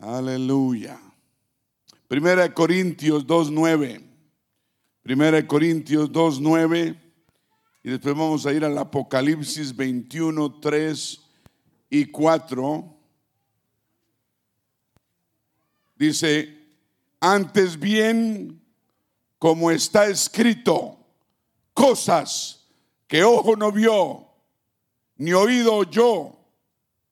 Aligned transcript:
Aleluya. 0.00 0.98
Primera 2.08 2.42
de 2.42 2.54
Corintios 2.54 3.26
2.9. 3.26 4.02
Primera 5.02 5.36
de 5.36 5.46
Corintios 5.46 6.10
2.9. 6.10 6.98
Y 7.82 7.90
después 7.90 8.14
vamos 8.14 8.46
a 8.46 8.52
ir 8.52 8.64
al 8.64 8.78
Apocalipsis 8.78 9.76
21, 9.76 10.58
3 10.58 11.20
y 11.90 12.06
4. 12.06 12.96
Dice, 15.96 16.58
antes 17.20 17.78
bien, 17.78 18.62
como 19.38 19.70
está 19.70 20.06
escrito, 20.06 20.98
cosas 21.74 22.66
que 23.06 23.22
ojo 23.22 23.54
no 23.54 23.70
vio, 23.70 24.26
ni 25.16 25.34
oído 25.34 25.74
oyó, 25.74 26.36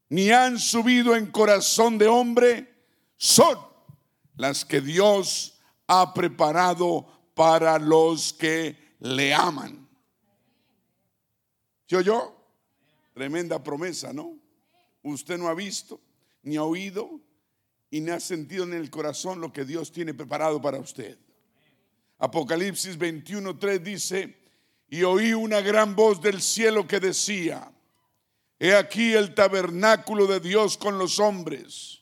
ni 0.08 0.30
han 0.30 0.58
subido 0.58 1.14
en 1.16 1.26
corazón 1.26 1.98
de 1.98 2.08
hombre, 2.08 2.67
son 3.18 3.58
las 4.36 4.64
que 4.64 4.80
Dios 4.80 5.58
ha 5.86 6.14
preparado 6.14 7.06
para 7.34 7.78
los 7.78 8.32
que 8.32 8.96
le 9.00 9.34
aman. 9.34 9.86
¿Sí 11.86 11.96
oyó? 11.96 12.34
Tremenda 13.12 13.62
promesa, 13.62 14.12
¿no? 14.12 14.38
Usted 15.02 15.36
no 15.38 15.48
ha 15.48 15.54
visto, 15.54 16.00
ni 16.42 16.56
ha 16.56 16.62
oído, 16.62 17.20
y 17.90 18.00
ni 18.00 18.10
ha 18.10 18.20
sentido 18.20 18.64
en 18.64 18.74
el 18.74 18.90
corazón 18.90 19.40
lo 19.40 19.52
que 19.52 19.64
Dios 19.64 19.92
tiene 19.92 20.14
preparado 20.14 20.60
para 20.60 20.78
usted. 20.78 21.18
Apocalipsis 22.18 22.98
21:3 22.98 23.78
dice, 23.82 24.38
y 24.88 25.02
oí 25.02 25.32
una 25.32 25.60
gran 25.60 25.94
voz 25.94 26.20
del 26.20 26.40
cielo 26.40 26.86
que 26.86 27.00
decía, 27.00 27.72
he 28.58 28.74
aquí 28.74 29.14
el 29.14 29.34
tabernáculo 29.34 30.26
de 30.26 30.40
Dios 30.40 30.76
con 30.76 30.98
los 30.98 31.18
hombres, 31.18 32.00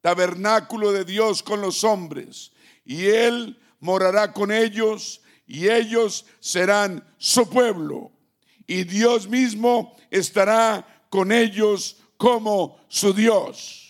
tabernáculo 0.00 0.92
de 0.92 1.04
Dios 1.04 1.42
con 1.42 1.60
los 1.60 1.84
hombres, 1.84 2.52
y 2.84 3.06
él 3.06 3.60
morará 3.80 4.32
con 4.32 4.52
ellos, 4.52 5.20
y 5.46 5.68
ellos 5.68 6.26
serán 6.40 7.04
su 7.18 7.48
pueblo, 7.48 8.12
y 8.66 8.84
Dios 8.84 9.28
mismo 9.28 9.96
estará 10.10 11.06
con 11.10 11.32
ellos 11.32 11.96
como 12.16 12.78
su 12.88 13.12
Dios. 13.12 13.88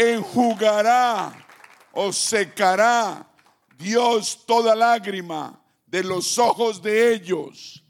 enjugará 0.00 1.46
o 1.92 2.12
secará 2.12 3.26
Dios 3.76 4.44
toda 4.46 4.74
lágrima 4.74 5.60
de 5.86 6.02
los 6.02 6.38
ojos 6.38 6.82
de 6.82 7.12
ellos. 7.12 7.84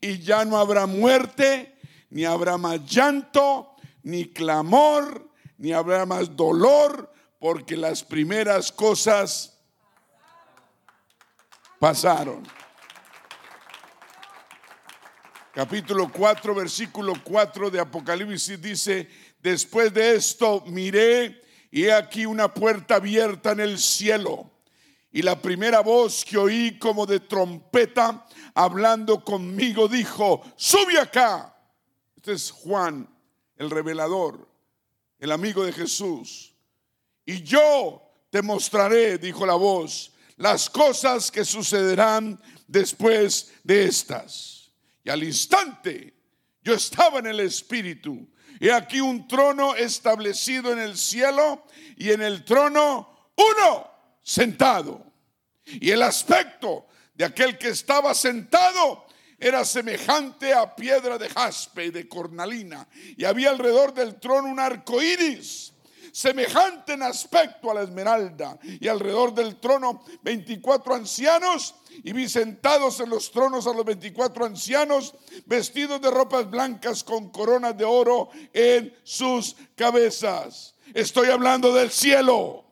Y 0.00 0.18
ya 0.18 0.44
no 0.44 0.58
habrá 0.58 0.86
muerte, 0.86 1.75
ni 2.10 2.24
habrá 2.24 2.56
más 2.56 2.84
llanto, 2.86 3.76
ni 4.02 4.26
clamor, 4.26 5.30
ni 5.58 5.72
habrá 5.72 6.06
más 6.06 6.36
dolor, 6.36 7.12
porque 7.38 7.76
las 7.76 8.02
primeras 8.02 8.72
cosas 8.72 9.58
pasaron. 11.78 12.42
Capítulo 15.52 16.12
4, 16.12 16.54
versículo 16.54 17.14
4 17.24 17.70
de 17.70 17.80
Apocalipsis 17.80 18.60
dice, 18.60 19.08
después 19.40 19.92
de 19.94 20.16
esto 20.16 20.62
miré 20.66 21.42
y 21.70 21.84
he 21.84 21.92
aquí 21.94 22.26
una 22.26 22.52
puerta 22.52 22.96
abierta 22.96 23.52
en 23.52 23.60
el 23.60 23.78
cielo. 23.78 24.50
Y 25.10 25.22
la 25.22 25.40
primera 25.40 25.80
voz 25.80 26.26
que 26.26 26.36
oí 26.36 26.78
como 26.78 27.06
de 27.06 27.20
trompeta 27.20 28.26
hablando 28.54 29.24
conmigo 29.24 29.88
dijo, 29.88 30.42
sube 30.56 31.00
acá. 31.00 31.55
Este 32.26 32.34
es 32.34 32.50
Juan, 32.50 33.08
el 33.56 33.70
revelador, 33.70 34.48
el 35.20 35.30
amigo 35.30 35.64
de 35.64 35.72
Jesús. 35.72 36.56
Y 37.24 37.44
yo 37.44 38.02
te 38.30 38.42
mostraré, 38.42 39.16
dijo 39.16 39.46
la 39.46 39.54
voz, 39.54 40.10
las 40.36 40.68
cosas 40.68 41.30
que 41.30 41.44
sucederán 41.44 42.42
después 42.66 43.52
de 43.62 43.84
estas. 43.84 44.72
Y 45.04 45.10
al 45.10 45.22
instante 45.22 46.14
yo 46.62 46.74
estaba 46.74 47.20
en 47.20 47.28
el 47.28 47.38
Espíritu 47.38 48.28
y 48.58 48.70
aquí 48.70 49.00
un 49.00 49.28
trono 49.28 49.76
establecido 49.76 50.72
en 50.72 50.80
el 50.80 50.98
cielo 50.98 51.64
y 51.96 52.10
en 52.10 52.22
el 52.22 52.44
trono 52.44 53.30
uno 53.36 53.88
sentado. 54.20 55.12
Y 55.64 55.92
el 55.92 56.02
aspecto 56.02 56.88
de 57.14 57.24
aquel 57.24 57.56
que 57.56 57.68
estaba 57.68 58.12
sentado 58.16 59.05
era 59.38 59.64
semejante 59.64 60.52
a 60.52 60.74
piedra 60.74 61.18
de 61.18 61.28
jaspe 61.28 61.86
y 61.86 61.90
de 61.90 62.08
cornalina. 62.08 62.88
Y 63.16 63.24
había 63.24 63.50
alrededor 63.50 63.92
del 63.92 64.18
trono 64.18 64.48
un 64.48 64.60
arco 64.60 65.02
iris 65.02 65.72
semejante 66.16 66.94
en 66.94 67.02
aspecto 67.02 67.70
a 67.70 67.74
la 67.74 67.82
esmeralda, 67.82 68.58
y 68.62 68.88
alrededor 68.88 69.34
del 69.34 69.56
trono 69.56 70.02
24 70.22 70.94
ancianos, 70.94 71.74
y 72.02 72.14
vi 72.14 72.26
sentados 72.26 73.00
en 73.00 73.10
los 73.10 73.30
tronos 73.30 73.66
a 73.66 73.74
los 73.74 73.84
24 73.84 74.46
ancianos, 74.46 75.14
vestidos 75.44 76.00
de 76.00 76.10
ropas 76.10 76.50
blancas 76.50 77.04
con 77.04 77.28
coronas 77.28 77.76
de 77.76 77.84
oro 77.84 78.30
en 78.54 78.96
sus 79.02 79.56
cabezas. 79.74 80.74
Estoy 80.94 81.28
hablando 81.28 81.74
del 81.74 81.90
cielo. 81.90 82.64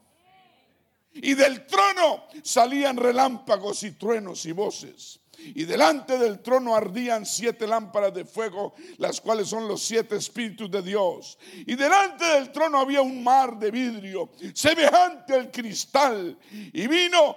Y 1.12 1.34
del 1.34 1.66
trono 1.66 2.24
salían 2.42 2.96
relámpagos 2.96 3.82
y 3.82 3.92
truenos 3.92 4.46
y 4.46 4.52
voces. 4.52 5.20
Y 5.54 5.64
delante 5.64 6.18
del 6.18 6.40
trono 6.40 6.74
ardían 6.74 7.26
siete 7.26 7.66
lámparas 7.66 8.14
de 8.14 8.24
fuego, 8.24 8.74
las 8.98 9.20
cuales 9.20 9.48
son 9.48 9.68
los 9.68 9.82
siete 9.82 10.16
espíritus 10.16 10.70
de 10.70 10.82
Dios. 10.82 11.38
Y 11.66 11.74
delante 11.74 12.24
del 12.24 12.50
trono 12.52 12.78
había 12.78 13.02
un 13.02 13.22
mar 13.22 13.58
de 13.58 13.70
vidrio, 13.70 14.30
semejante 14.54 15.34
al 15.34 15.50
cristal. 15.50 16.38
Y 16.72 16.86
vino 16.86 17.36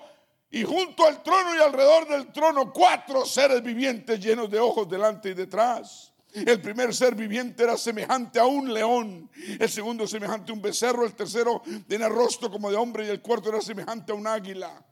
y 0.50 0.64
junto 0.64 1.06
al 1.06 1.22
trono 1.24 1.56
y 1.56 1.60
alrededor 1.60 2.08
del 2.08 2.32
trono 2.32 2.72
cuatro 2.72 3.26
seres 3.26 3.62
vivientes 3.62 4.20
llenos 4.20 4.50
de 4.50 4.60
ojos 4.60 4.90
delante 4.90 5.30
y 5.30 5.34
detrás. 5.34 6.14
El 6.34 6.62
primer 6.62 6.94
ser 6.94 7.16
viviente 7.16 7.64
era 7.64 7.78
semejante 7.78 8.40
a 8.40 8.46
un 8.46 8.72
león, 8.72 9.30
el 9.60 9.70
segundo 9.70 10.06
semejante 10.06 10.52
a 10.52 10.56
un 10.56 10.62
becerro, 10.62 11.06
el 11.06 11.16
tercero 11.16 11.64
tenía 11.88 12.10
rostro 12.10 12.52
como 12.52 12.70
de 12.70 12.78
hombre 12.78 13.08
y 13.08 13.10
el 13.10 13.22
cuarto 13.22 13.50
era 13.50 13.62
semejante 13.62 14.12
a 14.12 14.16
un 14.16 14.28
águila 14.28 14.86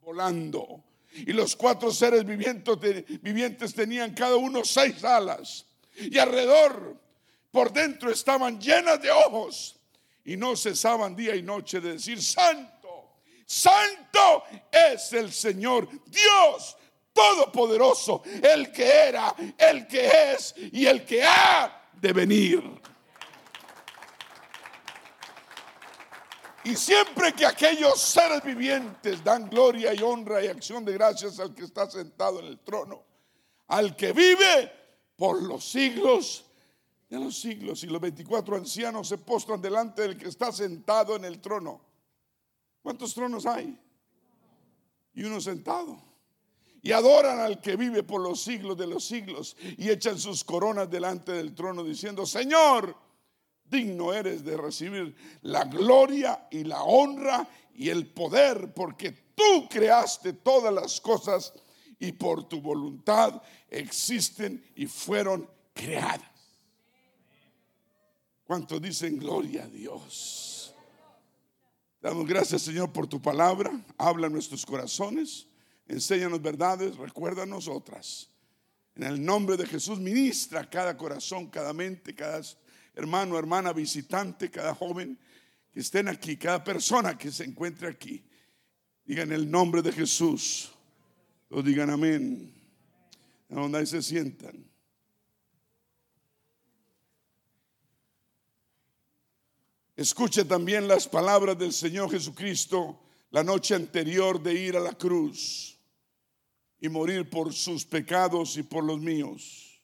volando. 0.00 0.82
Y 1.14 1.32
los 1.32 1.56
cuatro 1.56 1.90
seres 1.90 2.24
vivientes, 2.24 3.74
tenían 3.74 4.14
cada 4.14 4.36
uno 4.36 4.64
seis 4.64 5.04
alas. 5.04 5.66
Y 5.96 6.18
alrededor, 6.18 6.96
por 7.50 7.72
dentro, 7.72 8.10
estaban 8.10 8.60
llenas 8.60 9.00
de 9.00 9.10
ojos. 9.10 9.76
Y 10.24 10.36
no 10.36 10.56
cesaban 10.56 11.16
día 11.16 11.34
y 11.34 11.42
noche 11.42 11.80
de 11.80 11.94
decir, 11.94 12.22
santo, 12.22 13.20
santo 13.44 14.44
es 14.70 15.12
el 15.12 15.32
Señor, 15.32 15.88
Dios 16.06 16.76
Todopoderoso, 17.12 18.22
el 18.42 18.72
que 18.72 18.84
era, 18.84 19.34
el 19.58 19.86
que 19.86 20.32
es 20.32 20.54
y 20.72 20.86
el 20.86 21.04
que 21.04 21.22
ha 21.22 21.90
de 22.00 22.12
venir. 22.12 22.62
Y 26.64 26.76
siempre 26.76 27.32
que 27.32 27.44
aquellos 27.44 28.00
seres 28.00 28.42
vivientes 28.44 29.22
dan 29.24 29.50
gloria 29.50 29.92
y 29.92 30.02
honra 30.02 30.44
y 30.44 30.46
acción 30.46 30.84
de 30.84 30.92
gracias 30.92 31.40
al 31.40 31.54
que 31.54 31.64
está 31.64 31.90
sentado 31.90 32.38
en 32.38 32.46
el 32.46 32.60
trono, 32.60 33.02
al 33.66 33.96
que 33.96 34.12
vive 34.12 34.70
por 35.16 35.42
los 35.42 35.64
siglos 35.68 36.44
de 37.08 37.18
los 37.18 37.38
siglos, 37.38 37.82
y 37.84 37.88
los 37.88 38.00
24 38.00 38.56
ancianos 38.56 39.08
se 39.08 39.18
postran 39.18 39.60
delante 39.60 40.02
del 40.02 40.16
que 40.16 40.28
está 40.28 40.50
sentado 40.50 41.16
en 41.16 41.24
el 41.24 41.40
trono. 41.40 41.80
¿Cuántos 42.80 43.12
tronos 43.12 43.44
hay? 43.44 43.78
Y 45.14 45.24
uno 45.24 45.40
sentado. 45.40 46.00
Y 46.80 46.92
adoran 46.92 47.38
al 47.38 47.60
que 47.60 47.76
vive 47.76 48.02
por 48.02 48.20
los 48.20 48.40
siglos 48.40 48.76
de 48.76 48.86
los 48.86 49.04
siglos 49.04 49.56
y 49.60 49.90
echan 49.90 50.18
sus 50.18 50.42
coronas 50.42 50.90
delante 50.90 51.32
del 51.32 51.54
trono 51.54 51.84
diciendo, 51.84 52.24
Señor, 52.24 52.96
digno 53.72 54.12
eres 54.12 54.44
de 54.44 54.56
recibir 54.56 55.16
la 55.42 55.64
gloria 55.64 56.46
y 56.52 56.62
la 56.62 56.84
honra 56.84 57.48
y 57.74 57.88
el 57.88 58.06
poder, 58.06 58.72
porque 58.72 59.10
tú 59.34 59.68
creaste 59.68 60.34
todas 60.34 60.72
las 60.72 61.00
cosas 61.00 61.52
y 61.98 62.12
por 62.12 62.48
tu 62.48 62.60
voluntad 62.60 63.42
existen 63.68 64.64
y 64.76 64.86
fueron 64.86 65.48
creadas. 65.72 66.30
¿Cuántos 68.44 68.80
dicen 68.82 69.18
gloria 69.18 69.64
a 69.64 69.68
Dios? 69.68 70.74
Damos 72.00 72.26
gracias 72.26 72.62
Señor 72.62 72.92
por 72.92 73.06
tu 73.06 73.22
palabra, 73.22 73.72
habla 73.96 74.26
en 74.26 74.32
nuestros 74.32 74.66
corazones, 74.66 75.46
enséñanos 75.88 76.42
verdades, 76.42 76.96
recuérdanos 76.96 77.68
otras. 77.68 78.28
En 78.94 79.04
el 79.04 79.24
nombre 79.24 79.56
de 79.56 79.66
Jesús 79.66 79.98
ministra 79.98 80.68
cada 80.68 80.96
corazón, 80.96 81.46
cada 81.46 81.72
mente, 81.72 82.14
cada 82.14 82.42
hermano, 82.94 83.38
hermana, 83.38 83.72
visitante, 83.72 84.50
cada 84.50 84.74
joven 84.74 85.18
que 85.70 85.80
estén 85.80 86.08
aquí, 86.08 86.36
cada 86.36 86.62
persona 86.62 87.16
que 87.16 87.30
se 87.30 87.44
encuentre 87.44 87.88
aquí, 87.88 88.24
digan 89.04 89.32
el 89.32 89.50
nombre 89.50 89.82
de 89.82 89.92
Jesús, 89.92 90.72
o 91.48 91.62
digan 91.62 91.90
amén, 91.90 92.54
a 93.50 93.54
donde 93.54 93.86
se 93.86 94.02
sientan. 94.02 94.70
Escuche 99.96 100.44
también 100.44 100.88
las 100.88 101.06
palabras 101.06 101.58
del 101.58 101.72
Señor 101.72 102.10
Jesucristo 102.10 102.98
la 103.32 103.42
noche 103.42 103.74
anterior 103.74 104.40
de 104.40 104.52
ir 104.52 104.76
a 104.76 104.80
la 104.80 104.92
cruz 104.92 105.78
y 106.78 106.88
morir 106.88 107.28
por 107.28 107.52
sus 107.52 107.84
pecados 107.84 108.58
y 108.58 108.62
por 108.62 108.84
los 108.84 109.00
míos. 109.00 109.80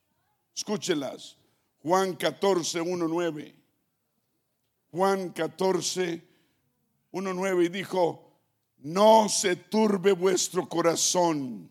Escúchelas. 0.55 1.38
Juan 1.89 2.17
14, 2.17 2.83
1, 2.83 3.09
9. 3.09 3.55
Juan 4.93 5.31
14, 5.31 6.23
1, 7.13 7.33
9 7.33 7.65
y 7.65 7.69
dijo, 7.71 8.31
no 8.77 9.27
se 9.31 9.57
turbe 9.57 10.13
vuestro 10.13 10.69
corazón. 10.69 11.71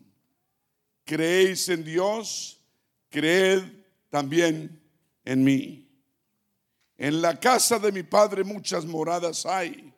Creéis 1.04 1.68
en 1.68 1.84
Dios, 1.84 2.60
creed 3.10 3.62
también 4.10 4.82
en 5.24 5.44
mí. 5.44 5.88
En 6.96 7.22
la 7.22 7.38
casa 7.38 7.78
de 7.78 7.92
mi 7.92 8.02
Padre 8.02 8.42
muchas 8.42 8.84
moradas 8.84 9.46
hay. 9.46 9.94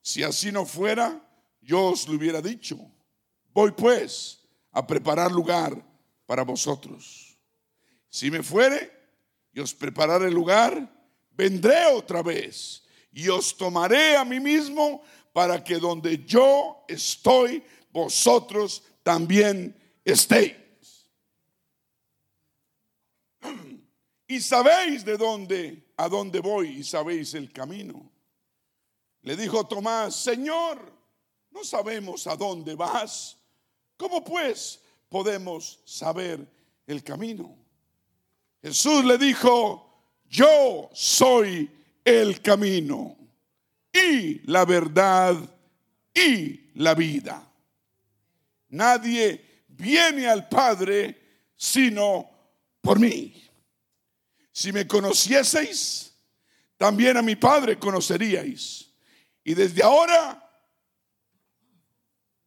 Si 0.00 0.22
así 0.22 0.50
no 0.50 0.64
fuera, 0.64 1.22
yo 1.60 1.88
os 1.88 2.08
lo 2.08 2.16
hubiera 2.16 2.40
dicho. 2.40 2.78
Voy 3.52 3.72
pues 3.72 4.40
a 4.72 4.86
preparar 4.86 5.30
lugar 5.30 5.84
para 6.24 6.42
vosotros. 6.42 7.36
Si 8.08 8.30
me 8.30 8.42
fuere 8.42 8.95
y 9.56 9.60
os 9.60 9.72
prepararé 9.72 10.30
lugar, 10.30 10.86
vendré 11.30 11.86
otra 11.86 12.22
vez 12.22 12.84
y 13.10 13.26
os 13.30 13.56
tomaré 13.56 14.14
a 14.14 14.22
mí 14.22 14.38
mismo 14.38 15.02
para 15.32 15.64
que 15.64 15.78
donde 15.78 16.22
yo 16.26 16.84
estoy, 16.86 17.64
vosotros 17.90 18.82
también 19.02 19.74
estéis. 20.04 21.08
Y 24.28 24.40
sabéis 24.40 25.04
de 25.04 25.16
dónde 25.16 25.86
a 25.96 26.08
dónde 26.08 26.40
voy 26.40 26.80
y 26.80 26.84
sabéis 26.84 27.32
el 27.34 27.52
camino. 27.52 28.10
Le 29.22 29.36
dijo 29.36 29.64
Tomás, 29.68 30.16
Señor, 30.16 30.92
no 31.52 31.62
sabemos 31.62 32.26
a 32.26 32.36
dónde 32.36 32.74
vas. 32.74 33.38
¿Cómo 33.96 34.24
pues 34.24 34.82
podemos 35.08 35.80
saber 35.84 36.44
el 36.88 37.04
camino? 37.04 37.65
Jesús 38.66 39.04
le 39.04 39.16
dijo, 39.16 40.10
yo 40.28 40.90
soy 40.92 41.70
el 42.04 42.42
camino 42.42 43.16
y 43.92 44.40
la 44.50 44.64
verdad 44.64 45.36
y 46.12 46.72
la 46.74 46.96
vida. 46.96 47.48
Nadie 48.70 49.62
viene 49.68 50.26
al 50.26 50.48
Padre 50.48 51.44
sino 51.54 52.28
por 52.80 52.98
mí. 52.98 53.40
Si 54.50 54.72
me 54.72 54.84
conocieseis, 54.84 56.12
también 56.76 57.18
a 57.18 57.22
mi 57.22 57.36
Padre 57.36 57.78
conoceríais. 57.78 58.90
Y 59.44 59.54
desde 59.54 59.84
ahora 59.84 60.42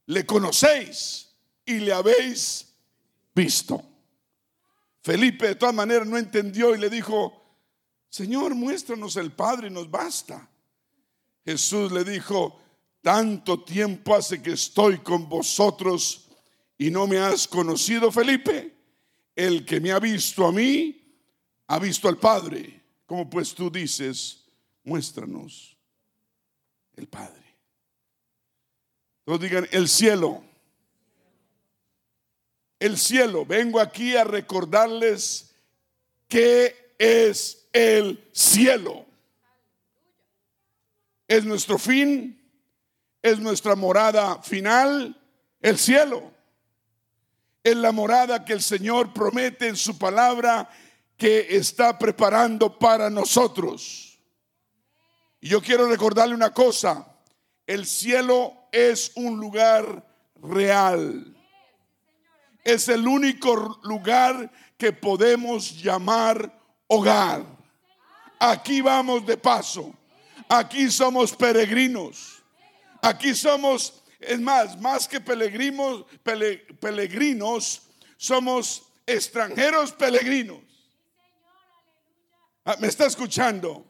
le 0.07 0.25
conocéis 0.25 1.29
y 1.65 1.79
le 1.79 1.93
habéis 1.93 2.73
visto. 3.33 3.81
Felipe 5.01 5.47
de 5.47 5.55
todas 5.55 5.75
maneras 5.75 6.07
no 6.07 6.17
entendió 6.17 6.75
y 6.75 6.79
le 6.79 6.89
dijo, 6.89 7.39
Señor, 8.09 8.55
muéstranos 8.55 9.15
el 9.15 9.31
Padre 9.31 9.67
y 9.67 9.71
nos 9.71 9.89
basta. 9.89 10.49
Jesús 11.45 11.91
le 11.91 12.03
dijo, 12.03 12.59
tanto 13.01 13.63
tiempo 13.63 14.15
hace 14.15 14.41
que 14.41 14.51
estoy 14.51 14.99
con 14.99 15.29
vosotros 15.29 16.29
y 16.77 16.91
no 16.91 17.07
me 17.07 17.17
has 17.17 17.47
conocido, 17.47 18.11
Felipe. 18.11 18.75
El 19.35 19.65
que 19.65 19.79
me 19.79 19.91
ha 19.91 19.99
visto 19.99 20.45
a 20.45 20.51
mí, 20.51 21.01
ha 21.67 21.79
visto 21.79 22.09
al 22.09 22.17
Padre. 22.17 22.83
Como 23.05 23.29
pues 23.29 23.53
tú 23.55 23.69
dices, 23.69 24.45
muéstranos 24.83 25.77
el 26.95 27.07
Padre. 27.07 27.55
Todos 29.23 29.39
digan, 29.39 29.67
el 29.71 29.87
cielo. 29.87 30.43
El 32.79 32.97
cielo. 32.97 33.45
Vengo 33.45 33.79
aquí 33.79 34.15
a 34.15 34.23
recordarles 34.23 35.53
qué 36.27 36.93
es 36.97 37.67
el 37.73 38.23
cielo. 38.31 39.05
Es 41.27 41.45
nuestro 41.45 41.77
fin, 41.77 42.39
es 43.21 43.39
nuestra 43.39 43.75
morada 43.75 44.41
final, 44.41 45.19
el 45.61 45.77
cielo. 45.77 46.31
Es 47.63 47.75
la 47.75 47.91
morada 47.91 48.45
que 48.45 48.53
el 48.53 48.61
Señor 48.61 49.13
promete 49.13 49.67
en 49.67 49.75
su 49.75 49.97
palabra 49.97 50.69
que 51.17 51.57
está 51.57 51.99
preparando 51.99 52.79
para 52.79 53.09
nosotros. 53.09 54.17
Y 55.41 55.49
yo 55.49 55.61
quiero 55.61 55.87
recordarle 55.87 56.33
una 56.33 56.53
cosa, 56.53 57.05
el 57.67 57.85
cielo 57.85 58.53
es 58.71 59.11
un 59.15 59.39
lugar 59.39 60.05
real. 60.41 61.35
Es 62.63 62.87
el 62.89 63.07
único 63.07 63.79
lugar 63.83 64.51
que 64.77 64.93
podemos 64.93 65.81
llamar 65.81 66.53
hogar. 66.87 67.45
Aquí 68.39 68.81
vamos 68.81 69.25
de 69.25 69.37
paso. 69.37 69.93
Aquí 70.47 70.89
somos 70.89 71.35
peregrinos. 71.35 72.39
Aquí 73.01 73.33
somos, 73.33 74.03
es 74.19 74.39
más, 74.39 74.79
más 74.79 75.07
que 75.07 75.19
peregrinos, 75.21 76.05
peregrinos, 76.23 77.81
somos 78.17 78.83
extranjeros 79.05 79.93
peregrinos. 79.93 80.59
Ah, 82.65 82.75
¿Me 82.79 82.87
está 82.87 83.05
escuchando? 83.05 83.85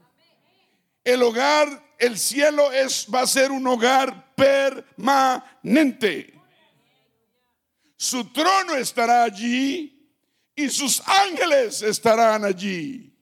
El 1.03 1.23
hogar, 1.23 1.95
el 1.97 2.19
cielo 2.19 2.71
es, 2.71 3.07
va 3.13 3.21
a 3.21 3.27
ser 3.27 3.51
un 3.51 3.65
hogar 3.65 4.35
permanente. 4.35 6.38
Su 8.01 8.31
trono 8.31 8.75
estará 8.75 9.25
allí 9.25 10.09
y 10.55 10.69
sus 10.69 11.01
ángeles 11.05 11.81
estarán 11.81 12.45
allí. 12.45 13.13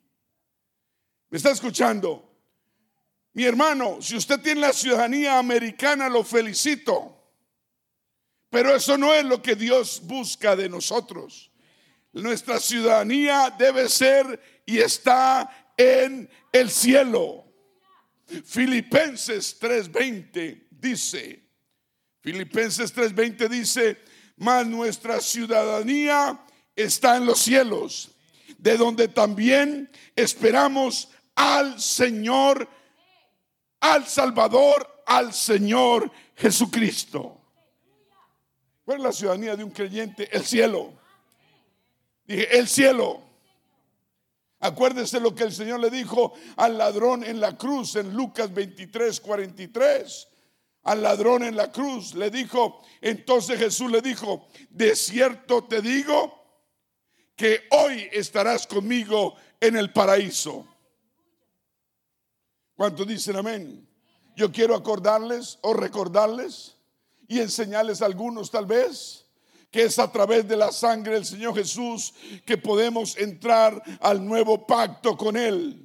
¿Me 1.31 1.37
está 1.39 1.49
escuchando? 1.49 2.31
Mi 3.33 3.45
hermano, 3.45 3.99
si 4.03 4.15
usted 4.15 4.39
tiene 4.39 4.61
la 4.61 4.73
ciudadanía 4.73 5.39
americana, 5.39 6.07
lo 6.09 6.23
felicito. 6.23 7.27
Pero 8.51 8.75
eso 8.75 8.99
no 8.99 9.15
es 9.15 9.25
lo 9.25 9.41
que 9.41 9.55
Dios 9.55 9.99
busca 10.03 10.55
de 10.55 10.69
nosotros. 10.69 11.51
Nuestra 12.13 12.59
ciudadanía 12.59 13.55
debe 13.57 13.89
ser 13.89 14.61
y 14.63 14.77
está 14.77 15.73
en 15.75 16.29
el 16.51 16.69
cielo. 16.69 17.51
Filipenses 18.45 19.59
3:20 19.59 20.67
dice, 20.69 21.49
Filipenses 22.21 22.95
3:20 22.95 23.49
dice, 23.49 24.06
mas 24.37 24.65
nuestra 24.67 25.19
ciudadanía 25.19 26.39
está 26.75 27.17
en 27.17 27.25
los 27.25 27.39
cielos, 27.39 28.11
de 28.57 28.77
donde 28.77 29.07
también 29.07 29.89
esperamos 30.15 31.09
al 31.35 31.79
Señor, 31.81 32.67
al 33.79 34.07
Salvador, 34.07 35.03
al 35.05 35.33
Señor 35.33 36.11
Jesucristo. 36.35 37.41
¿Cuál 38.85 38.99
es 38.99 39.03
la 39.03 39.11
ciudadanía 39.11 39.55
de 39.55 39.63
un 39.63 39.71
creyente? 39.71 40.29
El 40.31 40.45
cielo. 40.45 40.93
Dije, 42.25 42.57
el 42.57 42.67
cielo. 42.67 43.21
Acuérdese 44.59 45.19
lo 45.19 45.35
que 45.35 45.43
el 45.43 45.51
Señor 45.51 45.79
le 45.79 45.89
dijo 45.89 46.33
al 46.55 46.77
ladrón 46.77 47.23
en 47.23 47.39
la 47.39 47.57
cruz 47.57 47.95
en 47.95 48.13
Lucas 48.13 48.53
23, 48.53 49.19
43. 49.19 50.27
Al 50.87 51.01
ladrón 51.01 51.43
en 51.43 51.57
la 51.57 51.69
cruz 51.69 52.15
le 52.15 52.31
dijo, 52.31 52.81
entonces 53.01 53.59
Jesús 53.59 53.91
le 53.91 54.01
dijo, 54.01 54.47
de 54.69 54.95
cierto 54.95 55.65
te 55.65 55.81
digo 55.81 56.33
que 57.35 57.67
hoy 57.71 58.07
estarás 58.13 58.65
conmigo 58.65 59.35
en 59.59 59.75
el 59.75 59.91
paraíso. 59.91 60.65
¿Cuántos 62.77 63.05
dicen 63.05 63.35
amén? 63.35 63.85
Yo 64.37 64.49
quiero 64.49 64.75
acordarles 64.75 65.59
o 65.61 65.73
recordarles 65.73 66.77
y 67.27 67.41
enseñarles 67.41 68.01
a 68.01 68.05
algunos 68.05 68.49
tal 68.49 68.65
vez 68.65 69.25
que 69.69 69.83
es 69.83 69.99
a 69.99 70.09
través 70.09 70.47
de 70.47 70.55
la 70.55 70.71
sangre 70.71 71.15
del 71.15 71.25
Señor 71.25 71.53
Jesús 71.53 72.13
que 72.45 72.57
podemos 72.57 73.17
entrar 73.17 73.83
al 73.99 74.25
nuevo 74.25 74.65
pacto 74.65 75.17
con 75.17 75.35
Él. 75.35 75.83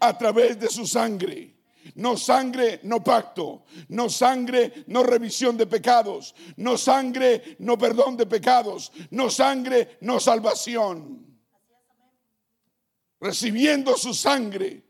A 0.00 0.18
través 0.18 0.60
de 0.60 0.68
su 0.68 0.86
sangre. 0.86 1.53
No 1.94 2.16
sangre, 2.16 2.80
no 2.82 3.02
pacto. 3.02 3.64
No 3.88 4.08
sangre, 4.08 4.84
no 4.88 5.02
revisión 5.02 5.56
de 5.56 5.66
pecados. 5.66 6.34
No 6.56 6.76
sangre, 6.76 7.56
no 7.60 7.76
perdón 7.76 8.16
de 8.16 8.26
pecados. 8.26 8.92
No 9.10 9.30
sangre, 9.30 9.98
no 10.00 10.18
salvación. 10.20 11.26
Recibiendo 13.20 13.96
su 13.96 14.14
sangre. 14.14 14.82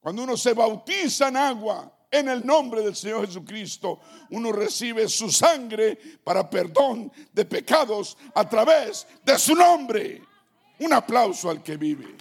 Cuando 0.00 0.24
uno 0.24 0.36
se 0.36 0.52
bautiza 0.52 1.28
en 1.28 1.36
agua, 1.36 1.96
en 2.10 2.28
el 2.28 2.44
nombre 2.44 2.82
del 2.82 2.94
Señor 2.94 3.26
Jesucristo, 3.26 4.00
uno 4.30 4.52
recibe 4.52 5.08
su 5.08 5.30
sangre 5.30 5.98
para 6.22 6.48
perdón 6.50 7.10
de 7.32 7.44
pecados 7.44 8.18
a 8.34 8.46
través 8.48 9.06
de 9.24 9.38
su 9.38 9.54
nombre. 9.54 10.22
Un 10.80 10.92
aplauso 10.92 11.48
al 11.48 11.62
que 11.62 11.76
vive. 11.76 12.16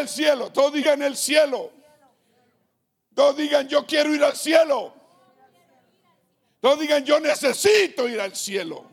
El 0.00 0.08
cielo. 0.08 0.50
Todos 0.50 0.72
digan 0.72 1.02
el 1.02 1.16
cielo. 1.16 1.70
Todos 3.14 3.36
digan 3.36 3.68
yo 3.68 3.86
quiero 3.86 4.14
ir 4.14 4.22
al 4.24 4.36
cielo. 4.36 4.94
Todos 6.60 6.80
digan 6.80 7.04
yo 7.04 7.20
necesito 7.20 8.08
ir 8.08 8.20
al 8.20 8.34
cielo. 8.34 8.86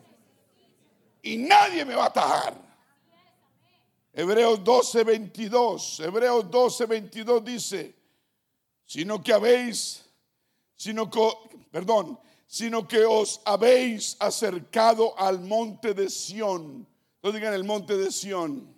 Y 1.21 1.37
nadie 1.37 1.85
me 1.85 1.95
va 1.95 2.03
a 2.03 2.07
atajar. 2.07 2.67
Hebreos 4.13 4.63
12, 4.63 5.03
22. 5.03 5.99
Hebreos 5.99 6.49
12, 6.49 6.85
22 6.85 7.43
dice, 7.43 7.95
sino 8.85 9.21
que 9.21 9.31
habéis, 9.31 10.03
sino 10.75 11.09
que, 11.09 11.29
perdón, 11.69 12.19
sino 12.47 12.87
que 12.87 13.05
os 13.05 13.41
habéis 13.45 14.17
acercado 14.19 15.17
al 15.19 15.39
monte 15.41 15.93
de 15.93 16.09
Sión. 16.09 16.87
No 17.21 17.31
digan 17.31 17.53
el 17.53 17.63
monte 17.63 17.95
de 17.95 18.11
Sión. 18.11 18.75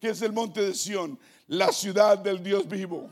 ¿Qué 0.00 0.10
es 0.10 0.20
el 0.20 0.32
monte 0.32 0.60
de 0.60 0.74
Sión? 0.74 1.18
La 1.48 1.72
ciudad 1.72 2.18
del 2.18 2.42
Dios 2.42 2.68
vivo. 2.68 3.10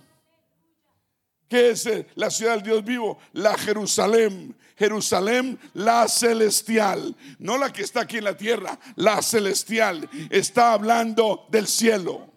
¿Qué 1.48 1.70
es 1.70 1.84
eh, 1.86 2.06
la 2.14 2.30
ciudad 2.30 2.54
del 2.54 2.62
Dios 2.62 2.84
vivo? 2.84 3.18
La 3.32 3.58
Jerusalén. 3.58 4.56
Jerusalén, 4.80 5.58
la 5.74 6.08
celestial. 6.08 7.14
No 7.38 7.58
la 7.58 7.70
que 7.70 7.82
está 7.82 8.00
aquí 8.00 8.16
en 8.16 8.24
la 8.24 8.36
tierra, 8.36 8.78
la 8.96 9.20
celestial. 9.20 10.08
Está 10.30 10.72
hablando 10.72 11.46
del 11.50 11.66
cielo. 11.66 12.30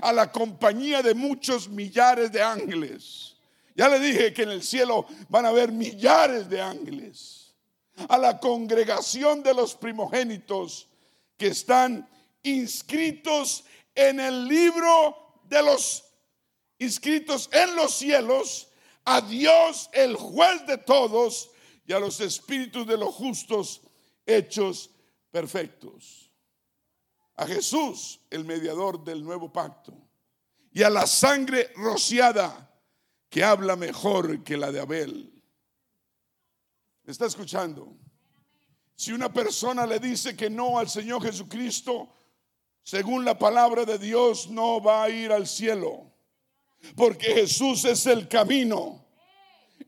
A 0.00 0.12
la 0.12 0.30
compañía 0.30 1.02
de 1.02 1.12
muchos 1.12 1.68
millares 1.68 2.30
de 2.30 2.40
ángeles. 2.40 3.36
Ya 3.74 3.88
le 3.88 3.98
dije 3.98 4.32
que 4.32 4.42
en 4.42 4.50
el 4.50 4.62
cielo 4.62 5.06
van 5.28 5.44
a 5.44 5.48
haber 5.48 5.72
millares 5.72 6.48
de 6.48 6.60
ángeles. 6.60 7.54
A 8.08 8.16
la 8.16 8.38
congregación 8.38 9.42
de 9.42 9.52
los 9.52 9.74
primogénitos 9.74 10.88
que 11.36 11.48
están 11.48 12.08
inscritos 12.44 13.64
en 13.94 14.20
el 14.20 14.46
libro 14.46 15.21
de 15.52 15.62
los 15.62 16.02
inscritos 16.78 17.48
en 17.52 17.76
los 17.76 17.94
cielos, 17.94 18.68
a 19.04 19.20
Dios 19.20 19.90
el 19.92 20.16
juez 20.16 20.66
de 20.66 20.78
todos 20.78 21.50
y 21.84 21.92
a 21.92 22.00
los 22.00 22.20
espíritus 22.20 22.86
de 22.86 22.96
los 22.96 23.14
justos 23.14 23.82
hechos 24.24 24.90
perfectos. 25.30 26.32
A 27.36 27.46
Jesús, 27.46 28.20
el 28.30 28.44
mediador 28.44 29.04
del 29.04 29.22
nuevo 29.22 29.52
pacto, 29.52 29.92
y 30.72 30.82
a 30.82 30.90
la 30.90 31.06
sangre 31.06 31.70
rociada 31.76 32.70
que 33.28 33.44
habla 33.44 33.76
mejor 33.76 34.42
que 34.42 34.56
la 34.56 34.72
de 34.72 34.80
Abel. 34.80 35.42
¿Me 37.02 37.12
está 37.12 37.26
escuchando? 37.26 37.94
Si 38.94 39.12
una 39.12 39.30
persona 39.30 39.86
le 39.86 39.98
dice 39.98 40.34
que 40.34 40.48
no 40.48 40.78
al 40.78 40.88
Señor 40.88 41.22
Jesucristo, 41.22 42.21
según 42.82 43.24
la 43.24 43.38
palabra 43.38 43.84
de 43.84 43.98
Dios, 43.98 44.48
no 44.50 44.80
va 44.82 45.04
a 45.04 45.10
ir 45.10 45.32
al 45.32 45.46
cielo. 45.46 46.10
Porque 46.96 47.32
Jesús 47.32 47.84
es 47.84 48.06
el 48.06 48.28
camino. 48.28 49.04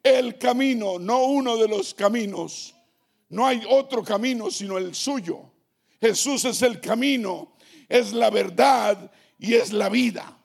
El 0.03 0.39
camino, 0.39 0.99
no 0.99 1.25
uno 1.25 1.57
de 1.57 1.69
los 1.69 1.95
caminos. 1.95 2.75
No 3.29 3.47
hay 3.47 3.63
otro 3.69 4.05
camino 4.05 4.51
sino 4.51 4.79
el 4.79 4.95
suyo. 4.95 5.51
Jesús 6.01 6.45
es 6.45 6.63
el 6.63 6.81
camino, 6.81 7.57
es 7.89 8.13
la 8.13 8.31
verdad 8.31 9.11
y 9.39 9.55
es 9.55 9.73
la 9.73 9.89
vida. 9.89 10.39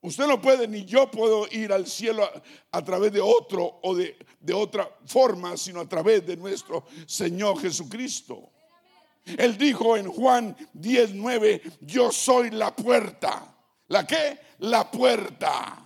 Usted 0.00 0.26
no 0.26 0.40
puede, 0.40 0.68
ni 0.68 0.84
yo 0.84 1.10
puedo 1.10 1.46
ir 1.50 1.72
al 1.72 1.86
cielo 1.86 2.28
a, 2.70 2.84
través 2.84 3.12
de 3.12 3.20
otro 3.20 3.78
o 3.82 3.94
de, 3.94 4.16
de 4.40 4.52
otra 4.52 4.88
forma, 5.06 5.56
sino 5.56 5.80
a 5.80 5.88
través 5.88 6.26
de 6.26 6.36
nuestro 6.36 6.84
Señor 7.06 7.60
Jesucristo. 7.60 8.50
Él 9.36 9.58
dijo 9.58 9.96
en 9.96 10.10
Juan 10.10 10.56
19, 10.72 11.62
yo 11.80 12.10
soy 12.12 12.50
la 12.50 12.74
puerta. 12.74 13.54
¿La 13.88 14.06
qué? 14.06 14.38
La 14.58 14.90
puerta. 14.90 15.84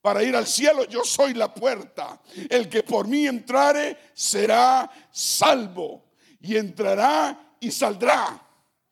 Para 0.00 0.22
ir 0.22 0.36
al 0.36 0.46
cielo 0.46 0.84
yo 0.84 1.04
soy 1.04 1.34
la 1.34 1.52
puerta. 1.52 2.20
El 2.48 2.68
que 2.68 2.82
por 2.82 3.08
mí 3.08 3.26
entrare 3.26 3.98
será 4.14 4.90
salvo. 5.10 6.04
Y 6.40 6.56
entrará 6.56 7.56
y 7.58 7.70
saldrá. 7.70 8.40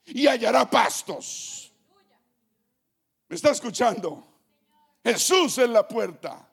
Y 0.06 0.26
hallará 0.26 0.68
pastos. 0.68 1.73
¿Me 3.28 3.37
está 3.37 3.50
escuchando? 3.50 4.26
Jesús 5.02 5.59
es 5.59 5.68
la 5.68 5.87
puerta. 5.87 6.49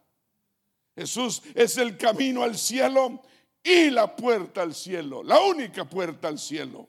Jesús 0.95 1.41
es 1.55 1.77
el 1.77 1.97
camino 1.97 2.43
al 2.43 2.57
cielo 2.57 3.21
y 3.63 3.89
la 3.89 4.15
puerta 4.15 4.61
al 4.61 4.75
cielo. 4.75 5.23
La 5.23 5.39
única 5.39 5.85
puerta 5.85 6.27
al 6.27 6.37
cielo. 6.37 6.87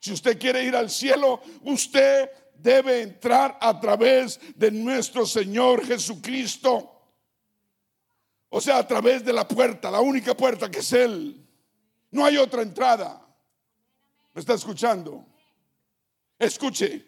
Si 0.00 0.12
usted 0.12 0.38
quiere 0.38 0.64
ir 0.64 0.74
al 0.74 0.90
cielo, 0.90 1.40
usted 1.62 2.30
debe 2.54 3.02
entrar 3.02 3.58
a 3.60 3.78
través 3.78 4.40
de 4.56 4.70
nuestro 4.70 5.26
Señor 5.26 5.86
Jesucristo. 5.86 6.90
O 8.48 8.60
sea, 8.60 8.78
a 8.78 8.86
través 8.86 9.24
de 9.24 9.32
la 9.32 9.46
puerta, 9.46 9.90
la 9.90 10.00
única 10.00 10.34
puerta 10.36 10.70
que 10.70 10.80
es 10.80 10.92
Él. 10.92 11.46
No 12.10 12.24
hay 12.24 12.36
otra 12.36 12.62
entrada. 12.62 13.24
¿Me 14.34 14.40
está 14.40 14.54
escuchando? 14.54 15.24
Escuche. 16.38 17.06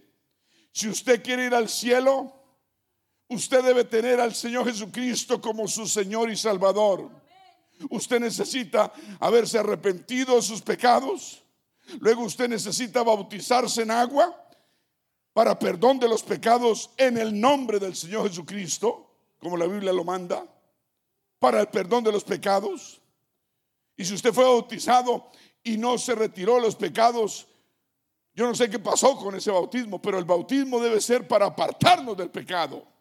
Si 0.71 0.89
usted 0.89 1.23
quiere 1.23 1.47
ir 1.47 1.55
al 1.55 1.69
cielo, 1.69 2.33
usted 3.29 3.63
debe 3.65 3.85
tener 3.85 4.21
al 4.21 4.35
Señor 4.35 4.67
Jesucristo 4.67 5.41
como 5.41 5.67
su 5.67 5.87
Señor 5.87 6.31
y 6.31 6.37
Salvador. 6.37 7.11
Usted 7.91 8.21
necesita 8.21 8.93
haberse 9.19 9.59
arrepentido 9.59 10.37
de 10.37 10.43
sus 10.43 10.61
pecados. 10.61 11.42
Luego 12.01 12.23
usted 12.23 12.49
necesita 12.49 13.03
bautizarse 13.03 13.83
en 13.83 13.91
agua 13.91 14.39
para 15.33 15.59
perdón 15.59 15.99
de 15.99 16.09
los 16.09 16.23
pecados 16.23 16.91
en 16.97 17.17
el 17.17 17.39
nombre 17.39 17.79
del 17.79 17.95
Señor 17.95 18.29
Jesucristo, 18.29 19.11
como 19.39 19.57
la 19.57 19.67
Biblia 19.67 19.93
lo 19.93 20.05
manda, 20.05 20.47
para 21.39 21.61
el 21.61 21.69
perdón 21.69 22.05
de 22.05 22.13
los 22.13 22.25
pecados. 22.25 23.01
Y 23.97 24.05
si 24.05 24.15
usted 24.15 24.33
fue 24.33 24.45
bautizado 24.45 25.29
y 25.63 25.77
no 25.77 25.99
se 25.99 26.15
retiró 26.15 26.59
los 26.61 26.77
pecados, 26.77 27.47
yo 28.35 28.47
no 28.47 28.55
sé 28.55 28.71
qué 28.71 28.79
pasó 28.79 29.17
con 29.17 29.35
ese 29.35 29.51
bautismo, 29.51 30.01
pero 30.01 30.19
el 30.19 30.25
bautismo 30.25 30.81
debe 30.81 31.01
ser 31.01 31.27
para 31.27 31.47
apartarnos 31.47 32.17
del 32.17 32.31
pecado. 32.31 32.92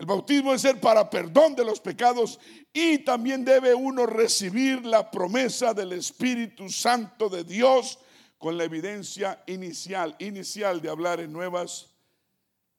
El 0.00 0.06
bautismo 0.06 0.48
debe 0.48 0.58
ser 0.58 0.80
para 0.80 1.10
perdón 1.10 1.54
de 1.54 1.62
los 1.62 1.78
pecados 1.78 2.40
y 2.72 3.00
también 3.00 3.44
debe 3.44 3.74
uno 3.74 4.06
recibir 4.06 4.86
la 4.86 5.10
promesa 5.10 5.74
del 5.74 5.92
Espíritu 5.92 6.70
Santo 6.70 7.28
de 7.28 7.44
Dios 7.44 7.98
con 8.38 8.56
la 8.56 8.64
evidencia 8.64 9.42
inicial, 9.46 10.16
inicial 10.18 10.80
de 10.80 10.88
hablar 10.88 11.20
en 11.20 11.30
nuevas 11.30 11.90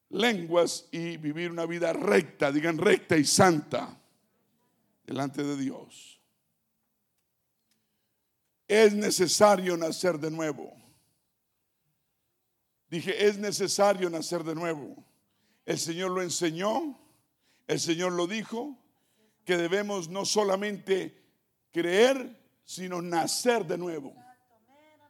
lenguas 0.09 0.87
y 0.89 1.17
vivir 1.17 1.51
una 1.51 1.67
vida 1.67 1.93
recta, 1.93 2.51
digan 2.51 2.79
recta 2.79 3.15
y 3.15 3.23
santa 3.23 3.95
delante 5.05 5.43
de 5.43 5.57
Dios. 5.57 6.19
Es 8.67 8.93
necesario 8.93 9.77
nacer 9.77 10.17
de 10.17 10.31
nuevo. 10.31 10.73
Dije, 12.89 13.27
es 13.27 13.37
necesario 13.37 14.09
nacer 14.09 14.43
de 14.43 14.55
nuevo. 14.55 15.05
El 15.67 15.77
Señor 15.77 16.09
lo 16.09 16.23
enseñó, 16.23 16.97
el 17.67 17.79
Señor 17.79 18.13
lo 18.13 18.27
dijo, 18.27 18.77
que 19.45 19.57
debemos 19.57 20.09
no 20.09 20.25
solamente 20.25 21.23
creer, 21.71 22.39
sino 22.63 23.01
nacer 23.01 23.65
de 23.65 23.77
nuevo. 23.77 24.13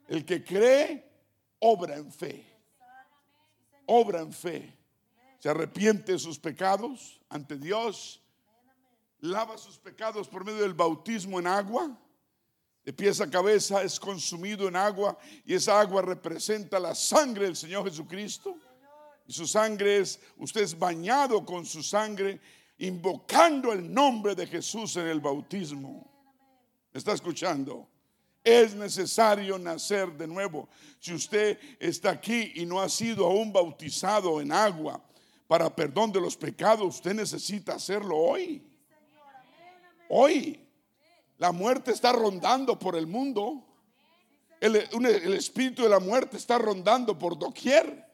El 0.08 0.26
que 0.26 0.44
cree, 0.44 1.10
obra 1.60 1.98
en 1.98 2.12
fe. 2.12 2.46
Obra 3.86 4.22
en 4.22 4.32
fe. 4.32 4.78
Se 5.40 5.50
arrepiente 5.50 6.14
de 6.14 6.20
sus 6.20 6.40
pecados 6.40 7.22
ante 7.30 7.58
Dios. 7.58 8.22
Lava 9.20 9.58
sus 9.58 9.78
pecados 9.78 10.28
por 10.28 10.46
medio 10.46 10.62
del 10.62 10.74
bautismo 10.74 11.40
en 11.40 11.48
agua 11.48 11.98
de 12.84 12.94
pies 12.94 13.22
a 13.22 13.30
cabeza 13.30 13.84
es 13.84 14.00
consumido 14.00 14.68
en 14.68 14.76
agua 14.76 15.18
y 15.46 15.54
esa 15.54 15.80
agua 15.80 16.02
representa 16.02 16.80
la 16.80 16.96
sangre 16.96 17.46
del 17.46 17.56
Señor 17.56 17.86
Jesucristo. 17.86 18.58
Su 19.32 19.48
sangre 19.48 20.00
es, 20.00 20.20
usted 20.38 20.62
es 20.62 20.78
bañado 20.78 21.46
con 21.46 21.66
su 21.66 21.82
sangre, 21.82 22.40
invocando 22.78 23.72
el 23.72 23.94
nombre 23.94 24.36
de 24.36 24.48
Jesús 24.48 24.98
en 24.98 25.08
el 25.08 25.20
bautismo. 25.20 26.10
¿Me 26.92 26.98
está 26.98 27.14
escuchando? 27.14 27.88
Es 28.44 28.74
necesario 28.74 29.58
nacer 29.60 30.12
de 30.14 30.28
nuevo. 30.28 30.68
Si 31.00 31.14
usted 31.14 31.60
está 31.80 32.10
aquí 32.10 32.54
y 32.56 32.66
no 32.66 32.82
ha 32.82 32.90
sido 32.90 33.26
aún 33.26 33.54
bautizado 33.54 34.42
en 34.42 34.52
agua 34.52 35.02
para 35.48 35.74
perdón 35.74 36.12
de 36.12 36.20
los 36.20 36.36
pecados, 36.36 36.96
usted 36.96 37.14
necesita 37.14 37.76
hacerlo 37.76 38.18
hoy. 38.18 38.68
Hoy. 40.10 40.68
La 41.38 41.52
muerte 41.52 41.92
está 41.92 42.12
rondando 42.12 42.78
por 42.78 42.96
el 42.96 43.08
mundo. 43.08 43.66
El, 44.60 44.76
espíritu 45.34 45.82
de 45.84 45.90
la 45.90 46.00
muerte 46.00 46.38
está 46.38 46.60
rondando 46.60 47.18
por 47.18 47.38
doquier. 47.38 48.11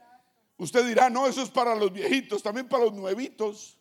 Usted 0.58 0.86
dirá, 0.88 1.10
no, 1.10 1.28
eso 1.28 1.42
es 1.42 1.50
para 1.50 1.76
los 1.76 1.92
viejitos, 1.92 2.42
también 2.42 2.68
para 2.68 2.86
los 2.86 2.94
nuevitos. 2.94 3.78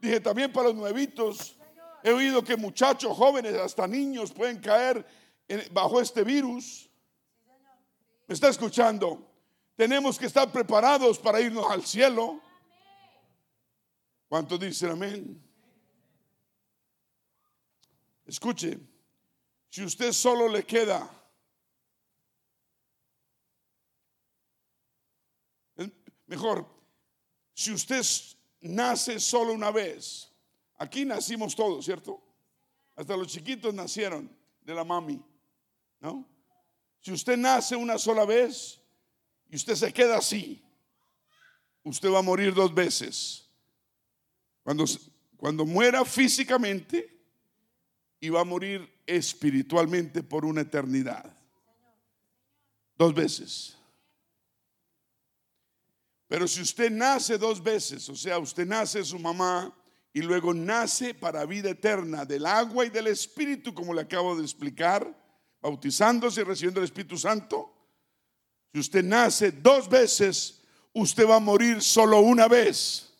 Dije, 0.00 0.20
también 0.20 0.52
para 0.52 0.68
los 0.68 0.76
nuevitos. 0.76 1.56
He 2.02 2.12
oído 2.12 2.42
que 2.42 2.56
muchachos, 2.56 3.16
jóvenes, 3.16 3.54
hasta 3.54 3.86
niños 3.86 4.32
pueden 4.32 4.60
caer 4.60 5.06
bajo 5.72 6.00
este 6.00 6.24
virus. 6.24 6.88
¿Me 8.26 8.34
está 8.34 8.48
escuchando? 8.48 9.28
tenemos 9.78 10.18
que 10.18 10.26
estar 10.26 10.50
preparados 10.50 11.20
para 11.20 11.40
irnos 11.40 11.70
al 11.70 11.86
cielo. 11.86 12.40
¿Cuántos 14.28 14.58
dicen 14.58 14.90
amén? 14.90 15.40
Escuche, 18.26 18.76
si 19.70 19.84
usted 19.84 20.10
solo 20.12 20.48
le 20.48 20.64
queda 20.64 21.08
mejor, 26.28 26.66
si 27.52 27.72
usted 27.72 28.02
nace 28.60 29.18
solo 29.18 29.52
una 29.52 29.72
vez, 29.72 30.32
aquí 30.76 31.04
nacimos 31.04 31.56
todos, 31.56 31.84
¿cierto? 31.84 32.22
Hasta 32.94 33.16
los 33.16 33.26
chiquitos 33.26 33.74
nacieron 33.74 34.30
de 34.60 34.74
la 34.74 34.84
mami, 34.84 35.20
¿no? 36.00 36.28
Si 37.00 37.12
usted 37.12 37.36
nace 37.36 37.74
una 37.74 37.98
sola 37.98 38.24
vez 38.24 38.80
y 39.48 39.56
usted 39.56 39.74
se 39.74 39.92
queda 39.92 40.18
así, 40.18 40.62
usted 41.82 42.10
va 42.10 42.18
a 42.18 42.22
morir 42.22 42.54
dos 42.54 42.74
veces. 42.74 43.48
Cuando, 44.62 44.84
cuando 45.36 45.64
muera 45.64 46.04
físicamente 46.04 47.18
y 48.20 48.28
va 48.28 48.40
a 48.40 48.44
morir 48.44 48.92
espiritualmente 49.06 50.22
por 50.22 50.44
una 50.44 50.60
eternidad. 50.60 51.34
Dos 52.96 53.14
veces. 53.14 53.77
Pero 56.28 56.46
si 56.46 56.60
usted 56.60 56.90
nace 56.90 57.38
dos 57.38 57.62
veces, 57.62 58.08
o 58.08 58.14
sea, 58.14 58.38
usted 58.38 58.66
nace 58.66 59.02
su 59.02 59.18
mamá 59.18 59.74
y 60.12 60.20
luego 60.20 60.52
nace 60.52 61.14
para 61.14 61.46
vida 61.46 61.70
eterna 61.70 62.24
del 62.26 62.44
agua 62.44 62.84
y 62.84 62.90
del 62.90 63.06
Espíritu, 63.06 63.72
como 63.72 63.94
le 63.94 64.02
acabo 64.02 64.36
de 64.36 64.42
explicar, 64.42 65.10
bautizándose 65.62 66.42
y 66.42 66.44
recibiendo 66.44 66.80
el 66.80 66.84
Espíritu 66.84 67.16
Santo. 67.16 67.74
Si 68.72 68.78
usted 68.78 69.02
nace 69.02 69.52
dos 69.52 69.88
veces, 69.88 70.62
usted 70.92 71.26
va 71.26 71.36
a 71.36 71.40
morir 71.40 71.80
solo 71.80 72.20
una 72.20 72.46
vez 72.46 73.14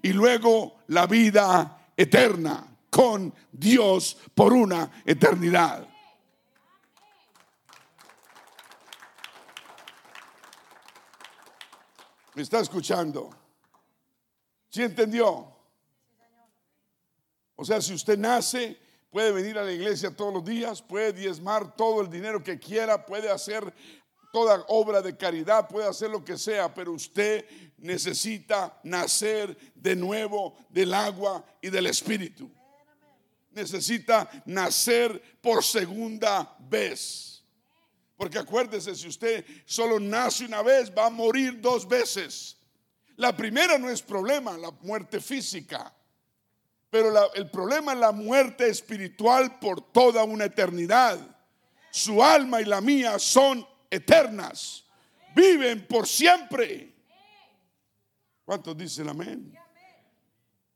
y 0.00 0.12
luego 0.12 0.76
la 0.86 1.06
vida 1.06 1.90
eterna 1.96 2.66
con 2.90 3.34
Dios 3.50 4.16
por 4.34 4.52
una 4.52 5.02
eternidad. 5.04 5.91
¿Me 12.34 12.42
está 12.42 12.60
escuchando? 12.60 13.30
¿Sí 14.70 14.82
entendió? 14.82 15.54
O 17.54 17.64
sea, 17.64 17.80
si 17.80 17.92
usted 17.92 18.18
nace, 18.18 18.78
puede 19.10 19.32
venir 19.32 19.58
a 19.58 19.64
la 19.64 19.72
iglesia 19.72 20.16
todos 20.16 20.32
los 20.32 20.44
días, 20.44 20.80
puede 20.80 21.12
diezmar 21.12 21.76
todo 21.76 22.00
el 22.00 22.10
dinero 22.10 22.42
que 22.42 22.58
quiera, 22.58 23.04
puede 23.04 23.30
hacer 23.30 23.72
toda 24.32 24.64
obra 24.68 25.02
de 25.02 25.14
caridad, 25.14 25.68
puede 25.68 25.86
hacer 25.86 26.08
lo 26.10 26.24
que 26.24 26.38
sea, 26.38 26.74
pero 26.74 26.92
usted 26.92 27.44
necesita 27.76 28.80
nacer 28.82 29.54
de 29.74 29.94
nuevo 29.94 30.56
del 30.70 30.94
agua 30.94 31.44
y 31.60 31.68
del 31.68 31.86
espíritu. 31.86 32.50
Necesita 33.50 34.28
nacer 34.46 35.22
por 35.42 35.62
segunda 35.62 36.56
vez. 36.58 37.31
Porque 38.22 38.38
acuérdese, 38.38 38.94
si 38.94 39.08
usted 39.08 39.44
solo 39.64 39.98
nace 39.98 40.44
una 40.44 40.62
vez, 40.62 40.92
va 40.96 41.06
a 41.06 41.10
morir 41.10 41.60
dos 41.60 41.88
veces. 41.88 42.56
La 43.16 43.36
primera 43.36 43.76
no 43.78 43.90
es 43.90 44.00
problema, 44.00 44.56
la 44.56 44.70
muerte 44.70 45.20
física. 45.20 45.92
Pero 46.88 47.34
el 47.34 47.50
problema 47.50 47.94
es 47.94 47.98
la 47.98 48.12
muerte 48.12 48.68
espiritual 48.68 49.58
por 49.58 49.90
toda 49.90 50.22
una 50.22 50.44
eternidad. 50.44 51.18
Su 51.90 52.22
alma 52.22 52.60
y 52.60 52.64
la 52.64 52.80
mía 52.80 53.18
son 53.18 53.66
eternas. 53.90 54.84
Viven 55.34 55.84
por 55.88 56.06
siempre. 56.06 56.94
¿Cuántos 58.44 58.76
dicen 58.76 59.08
amén? 59.08 59.52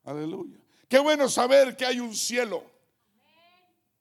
Aleluya. 0.02 0.58
Qué 0.88 0.98
bueno 0.98 1.28
saber 1.28 1.76
que 1.76 1.86
hay 1.86 2.00
un 2.00 2.12
cielo. 2.12 2.68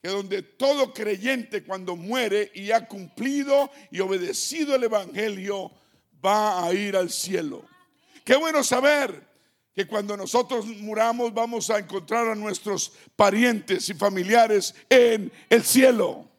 Que 0.05 0.11
donde 0.11 0.43
todo 0.43 0.93
creyente 0.93 1.63
cuando 1.63 1.95
muere 1.95 2.51
y 2.53 2.69
ha 2.69 2.87
cumplido 2.87 3.71
y 3.89 4.01
obedecido 4.01 4.75
el 4.75 4.83
Evangelio 4.83 5.71
va 6.23 6.63
a 6.63 6.71
ir 6.75 6.95
al 6.95 7.09
cielo. 7.09 7.65
Qué 8.23 8.35
bueno 8.35 8.63
saber 8.63 9.27
que 9.73 9.87
cuando 9.87 10.15
nosotros 10.15 10.67
muramos 10.67 11.33
vamos 11.33 11.71
a 11.71 11.79
encontrar 11.79 12.27
a 12.27 12.35
nuestros 12.35 12.91
parientes 13.15 13.89
y 13.89 13.95
familiares 13.95 14.75
en 14.91 15.31
el 15.49 15.63
cielo. 15.63 16.29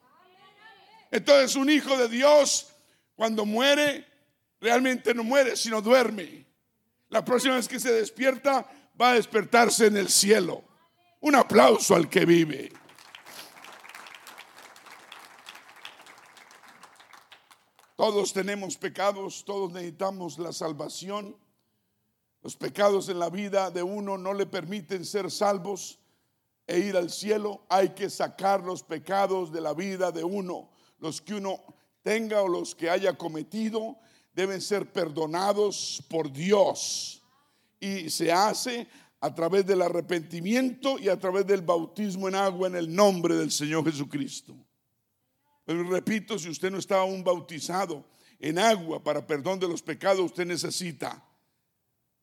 Entonces 1.10 1.56
un 1.56 1.68
hijo 1.68 1.98
de 1.98 2.08
Dios 2.08 2.68
cuando 3.16 3.44
muere 3.44 4.06
realmente 4.60 5.12
no 5.12 5.24
muere, 5.24 5.56
sino 5.56 5.82
duerme. 5.82 6.46
La 7.08 7.24
próxima 7.24 7.56
vez 7.56 7.66
que 7.66 7.80
se 7.80 7.90
despierta 7.90 8.64
va 9.00 9.10
a 9.10 9.14
despertarse 9.14 9.86
en 9.86 9.96
el 9.96 10.08
cielo. 10.08 10.62
Un 11.18 11.34
aplauso 11.34 11.96
al 11.96 12.08
que 12.08 12.24
vive. 12.24 12.70
Todos 17.96 18.34
tenemos 18.34 18.76
pecados, 18.76 19.42
todos 19.42 19.72
necesitamos 19.72 20.38
la 20.38 20.52
salvación. 20.52 21.34
Los 22.42 22.54
pecados 22.54 23.08
en 23.08 23.18
la 23.18 23.30
vida 23.30 23.70
de 23.70 23.82
uno 23.82 24.18
no 24.18 24.34
le 24.34 24.44
permiten 24.44 25.06
ser 25.06 25.30
salvos 25.30 25.98
e 26.66 26.78
ir 26.78 26.94
al 26.94 27.10
cielo. 27.10 27.64
Hay 27.70 27.90
que 27.90 28.10
sacar 28.10 28.62
los 28.62 28.82
pecados 28.82 29.50
de 29.50 29.62
la 29.62 29.72
vida 29.72 30.12
de 30.12 30.22
uno. 30.22 30.68
Los 30.98 31.22
que 31.22 31.36
uno 31.36 31.58
tenga 32.02 32.42
o 32.42 32.48
los 32.48 32.74
que 32.74 32.90
haya 32.90 33.16
cometido 33.16 33.96
deben 34.34 34.60
ser 34.60 34.92
perdonados 34.92 36.04
por 36.10 36.30
Dios. 36.30 37.22
Y 37.80 38.10
se 38.10 38.30
hace 38.30 38.86
a 39.20 39.34
través 39.34 39.64
del 39.64 39.80
arrepentimiento 39.80 40.98
y 40.98 41.08
a 41.08 41.18
través 41.18 41.46
del 41.46 41.62
bautismo 41.62 42.28
en 42.28 42.34
agua 42.34 42.68
en 42.68 42.76
el 42.76 42.94
nombre 42.94 43.36
del 43.36 43.50
Señor 43.50 43.90
Jesucristo. 43.90 44.54
Pero 45.66 45.82
repito, 45.90 46.38
si 46.38 46.48
usted 46.48 46.70
no 46.70 46.78
está 46.78 47.00
aún 47.00 47.22
bautizado 47.22 48.06
en 48.38 48.58
agua 48.58 49.04
para 49.04 49.26
perdón 49.26 49.58
de 49.58 49.68
los 49.68 49.82
pecados, 49.82 50.24
usted 50.24 50.46
necesita 50.46 51.22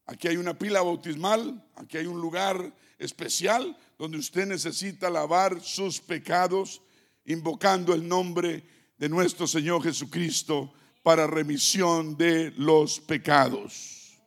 Aquí 0.06 0.28
hay 0.28 0.38
una 0.38 0.58
pila 0.58 0.82
bautismal, 0.82 1.64
aquí 1.76 1.98
hay 1.98 2.08
un 2.08 2.20
lugar 2.20 2.76
especial 3.00 3.78
donde 3.98 4.18
usted 4.18 4.46
necesita 4.46 5.10
lavar 5.10 5.62
sus 5.62 6.02
pecados 6.02 6.82
invocando 7.26 7.94
el 7.94 8.08
nombre 8.08 8.64
de 8.98 9.08
nuestro 9.08 9.48
Señor 9.48 9.82
Jesucristo 9.82 10.74
para 11.04 11.26
remisión 11.26 12.18
de 12.18 12.52
los 12.58 13.00
pecados. 13.00 14.20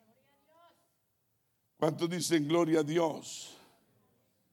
¿Cuántos 1.77 2.09
dicen 2.09 2.49
gloria 2.49 2.81
a 2.81 2.83
Dios? 2.83 3.55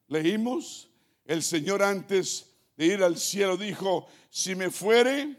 Leímos, 0.10 0.90
el 1.24 1.42
Señor 1.42 1.82
antes 1.82 2.53
de 2.76 2.86
ir 2.86 3.04
al 3.04 3.18
cielo 3.18 3.58
dijo, 3.58 4.08
si 4.30 4.56
me 4.56 4.70
fuere, 4.70 5.38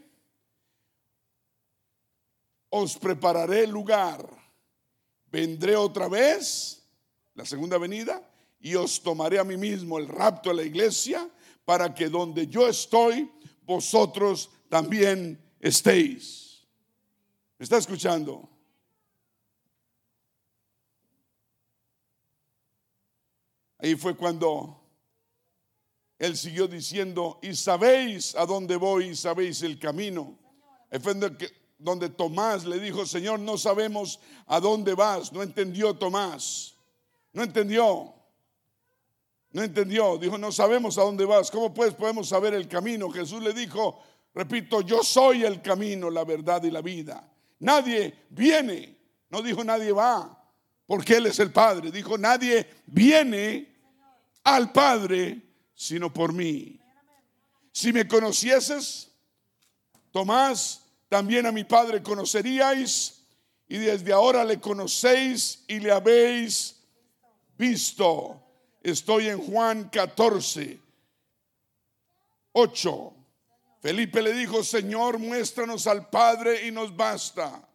os 2.69 2.97
prepararé 2.97 3.67
lugar 3.67 4.45
vendré 5.35 5.75
otra 5.75 6.07
vez, 6.07 6.81
la 7.33 7.45
segunda 7.45 7.77
venida, 7.77 8.25
y 8.61 8.75
os 8.75 9.01
tomaré 9.01 9.37
a 9.37 9.43
mí 9.43 9.57
mismo 9.57 9.99
el 9.99 10.07
rapto 10.07 10.49
de 10.49 10.55
la 10.55 10.63
iglesia, 10.63 11.29
para 11.65 11.93
que 11.93 12.07
donde 12.07 12.47
yo 12.47 12.69
estoy, 12.69 13.29
vosotros 13.63 14.49
también 14.69 15.37
estéis. 15.59 16.65
¿Me 17.57 17.65
está 17.65 17.77
escuchando? 17.77 18.47
Ahí 23.79 23.95
fue 23.95 24.15
cuando 24.15 24.84
él 26.17 26.37
siguió 26.37 26.67
diciendo, 26.67 27.39
y 27.41 27.55
sabéis 27.55 28.35
a 28.35 28.45
dónde 28.45 28.77
voy, 28.77 29.09
y 29.09 29.15
sabéis 29.15 29.61
el 29.63 29.77
camino. 29.79 30.37
Donde 31.77 32.09
Tomás 32.09 32.65
le 32.65 32.79
dijo, 32.79 33.05
Señor, 33.05 33.39
no 33.39 33.57
sabemos 33.57 34.19
a 34.47 34.59
dónde 34.59 34.93
vas. 34.93 35.33
No 35.33 35.43
entendió 35.43 35.93
Tomás. 35.93 36.75
No 37.33 37.43
entendió. 37.43 38.13
No 39.51 39.61
entendió. 39.61 40.17
Dijo, 40.17 40.37
no 40.37 40.53
sabemos 40.53 40.97
a 40.97 41.01
dónde 41.01 41.25
vas. 41.25 41.51
¿Cómo 41.51 41.73
pues 41.73 41.93
podemos 41.93 42.29
saber 42.29 42.53
el 42.53 42.69
camino? 42.69 43.09
Jesús 43.09 43.43
le 43.43 43.51
dijo, 43.53 44.01
repito, 44.33 44.81
yo 44.81 45.03
soy 45.03 45.43
el 45.43 45.61
camino, 45.61 46.09
la 46.09 46.23
verdad 46.23 46.63
y 46.63 46.71
la 46.71 46.81
vida. 46.81 47.29
Nadie 47.59 48.25
viene. 48.29 48.97
No 49.29 49.41
dijo 49.41 49.63
nadie 49.65 49.91
va, 49.91 50.41
porque 50.85 51.17
Él 51.17 51.25
es 51.25 51.39
el 51.39 51.51
Padre. 51.51 51.91
Dijo, 51.91 52.17
nadie 52.17 52.65
viene 52.85 53.75
al 54.43 54.71
Padre 54.71 55.44
sino 55.75 56.11
por 56.11 56.33
mí. 56.33 56.79
Si 57.71 57.91
me 57.91 58.07
conocieses, 58.07 59.11
Tomás, 60.11 60.81
también 61.09 61.45
a 61.45 61.51
mi 61.51 61.65
Padre 61.65 62.01
conoceríais 62.01 63.21
y 63.67 63.77
desde 63.77 64.13
ahora 64.13 64.45
le 64.45 64.61
conocéis 64.61 65.65
y 65.67 65.79
le 65.79 65.91
habéis 65.91 66.77
visto. 67.57 68.41
Estoy 68.81 69.27
en 69.27 69.39
Juan 69.39 69.89
14, 69.89 70.79
8. 72.53 73.13
Felipe 73.81 74.21
le 74.21 74.33
dijo, 74.33 74.63
Señor, 74.63 75.19
muéstranos 75.19 75.85
al 75.85 76.09
Padre 76.09 76.65
y 76.65 76.71
nos 76.71 76.95
basta. 76.95 77.67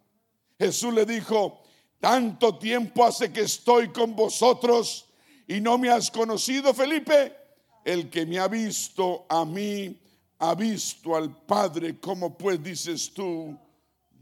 Jesús 0.58 0.94
le 0.94 1.04
dijo, 1.04 1.62
tanto 2.00 2.58
tiempo 2.58 3.04
hace 3.04 3.32
que 3.32 3.42
estoy 3.42 3.90
con 3.90 4.16
vosotros 4.16 5.06
y 5.46 5.60
no 5.60 5.76
me 5.78 5.90
has 5.90 6.10
conocido, 6.10 6.72
Felipe. 6.72 7.39
El 7.84 8.10
que 8.10 8.26
me 8.26 8.38
ha 8.38 8.48
visto 8.48 9.26
a 9.28 9.44
mí, 9.44 9.98
ha 10.38 10.54
visto 10.54 11.16
al 11.16 11.44
Padre. 11.44 11.98
como 11.98 12.36
pues 12.36 12.62
dices 12.62 13.12
tú? 13.12 13.56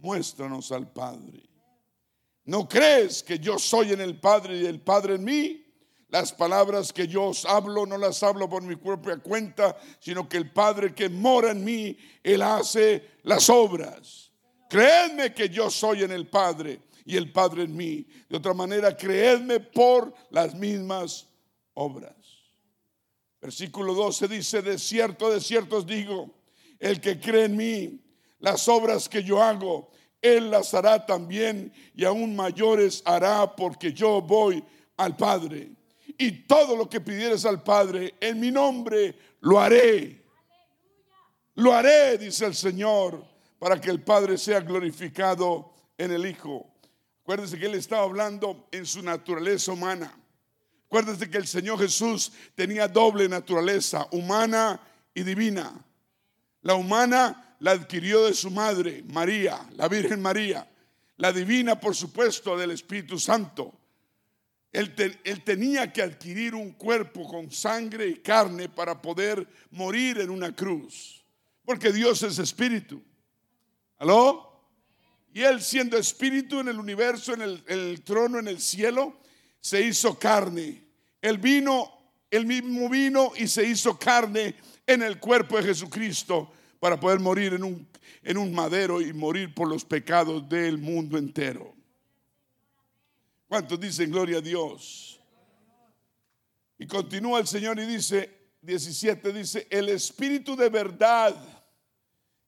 Muéstranos 0.01 0.71
al 0.73 0.91
Padre. 0.91 1.49
¿No 2.45 2.69
crees 2.69 3.23
que 3.23 3.39
yo 3.39 3.59
soy 3.59 3.93
en 3.93 4.01
el 4.01 4.19
Padre 4.19 4.59
y 4.59 4.67
el 4.67 4.81
Padre 4.81 5.17
en 5.17 5.25
mí? 5.25 5.65
Las 6.09 6.33
palabras 6.33 6.93
que 6.93 7.07
yo 7.07 7.25
os 7.25 7.45
hablo 7.45 7.85
no 7.85 7.99
las 7.99 8.23
hablo 8.23 8.49
por 8.49 8.63
mi 8.63 8.77
propia 8.77 9.19
cuenta, 9.19 9.77
sino 10.01 10.27
que 10.27 10.39
el 10.39 10.51
Padre 10.51 10.95
que 10.95 11.11
mora 11.11 11.51
en 11.51 11.63
mí, 11.63 11.99
Él 12.23 12.41
hace 12.41 13.19
las 13.25 13.51
obras. 13.51 14.31
Creedme 14.71 15.35
que 15.35 15.51
yo 15.51 15.69
soy 15.69 16.05
en 16.05 16.13
el 16.13 16.29
Padre 16.29 16.81
y 17.05 17.17
el 17.17 17.31
Padre 17.31 17.65
en 17.65 17.77
mí. 17.77 18.07
De 18.29 18.39
otra 18.39 18.55
manera, 18.55 18.97
creedme 18.97 19.61
por 19.61 20.15
las 20.31 20.55
mismas 20.55 21.27
obras. 21.75 22.18
Versículo 23.41 23.95
12 23.95 24.29
dice, 24.29 24.63
de 24.63 24.79
cierto, 24.79 25.31
de 25.31 25.41
cierto 25.41 25.77
os 25.77 25.87
digo, 25.87 26.35
el 26.79 27.01
que 27.01 27.21
cree 27.21 27.45
en 27.45 27.57
mí, 27.57 28.01
las 28.41 28.69
obras 28.69 29.09
que 29.09 29.23
yo 29.23 29.43
hago, 29.43 29.91
él 30.21 30.51
las 30.51 30.75
hará 30.75 31.07
también 31.07 31.73
y 31.95 32.05
aún 32.05 32.35
mayores 32.35 33.03
hará 33.05 33.55
porque 33.55 33.93
yo 33.93 34.21
voy 34.21 34.63
al 34.97 35.17
Padre 35.17 35.71
y 36.17 36.33
todo 36.47 36.77
lo 36.77 36.89
que 36.89 37.01
pidieres 37.01 37.45
al 37.45 37.63
Padre 37.63 38.15
en 38.21 38.41
mi 38.41 38.51
nombre 38.51 39.17
lo 39.41 39.61
haré. 39.61 40.25
Lo 41.55 41.73
haré, 41.73 42.19
dice 42.19 42.47
el 42.47 42.55
Señor, 42.55 43.25
para 43.59 43.81
que 43.81 43.91
el 43.91 44.03
Padre 44.03 44.39
sea 44.39 44.61
glorificado 44.61 45.73
en 45.97 46.13
el 46.13 46.27
Hijo. 46.27 46.67
Acuérdense 47.23 47.59
que 47.59 47.67
Él 47.67 47.75
estaba 47.75 48.03
hablando 48.03 48.69
en 48.73 48.87
su 48.87 49.03
naturaleza 49.03 49.73
humana. 49.73 50.17
Acuérdense 50.89 51.29
que 51.29 51.37
el 51.37 51.47
Señor 51.47 51.79
Jesús 51.79 52.33
tenía 52.55 52.89
doble 52.89 53.29
naturaleza, 53.29 54.09
humana 54.11 54.81
y 55.13 55.23
divina. 55.23 55.85
La 56.63 56.77
humana 56.77 57.57
la 57.61 57.73
adquirió 57.73 58.25
de 58.25 58.33
su 58.33 58.51
madre, 58.51 59.05
María, 59.07 59.69
la 59.77 59.87
Virgen 59.87 60.23
María. 60.23 60.67
La 61.19 61.31
divina, 61.31 61.79
por 61.79 61.95
supuesto, 61.95 62.57
del 62.57 62.71
Espíritu 62.71 63.19
Santo. 63.19 63.79
Él, 64.73 64.95
tenía 65.45 65.93
que 65.93 66.01
adquirir 66.01 66.55
un 66.55 66.73
cuerpo 66.73 67.29
con 67.29 67.51
sangre 67.51 68.09
y 68.09 68.21
carne 68.21 68.71
para 68.71 69.03
poder 69.03 69.47
morir 69.73 70.19
en 70.21 70.31
una 70.31 70.57
cruz. 70.57 71.23
Porque 71.67 71.93
Dios 71.93 72.23
es 72.23 72.39
espíritu. 72.39 73.03
¿Aló? 73.99 74.63
Y 75.35 75.43
Él 75.43 75.61
siendo 75.61 75.99
espíritu 75.99 76.61
en 76.61 76.69
el 76.69 76.79
universo, 76.79 77.35
en 77.35 77.43
el, 77.43 77.65
en 77.67 77.79
el 77.79 78.03
trono, 78.03 78.39
en 78.39 78.49
el 78.49 78.59
cielo, 78.59 79.19
se 79.61 79.83
hizo 79.83 80.19
carne. 80.19 80.85
Él 81.21 81.39
vino, 81.39 81.91
el 82.31 82.47
mismo 82.47 82.89
vino 82.89 83.33
y 83.37 83.49
se 83.49 83.65
hizo 83.65 83.99
carne 83.99 84.55
en 84.87 85.03
el 85.03 85.19
cuerpo 85.19 85.57
de 85.57 85.65
Jesucristo 85.65 86.51
para 86.81 86.99
poder 86.99 87.21
morir 87.21 87.55
en 87.55 87.65
un, 87.65 87.89
en 88.23 88.39
un 88.39 88.55
madero 88.55 89.01
y 89.01 89.13
morir 89.13 89.55
por 89.55 89.69
los 89.69 89.85
pecados 89.85 90.49
del 90.49 90.79
mundo 90.79 91.19
entero. 91.19 91.75
¿Cuántos 93.49 93.81
dicen 93.81 94.11
gloria 94.11 94.39
a 94.39 94.43
Dios? 94.43 95.21
Y 96.79 96.87
continúa 96.87 97.41
el 97.41 97.47
Señor 97.47 97.79
y 97.81 97.87
dice, 97.87 98.53
17 98.63 99.33
dice, 99.33 99.67
el 99.71 99.89
Espíritu 99.89 100.55
de 100.55 100.69
verdad, 100.69 101.35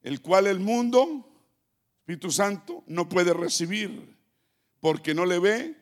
el 0.03 0.21
cual 0.21 0.47
el 0.47 0.61
mundo, 0.61 1.27
Espíritu 2.01 2.31
Santo, 2.31 2.85
no 2.87 3.09
puede 3.09 3.33
recibir, 3.33 4.17
porque 4.79 5.15
no 5.15 5.27
le 5.27 5.39
ve 5.39 5.80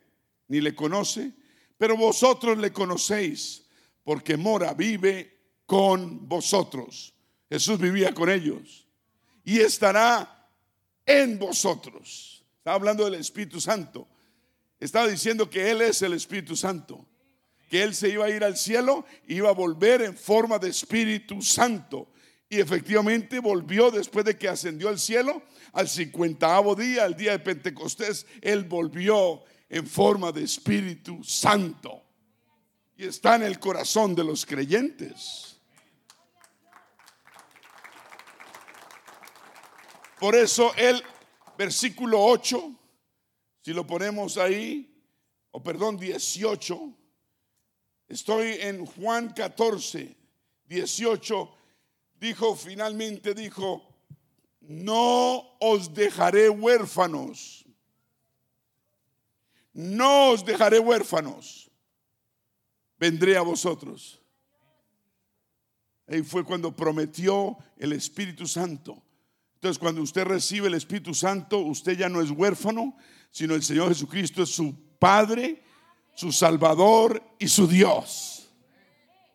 ni 0.48 0.60
le 0.60 0.74
conoce, 0.74 1.32
pero 1.76 1.96
vosotros 1.96 2.58
le 2.58 2.72
conocéis, 2.72 3.64
porque 4.02 4.36
mora, 4.36 4.74
vive 4.74 5.38
con 5.66 6.28
vosotros. 6.28 7.14
Jesús 7.48 7.78
vivía 7.78 8.12
con 8.12 8.28
ellos 8.28 8.86
y 9.44 9.60
estará 9.60 10.50
en 11.06 11.38
vosotros. 11.38 12.44
Está 12.58 12.74
hablando 12.74 13.04
del 13.04 13.14
Espíritu 13.14 13.60
Santo. 13.60 14.08
Estaba 14.80 15.08
diciendo 15.08 15.48
que 15.48 15.70
Él 15.70 15.80
es 15.80 16.02
el 16.02 16.12
Espíritu 16.12 16.54
Santo, 16.56 17.06
que 17.70 17.82
Él 17.82 17.94
se 17.94 18.10
iba 18.10 18.26
a 18.26 18.30
ir 18.30 18.44
al 18.44 18.56
cielo 18.56 19.04
iba 19.26 19.48
a 19.48 19.54
volver 19.54 20.02
en 20.02 20.16
forma 20.16 20.58
de 20.58 20.68
Espíritu 20.68 21.42
Santo. 21.42 22.08
Y 22.50 22.60
efectivamente 22.60 23.40
volvió 23.40 23.90
después 23.90 24.24
de 24.24 24.38
que 24.38 24.48
ascendió 24.48 24.88
al 24.88 24.98
cielo, 24.98 25.42
al 25.72 25.88
cincuentavo 25.88 26.74
día, 26.74 27.04
al 27.04 27.16
día 27.16 27.32
de 27.32 27.38
Pentecostés, 27.40 28.26
Él 28.40 28.64
volvió 28.64 29.42
en 29.68 29.86
forma 29.86 30.32
de 30.32 30.44
Espíritu 30.44 31.22
Santo. 31.22 32.02
Y 32.96 33.04
está 33.04 33.36
en 33.36 33.44
el 33.44 33.58
corazón 33.58 34.14
de 34.14 34.24
los 34.24 34.44
creyentes. 34.44 35.60
Por 40.18 40.34
eso 40.34 40.74
el 40.74 41.02
versículo 41.56 42.20
8 42.24 42.78
si 43.68 43.74
lo 43.74 43.86
ponemos 43.86 44.38
ahí, 44.38 44.90
o 45.50 45.62
perdón, 45.62 45.98
18, 45.98 46.90
estoy 48.08 48.56
en 48.60 48.86
Juan 48.86 49.34
14, 49.34 50.16
18, 50.64 51.54
dijo, 52.14 52.56
finalmente 52.56 53.34
dijo, 53.34 53.86
no 54.60 55.58
os 55.60 55.92
dejaré 55.92 56.48
huérfanos, 56.48 57.66
no 59.78 60.30
os 60.30 60.44
dejaré 60.44 60.80
huérfanos, 60.80 61.70
vendré 62.98 63.36
a 63.36 63.42
vosotros. 63.42 64.20
Ahí 66.08 66.24
fue 66.24 66.42
cuando 66.42 66.74
prometió 66.74 67.56
el 67.76 67.92
Espíritu 67.92 68.48
Santo. 68.48 69.00
Entonces, 69.54 69.78
cuando 69.78 70.02
usted 70.02 70.24
recibe 70.24 70.66
el 70.66 70.74
Espíritu 70.74 71.14
Santo, 71.14 71.58
usted 71.58 71.96
ya 71.96 72.08
no 72.08 72.20
es 72.20 72.32
huérfano, 72.32 72.96
sino 73.30 73.54
el 73.54 73.62
Señor 73.62 73.90
Jesucristo 73.90 74.42
es 74.42 74.48
su 74.48 74.74
Padre, 74.98 75.62
su 76.16 76.32
Salvador 76.32 77.22
y 77.38 77.46
su 77.46 77.68
Dios. 77.68 78.50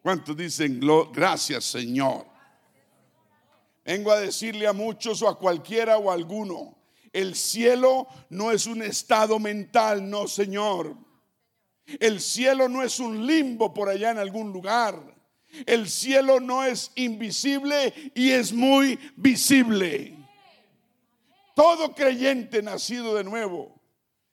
¿Cuántos 0.01 0.35
dicen 0.35 0.81
gracias 1.13 1.63
Señor? 1.63 2.27
Vengo 3.85 4.11
a 4.11 4.19
decirle 4.19 4.67
a 4.67 4.73
muchos 4.73 5.21
o 5.21 5.29
a 5.29 5.39
cualquiera 5.39 5.97
o 5.97 6.11
a 6.11 6.13
alguno, 6.13 6.82
el 7.13 7.35
cielo 7.35 8.07
no 8.29 8.51
es 8.51 8.65
un 8.65 8.81
estado 8.81 9.39
mental, 9.39 10.09
no 10.09 10.27
Señor. 10.27 10.97
El 11.99 12.19
cielo 12.19 12.67
no 12.67 12.81
es 12.81 12.99
un 12.99 13.25
limbo 13.27 13.73
por 13.73 13.87
allá 13.87 14.11
en 14.11 14.17
algún 14.17 14.51
lugar. 14.51 14.99
El 15.67 15.87
cielo 15.87 16.39
no 16.39 16.63
es 16.63 16.91
invisible 16.95 17.93
y 18.15 18.31
es 18.31 18.51
muy 18.51 18.99
visible. 19.15 20.17
Todo 21.55 21.93
creyente 21.93 22.63
nacido 22.63 23.13
de 23.13 23.23
nuevo 23.23 23.79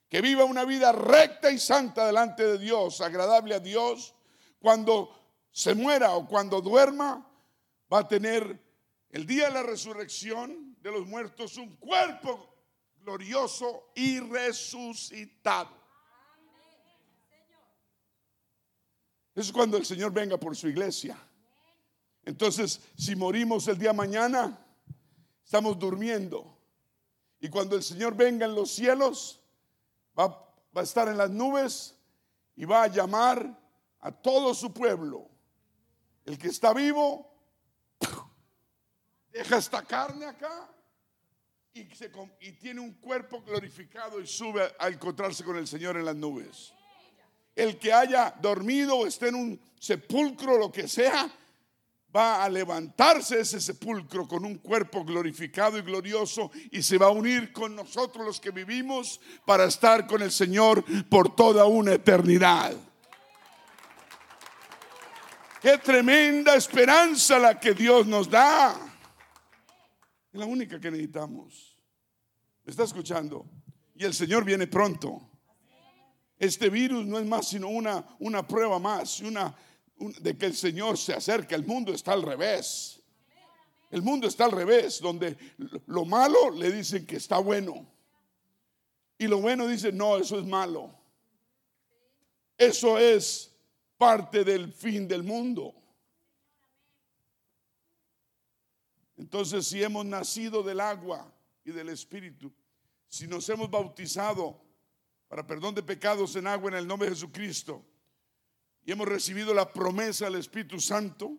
que 0.09 0.19
viva 0.19 0.43
una 0.43 0.65
vida 0.65 0.91
recta 0.91 1.51
y 1.51 1.59
santa 1.59 2.05
delante 2.05 2.45
de 2.45 2.57
Dios, 2.57 2.99
agradable 2.99 3.55
a 3.55 3.59
Dios, 3.59 4.13
cuando 4.59 5.17
se 5.51 5.73
muera 5.75 6.15
o 6.15 6.27
cuando 6.27 6.61
duerma, 6.61 7.25
va 7.91 7.99
a 7.99 8.07
tener 8.07 8.59
el 9.11 9.25
día 9.25 9.47
de 9.47 9.53
la 9.53 9.63
resurrección 9.63 10.75
de 10.81 10.91
los 10.91 11.07
muertos 11.07 11.57
un 11.57 11.75
cuerpo 11.77 12.51
glorioso 13.03 13.91
y 13.95 14.19
resucitado. 14.19 15.79
Es 19.33 19.51
cuando 19.51 19.77
el 19.77 19.85
Señor 19.85 20.11
venga 20.11 20.37
por 20.37 20.55
su 20.55 20.67
iglesia. 20.67 21.17
Entonces, 22.25 22.81
si 22.97 23.15
morimos 23.15 23.67
el 23.67 23.77
día 23.77 23.93
mañana, 23.93 24.59
estamos 25.43 25.79
durmiendo. 25.79 26.57
Y 27.39 27.49
cuando 27.49 27.75
el 27.75 27.83
Señor 27.83 28.15
venga 28.15 28.45
en 28.45 28.53
los 28.53 28.71
cielos, 28.71 29.41
va, 30.17 30.53
a 30.75 30.81
estar 30.81 31.07
en 31.07 31.17
las 31.17 31.29
nubes 31.29 31.97
y 32.55 32.65
va 32.65 32.83
a 32.83 32.87
llamar 32.87 33.59
a 33.99 34.11
todo 34.11 34.53
su 34.53 34.73
pueblo. 34.73 35.29
El 36.25 36.37
que 36.37 36.49
está 36.49 36.73
vivo, 36.73 37.33
deja 39.31 39.57
esta 39.57 39.81
carne 39.83 40.25
acá 40.25 40.69
y, 41.73 42.51
tiene 42.53 42.81
un 42.81 42.93
cuerpo 42.95 43.41
glorificado 43.41 44.19
y 44.19 44.27
sube 44.27 44.61
a 44.77 44.89
encontrarse 44.89 45.43
con 45.43 45.57
el 45.57 45.67
Señor 45.67 45.95
en 45.97 46.05
las 46.05 46.15
nubes. 46.15 46.73
El 47.55 47.77
que 47.77 47.93
haya 47.93 48.33
dormido 48.41 48.97
o 48.97 49.07
esté 49.07 49.29
en 49.29 49.35
un 49.35 49.61
sepulcro, 49.79 50.57
lo 50.57 50.71
que 50.71 50.87
sea, 50.87 51.31
va 52.13 52.43
a 52.43 52.49
levantarse 52.49 53.39
ese 53.39 53.61
sepulcro 53.61 54.27
con 54.27 54.43
un 54.43 54.57
cuerpo 54.57 55.05
glorificado 55.05 55.77
y 55.77 55.81
glorioso 55.81 56.51
y 56.71 56.83
se 56.83 56.97
va 56.97 57.07
a 57.07 57.11
unir 57.11 57.53
con 57.53 57.75
nosotros 57.75 58.25
los 58.25 58.39
que 58.41 58.51
vivimos 58.51 59.21
para 59.45 59.65
estar 59.65 60.07
con 60.07 60.21
el 60.21 60.31
Señor 60.31 60.83
por 61.07 61.33
toda 61.35 61.65
una 61.65 61.93
eternidad. 61.93 62.73
Qué 65.61 65.77
tremenda 65.77 66.55
esperanza 66.55 67.39
la 67.39 67.59
que 67.59 67.73
Dios 67.73 68.07
nos 68.07 68.29
da. 68.29 68.90
Es 70.31 70.39
la 70.39 70.45
única 70.45 70.79
que 70.79 70.89
necesitamos. 70.89 71.77
¿Me 72.63 72.71
está 72.71 72.83
escuchando? 72.83 73.45
Y 73.95 74.05
el 74.05 74.13
Señor 74.13 74.45
viene 74.45 74.67
pronto. 74.67 75.29
Este 76.39 76.69
virus 76.69 77.05
no 77.05 77.19
es 77.19 77.25
más 77.25 77.49
sino 77.49 77.67
una, 77.67 78.03
una 78.19 78.47
prueba 78.47 78.79
más 78.79 79.19
una, 79.19 79.53
de 79.97 80.37
que 80.37 80.45
el 80.45 80.55
Señor 80.55 80.97
se 80.97 81.13
acerca. 81.13 81.55
El 81.55 81.65
mundo 81.65 81.93
está 81.93 82.13
al 82.13 82.21
revés. 82.21 83.01
El 83.89 84.01
mundo 84.01 84.25
está 84.25 84.45
al 84.45 84.51
revés, 84.51 85.01
donde 85.01 85.37
lo 85.87 86.05
malo 86.05 86.49
le 86.49 86.71
dicen 86.71 87.05
que 87.05 87.17
está 87.17 87.39
bueno. 87.39 87.85
Y 89.17 89.27
lo 89.27 89.41
bueno 89.41 89.67
dice, 89.67 89.91
no, 89.91 90.17
eso 90.17 90.39
es 90.39 90.45
malo. 90.45 90.97
Eso 92.57 92.97
es 92.97 93.53
parte 93.97 94.45
del 94.45 94.71
fin 94.71 95.07
del 95.09 95.23
mundo. 95.23 95.80
Entonces, 99.21 99.67
si 99.67 99.83
hemos 99.83 100.03
nacido 100.03 100.63
del 100.63 100.79
agua 100.79 101.31
y 101.63 101.69
del 101.69 101.89
Espíritu, 101.89 102.51
si 103.07 103.27
nos 103.27 103.47
hemos 103.49 103.69
bautizado 103.69 104.59
para 105.27 105.45
perdón 105.45 105.75
de 105.75 105.83
pecados 105.83 106.35
en 106.35 106.47
agua 106.47 106.71
en 106.71 106.77
el 106.77 106.87
nombre 106.87 107.07
de 107.07 107.15
Jesucristo 107.15 107.85
y 108.83 108.91
hemos 108.91 109.07
recibido 109.07 109.53
la 109.53 109.71
promesa 109.71 110.25
del 110.25 110.39
Espíritu 110.39 110.79
Santo, 110.79 111.37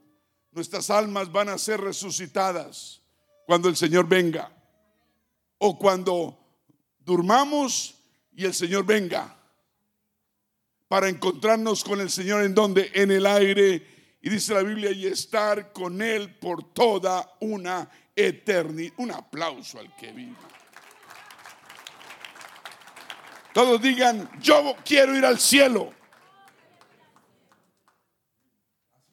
nuestras 0.53 0.91
almas 0.91 1.33
van 1.33 1.49
a 1.49 1.59
ser 1.59 1.81
resucitadas 1.81 3.03
cuando 3.47 3.69
el 3.69 3.75
Señor 3.75 4.07
venga. 4.07 4.57
O 5.59 5.77
cuando 5.77 6.39
durmamos 7.01 7.97
y 8.33 8.45
el 8.45 8.55
Señor 8.55 8.87
venga 8.87 9.37
para 10.87 11.09
encontrarnos 11.09 11.83
con 11.83 12.01
el 12.01 12.11
Señor 12.11 12.45
en 12.45 12.55
donde 12.55 12.93
en 12.95 13.11
el 13.11 13.27
aire 13.27 13.85
y 14.23 14.31
dice 14.31 14.55
la 14.55 14.63
Biblia, 14.63 14.93
y 14.93 15.07
estar 15.07 15.73
con 15.73 16.01
Él 16.01 16.33
por 16.37 16.73
toda 16.73 17.35
una 17.41 17.91
eternidad. 18.15 18.95
Un 18.99 19.11
aplauso 19.11 19.81
al 19.81 19.95
que 19.97 20.13
vive. 20.13 20.37
Todos 23.53 23.83
digan, 23.83 24.31
yo 24.41 24.77
quiero 24.85 25.17
ir 25.17 25.27
al 25.27 25.41
cielo. 25.41 25.93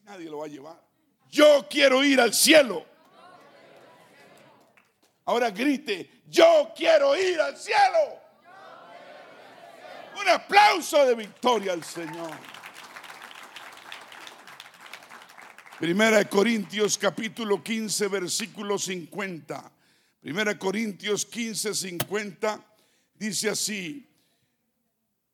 Nadie 0.04 0.30
lo 0.30 0.38
va 0.40 0.46
a 0.46 0.50
llevar. 0.50 0.82
Yo 1.32 1.68
quiero 1.68 2.04
ir 2.04 2.22
al 2.22 2.34
cielo. 2.34 2.86
Ahora 5.26 5.50
grite, 5.50 6.22
yo 6.28 6.72
quiero 6.76 7.16
ir 7.18 7.42
al 7.42 7.58
cielo. 7.58 8.22
Un 10.22 10.30
aplauso 10.30 11.04
de 11.06 11.16
victoria 11.16 11.74
al 11.74 11.84
Señor. 11.84 12.59
Primera 15.80 16.18
de 16.18 16.28
Corintios 16.28 16.98
capítulo 16.98 17.64
15 17.64 18.10
versículo 18.10 18.78
50. 18.78 19.72
Primera 20.20 20.52
de 20.52 20.60
Corintios 20.60 21.26
15 21.26 21.74
50 21.74 22.62
dice 23.16 23.50
así, 23.50 24.06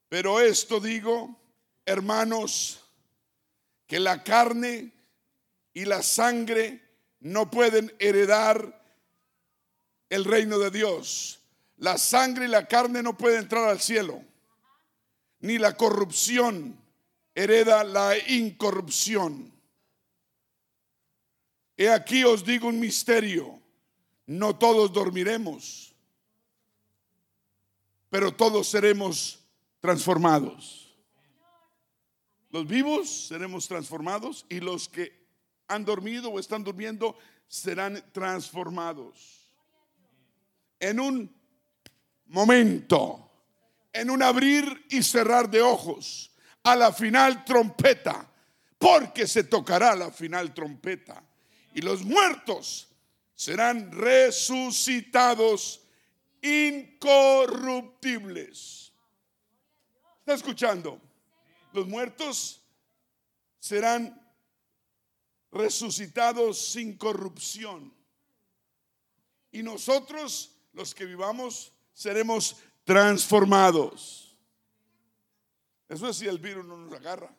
pero 0.08 0.40
esto 0.40 0.80
digo, 0.80 1.36
hermanos, 1.84 2.80
que 3.88 4.00
la 4.00 4.24
carne 4.24 4.92
y 5.74 5.86
la 5.86 6.04
sangre 6.04 6.80
no 7.22 7.50
pueden 7.50 7.92
heredar 7.98 8.84
el 10.12 10.26
reino 10.26 10.60
de 10.60 10.70
Dios. 10.70 11.40
La 11.78 11.98
sangre 11.98 12.46
y 12.46 12.50
la 12.50 12.68
carne 12.68 13.02
no 13.02 13.18
pueden 13.18 13.40
entrar 13.40 13.68
al 13.68 13.82
cielo, 13.82 14.22
ni 15.40 15.58
la 15.58 15.76
corrupción 15.76 16.80
hereda 17.34 17.84
la 17.84 18.16
incorrupción. 18.28 19.55
He 21.78 21.90
aquí 21.90 22.24
os 22.24 22.44
digo 22.44 22.68
un 22.68 22.80
misterio. 22.80 23.60
No 24.28 24.58
todos 24.58 24.92
dormiremos, 24.92 25.94
pero 28.10 28.34
todos 28.34 28.68
seremos 28.68 29.40
transformados. 29.80 30.98
Los 32.50 32.66
vivos 32.66 33.28
seremos 33.28 33.68
transformados 33.68 34.46
y 34.50 34.62
los 34.62 34.90
que 34.90 35.14
han 35.68 35.86
dormido 35.86 36.30
o 36.30 36.40
están 36.40 36.64
durmiendo 36.64 37.16
serán 37.48 38.04
transformados. 38.14 39.52
En 40.80 41.00
un 41.00 41.36
momento, 42.26 43.30
en 43.94 44.10
un 44.10 44.24
abrir 44.24 44.88
y 44.90 45.04
cerrar 45.04 45.52
de 45.52 45.62
ojos, 45.62 46.32
a 46.64 46.76
la 46.76 46.92
final 46.92 47.46
trompeta, 47.46 48.28
porque 48.80 49.28
se 49.28 49.44
tocará 49.44 49.96
la 49.96 50.10
final 50.10 50.52
trompeta 50.52 51.22
y 51.76 51.82
los 51.82 52.02
muertos 52.04 52.88
serán 53.36 53.92
resucitados 53.92 55.86
incorruptibles. 56.42 58.92
¿Está 60.20 60.36
escuchando? 60.36 61.02
Los 61.74 61.86
muertos 61.86 62.62
serán 63.60 64.26
resucitados 65.52 66.66
sin 66.66 66.98
corrupción. 66.98 67.94
Y 69.52 69.62
nosotros, 69.62 70.56
los 70.72 70.96
que 70.96 71.04
vivamos, 71.04 71.74
seremos 71.94 72.56
transformados. 72.86 74.34
Eso 75.90 76.08
es 76.08 76.16
si 76.16 76.26
el 76.26 76.40
virus 76.40 76.66
no 76.66 76.78
nos 76.78 76.94
agarra. 76.94 77.36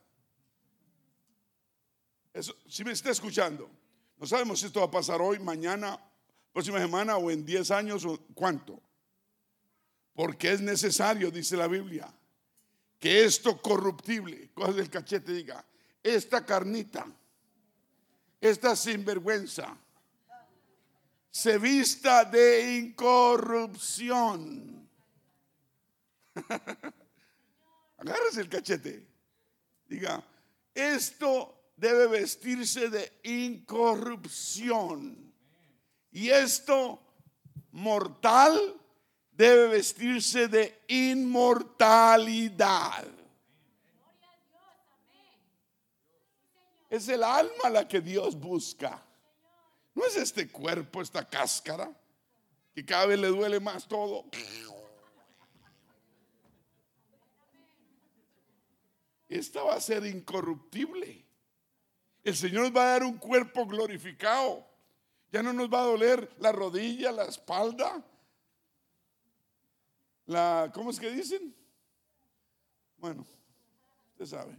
Si 2.69 2.85
me 2.85 2.93
está 2.93 3.11
escuchando. 3.11 3.71
No 4.19 4.27
sabemos 4.27 4.61
si 4.61 4.67
esto 4.67 4.81
va 4.81 4.87
a 4.87 4.91
pasar 4.91 5.21
hoy, 5.21 5.39
mañana, 5.39 6.01
próxima 6.53 6.79
semana 6.79 7.17
o 7.17 7.31
en 7.31 7.45
10 7.45 7.71
años 7.71 8.05
o 8.05 8.19
cuánto. 8.35 8.81
Porque 10.15 10.53
es 10.53 10.61
necesario, 10.61 11.31
dice 11.31 11.57
la 11.57 11.69
Biblia, 11.69 12.13
que 12.99 13.25
esto 13.25 13.61
corruptible, 13.61 14.51
cosas 14.55 14.77
del 14.77 14.89
cachete, 14.89 15.33
diga, 15.33 15.63
esta 16.03 16.47
carnita, 16.47 17.07
esta 18.41 18.75
sinvergüenza, 18.75 19.77
se 21.31 21.59
vista 21.59 22.25
de 22.25 22.79
incorrupción. 22.79 24.89
Agárrese 27.99 28.41
el 28.41 28.49
cachete. 28.49 29.07
Diga, 29.87 30.25
esto 30.75 31.56
debe 31.77 32.07
vestirse 32.07 32.89
de 32.89 33.13
incorrupción. 33.25 35.35
Y 36.11 36.31
esto 36.31 36.99
mortal 37.73 38.81
debe 39.33 39.69
vestirse 39.69 40.49
de 40.49 40.83
inmortalidad. 40.89 43.07
Es 46.89 47.07
el 47.09 47.23
alma 47.23 47.69
la 47.71 47.87
que 47.87 48.01
Dios 48.01 48.35
busca. 48.39 49.05
No 49.95 50.07
es 50.07 50.17
este 50.17 50.49
cuerpo, 50.49 51.03
esta 51.03 51.29
cáscara, 51.29 51.95
que 52.75 52.85
cada 52.85 53.07
vez 53.07 53.19
le 53.19 53.29
duele 53.29 53.61
más 53.61 53.89
todo. 53.89 54.27
Esta 59.29 59.63
va 59.63 59.75
a 59.75 59.81
ser 59.81 60.07
incorruptible. 60.07 61.26
El 62.27 62.35
Señor 62.35 62.65
nos 62.65 62.77
va 62.77 62.83
a 62.83 62.91
dar 62.91 63.05
un 63.05 63.19
cuerpo 63.19 63.65
glorificado. 63.67 64.67
Ya 65.31 65.45
no 65.45 65.53
nos 65.53 65.73
va 65.73 65.79
a 65.79 65.85
doler 65.85 66.29
la 66.41 66.51
rodilla, 66.51 67.13
la 67.13 67.27
espalda. 67.27 68.05
La, 70.27 70.73
¿cómo 70.75 70.91
es 70.91 70.99
que 70.99 71.09
dicen? 71.13 71.55
Bueno, 72.99 73.25
usted 74.11 74.27
sabe. 74.27 74.59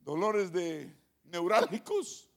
Dolores 0.00 0.50
de 0.50 0.96
neurálgicos. 1.24 2.30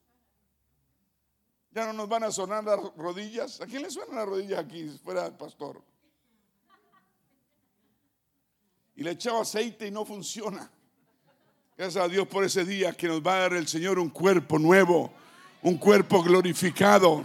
Ya 1.71 1.85
no 1.85 1.93
nos 1.93 2.09
van 2.09 2.25
a 2.25 2.31
sonar 2.31 2.65
las 2.65 2.93
rodillas. 2.97 3.61
¿A 3.61 3.67
quién 3.67 3.83
le 3.83 3.89
suenan 3.89 4.17
las 4.17 4.27
rodillas 4.27 4.59
aquí, 4.59 4.89
fuera 5.01 5.27
el 5.27 5.37
pastor? 5.37 5.81
Y 8.97 9.03
le 9.03 9.11
echaba 9.11 9.43
aceite 9.43 9.87
y 9.87 9.91
no 9.91 10.03
funciona. 10.03 10.69
Gracias 11.77 12.03
a 12.03 12.07
Dios 12.07 12.27
por 12.27 12.43
ese 12.43 12.65
día 12.65 12.91
que 12.91 13.07
nos 13.07 13.21
va 13.21 13.35
a 13.35 13.39
dar 13.41 13.53
el 13.53 13.67
Señor 13.67 13.99
un 13.99 14.09
cuerpo 14.09 14.57
nuevo, 14.57 15.13
un 15.61 15.77
cuerpo 15.77 16.23
glorificado. 16.23 17.23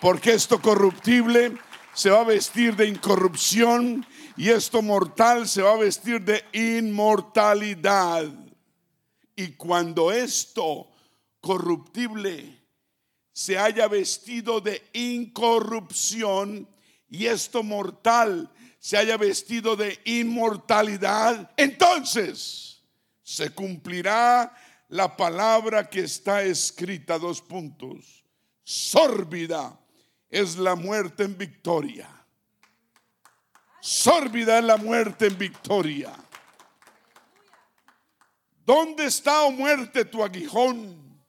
Porque 0.00 0.32
esto 0.32 0.58
corruptible 0.58 1.52
se 1.92 2.08
va 2.08 2.22
a 2.22 2.24
vestir 2.24 2.76
de 2.76 2.88
incorrupción 2.88 4.06
y 4.38 4.48
esto 4.48 4.80
mortal 4.80 5.46
se 5.46 5.60
va 5.60 5.72
a 5.72 5.76
vestir 5.76 6.22
de 6.22 6.42
inmortalidad. 6.54 8.24
Y 9.36 9.48
cuando 9.48 10.10
esto 10.10 10.88
corruptible 11.42 12.62
se 13.34 13.58
haya 13.58 13.86
vestido 13.86 14.62
de 14.62 14.82
incorrupción 14.94 16.66
y 17.10 17.26
esto 17.26 17.62
mortal 17.62 18.50
se 18.78 18.96
haya 18.96 19.18
vestido 19.18 19.76
de 19.76 20.00
inmortalidad, 20.06 21.52
entonces 21.58 22.73
se 23.24 23.50
cumplirá 23.54 24.54
la 24.88 25.16
palabra 25.16 25.88
que 25.88 26.00
está 26.00 26.42
escrita, 26.42 27.18
dos 27.18 27.40
puntos. 27.40 28.22
Sórbida 28.62 29.80
es 30.28 30.56
la 30.56 30.76
muerte 30.76 31.24
en 31.24 31.36
victoria. 31.36 32.08
sórbida 33.80 34.58
es 34.58 34.64
la 34.64 34.76
muerte 34.76 35.26
en 35.26 35.38
victoria. 35.38 36.12
¿Dónde 38.64 39.06
está, 39.06 39.42
oh 39.42 39.50
muerte, 39.50 40.04
tu 40.04 40.22
aguijón? 40.22 41.22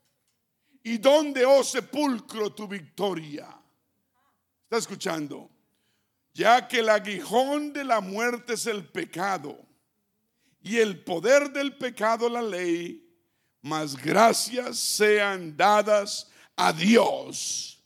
¿Y 0.83 0.97
dónde, 0.97 1.45
oh 1.45 1.63
sepulcro, 1.63 2.53
tu 2.53 2.67
victoria? 2.67 3.47
¿Está 4.63 4.77
escuchando? 4.77 5.49
Ya 6.33 6.67
que 6.67 6.79
el 6.79 6.89
aguijón 6.89 7.73
de 7.73 7.83
la 7.83 7.99
muerte 7.99 8.53
es 8.53 8.67
el 8.67 8.85
pecado 8.85 9.64
y 10.65 10.79
el 10.79 11.03
poder 11.03 11.51
del 11.51 11.77
pecado 11.77 12.27
la 12.27 12.41
ley, 12.41 13.07
mas 13.61 13.95
gracias 13.95 14.79
sean 14.79 15.55
dadas 15.55 16.27
a 16.55 16.73
Dios 16.73 17.79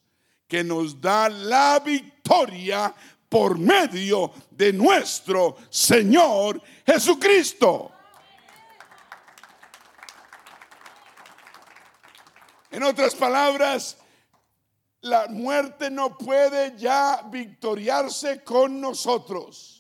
que 0.47 0.63
nos 0.63 0.99
da 0.99 1.27
la 1.27 1.79
victoria 1.79 2.95
por 3.27 3.59
medio 3.59 4.31
de 4.49 4.71
nuestro 4.71 5.57
Señor 5.69 6.61
Jesucristo. 6.85 7.91
En 12.71 12.83
otras 12.83 13.13
palabras, 13.13 13.97
la 15.01 15.27
muerte 15.27 15.91
no 15.91 16.17
puede 16.17 16.77
ya 16.77 17.23
victoriarse 17.29 18.41
con 18.41 18.79
nosotros. 18.79 19.78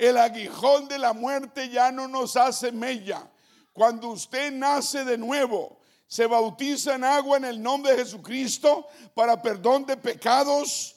El 0.00 0.16
aguijón 0.16 0.88
de 0.88 0.98
la 0.98 1.12
muerte 1.12 1.68
ya 1.68 1.92
no 1.92 2.08
nos 2.08 2.34
hace 2.34 2.72
mella. 2.72 3.30
Cuando 3.74 4.08
usted 4.08 4.50
nace 4.50 5.04
de 5.04 5.18
nuevo, 5.18 5.78
se 6.06 6.24
bautiza 6.24 6.94
en 6.94 7.04
agua 7.04 7.36
en 7.36 7.44
el 7.44 7.62
nombre 7.62 7.92
de 7.92 7.98
Jesucristo 7.98 8.88
para 9.12 9.42
perdón 9.42 9.84
de 9.84 9.98
pecados. 9.98 10.96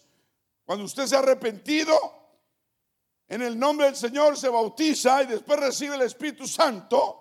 Cuando 0.64 0.86
usted 0.86 1.06
se 1.06 1.18
ha 1.18 1.20
arrepentido, 1.20 1.94
en 3.28 3.42
el 3.42 3.60
nombre 3.60 3.88
del 3.88 3.98
Señor 3.98 4.38
se 4.38 4.48
bautiza 4.48 5.22
y 5.24 5.26
después 5.26 5.60
recibe 5.60 5.96
el 5.96 6.04
Espíritu 6.04 6.48
Santo 6.48 7.20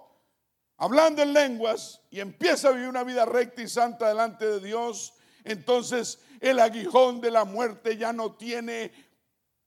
hablando 0.76 1.20
en 1.20 1.32
lenguas 1.32 2.00
y 2.10 2.20
empieza 2.20 2.68
a 2.68 2.70
vivir 2.70 2.90
una 2.90 3.02
vida 3.02 3.24
recta 3.24 3.60
y 3.60 3.68
santa 3.68 4.06
delante 4.06 4.46
de 4.46 4.60
Dios, 4.60 5.14
entonces 5.42 6.20
el 6.38 6.60
aguijón 6.60 7.20
de 7.20 7.32
la 7.32 7.44
muerte 7.44 7.96
ya 7.96 8.12
no 8.12 8.36
tiene 8.36 8.92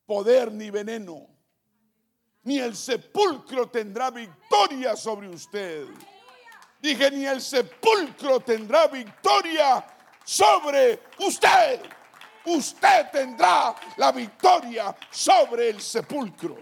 poder 0.05 0.53
ni 0.53 0.69
veneno. 0.69 1.34
Ni 2.45 2.59
el 2.59 2.75
sepulcro 2.75 3.67
tendrá 3.69 4.11
victoria 4.11 4.95
sobre 4.95 5.27
usted. 5.27 5.87
Dije, 6.79 7.09
ni 7.09 7.25
el 7.25 7.41
sepulcro 7.41 8.39
tendrá 8.39 8.87
victoria 8.87 9.83
sobre 10.23 11.01
usted. 11.19 11.81
Usted 12.45 13.09
tendrá 13.11 13.75
la 13.97 14.11
victoria 14.11 14.95
sobre 15.09 15.69
el 15.69 15.81
sepulcro. 15.81 16.55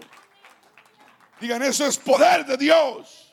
Digan, 1.38 1.62
eso 1.62 1.84
es 1.84 1.98
poder 1.98 2.46
de 2.46 2.56
Dios. 2.56 3.30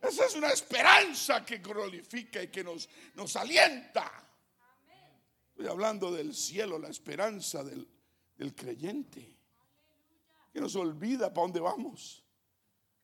Esa 0.00 0.26
es 0.26 0.34
una 0.36 0.50
esperanza 0.50 1.44
que 1.44 1.58
glorifica 1.58 2.40
y 2.40 2.48
que 2.48 2.62
nos, 2.62 2.88
nos 3.14 3.34
alienta. 3.34 4.10
Estoy 5.50 5.66
hablando 5.66 6.12
del 6.12 6.32
cielo, 6.34 6.78
la 6.78 6.88
esperanza 6.88 7.64
del, 7.64 7.88
del 8.36 8.54
creyente. 8.54 9.41
Que 10.52 10.60
nos 10.60 10.76
olvida 10.76 11.32
para 11.32 11.46
dónde 11.46 11.60
vamos. 11.60 12.24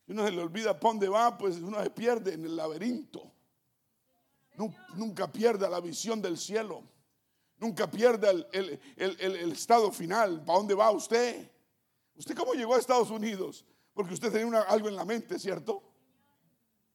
Si 0.04 0.12
uno 0.12 0.24
se 0.24 0.32
le 0.32 0.42
olvida 0.42 0.78
para 0.78 0.92
dónde 0.92 1.08
va, 1.08 1.36
pues 1.36 1.56
uno 1.56 1.82
se 1.82 1.90
pierde 1.90 2.34
en 2.34 2.44
el 2.44 2.56
laberinto. 2.56 3.32
Nunca 4.94 5.30
pierda 5.30 5.68
la 5.68 5.80
visión 5.80 6.20
del 6.20 6.36
cielo. 6.36 6.82
Nunca 7.58 7.90
pierda 7.90 8.30
el, 8.30 8.46
el, 8.52 9.16
el, 9.20 9.52
estado 9.52 9.90
final. 9.92 10.44
¿Para 10.44 10.58
dónde 10.58 10.74
va 10.74 10.90
usted? 10.90 11.50
¿Usted 12.14 12.36
cómo 12.36 12.54
llegó 12.54 12.74
a 12.74 12.78
Estados 12.78 13.10
Unidos? 13.10 13.64
Porque 13.94 14.14
usted 14.14 14.32
tenía 14.32 14.62
algo 14.62 14.88
en 14.88 14.96
la 14.96 15.04
mente, 15.04 15.38
¿cierto? 15.38 15.82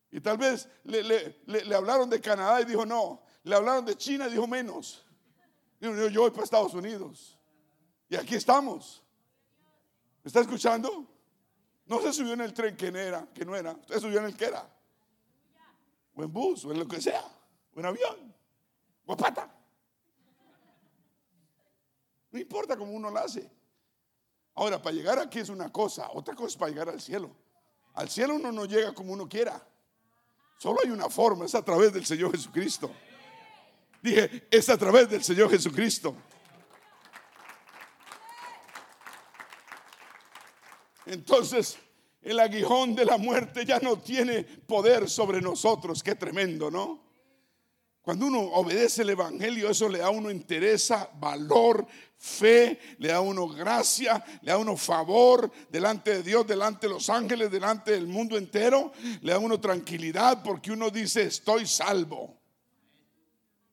Y 0.09 0.21
tal 0.21 0.37
vez 0.37 0.69
le, 0.83 1.75
hablaron 1.75 2.09
de 2.09 2.21
Canadá 2.21 2.61
y 2.61 2.65
dijo 2.65 2.85
no. 2.85 3.23
Le 3.43 3.55
hablaron 3.55 3.83
de 3.85 3.97
China 3.97 4.27
y 4.27 4.31
dijo 4.31 4.47
menos. 4.47 5.05
Yo, 5.81 6.07
yo 6.07 6.21
voy 6.21 6.31
para 6.31 6.43
Estados 6.43 6.73
Unidos. 6.73 7.37
Y 8.07 8.15
aquí 8.15 8.35
estamos. 8.35 9.02
¿Me 10.23 10.29
está 10.29 10.39
escuchando? 10.39 11.05
No 11.85 12.01
se 12.01 12.13
subió 12.13 12.33
en 12.33 12.41
el 12.41 12.53
tren 12.53 12.77
que 12.77 12.91
no 12.91 12.97
era, 12.97 13.27
que 13.33 13.43
no 13.43 13.55
era. 13.55 13.73
Usted 13.73 13.99
subió 13.99 14.19
en 14.19 14.25
el 14.25 14.37
que 14.37 14.45
era. 14.45 14.67
O 16.15 16.23
en 16.23 16.31
bus, 16.31 16.63
o 16.65 16.71
en 16.71 16.79
lo 16.79 16.87
que 16.87 17.01
sea. 17.01 17.25
O 17.75 17.79
en 17.79 17.85
avión. 17.85 18.33
O 19.05 19.17
pata. 19.17 19.53
No 22.31 22.39
importa 22.39 22.77
cómo 22.77 22.93
uno 22.93 23.09
lo 23.09 23.19
hace. 23.19 23.51
Ahora, 24.55 24.81
para 24.81 24.95
llegar 24.95 25.19
aquí 25.19 25.39
es 25.39 25.49
una 25.49 25.71
cosa. 25.71 26.09
Otra 26.13 26.35
cosa 26.35 26.47
es 26.47 26.55
para 26.55 26.71
llegar 26.71 26.89
al 26.89 27.01
cielo. 27.01 27.35
Al 27.93 28.09
cielo 28.09 28.35
uno 28.35 28.51
no 28.51 28.65
llega 28.65 28.93
como 28.93 29.13
uno 29.13 29.27
quiera. 29.27 29.61
Solo 30.57 30.79
hay 30.83 30.89
una 30.89 31.09
forma, 31.09 31.45
es 31.45 31.55
a 31.55 31.63
través 31.63 31.91
del 31.91 32.05
Señor 32.05 32.31
Jesucristo. 32.31 32.89
Dije, 34.01 34.47
es 34.49 34.69
a 34.69 34.77
través 34.77 35.09
del 35.09 35.23
Señor 35.23 35.49
Jesucristo. 35.49 36.15
Entonces, 41.13 41.77
el 42.21 42.39
aguijón 42.39 42.95
de 42.95 43.05
la 43.05 43.17
muerte 43.17 43.65
ya 43.65 43.79
no 43.79 43.97
tiene 43.97 44.43
poder 44.43 45.09
sobre 45.09 45.41
nosotros. 45.41 46.01
Qué 46.01 46.15
tremendo, 46.15 46.71
¿no? 46.71 47.03
Cuando 48.01 48.25
uno 48.25 48.41
obedece 48.41 49.03
el 49.03 49.11
Evangelio, 49.11 49.69
eso 49.69 49.87
le 49.87 49.99
da 49.99 50.07
a 50.07 50.09
uno 50.09 50.29
interés, 50.29 50.91
valor, 51.19 51.87
fe, 52.17 52.77
le 52.97 53.07
da 53.07 53.17
a 53.17 53.21
uno 53.21 53.47
gracia, 53.47 54.21
le 54.41 54.51
da 54.51 54.55
a 54.55 54.57
uno 54.57 54.75
favor 54.75 55.49
delante 55.69 56.15
de 56.15 56.23
Dios, 56.23 56.45
delante 56.45 56.87
de 56.87 56.93
los 56.93 57.09
ángeles, 57.09 57.49
delante 57.49 57.91
del 57.91 58.07
mundo 58.07 58.37
entero. 58.37 58.91
Le 59.21 59.31
da 59.31 59.37
a 59.37 59.39
uno 59.39 59.57
tranquilidad 59.57 60.43
porque 60.43 60.71
uno 60.71 60.89
dice, 60.89 61.23
estoy 61.23 61.65
salvo. 61.65 62.37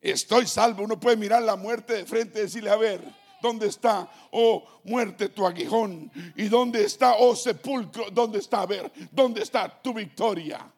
Estoy 0.01 0.47
salvo. 0.47 0.85
Uno 0.85 0.99
puede 0.99 1.17
mirar 1.17 1.43
la 1.43 1.57
muerte 1.57 1.95
de 1.95 2.07
frente 2.07 2.39
y 2.39 2.43
decirle, 2.43 2.71
a 2.71 2.77
ver, 2.77 3.01
¿dónde 3.43 3.67
está, 3.67 4.11
oh 4.33 4.81
muerte, 4.85 5.29
tu 5.29 5.47
aguijón? 5.47 6.11
¿Y 6.37 6.49
dónde 6.49 6.85
está, 6.85 7.15
oh 7.15 7.35
sepulcro? 7.35 8.11
¿Dónde 8.11 8.39
está? 8.39 8.63
A 8.63 8.67
ver, 8.67 8.93
¿dónde 9.11 9.43
está 9.43 9.81
tu 9.83 9.95
victoria? 9.95 10.73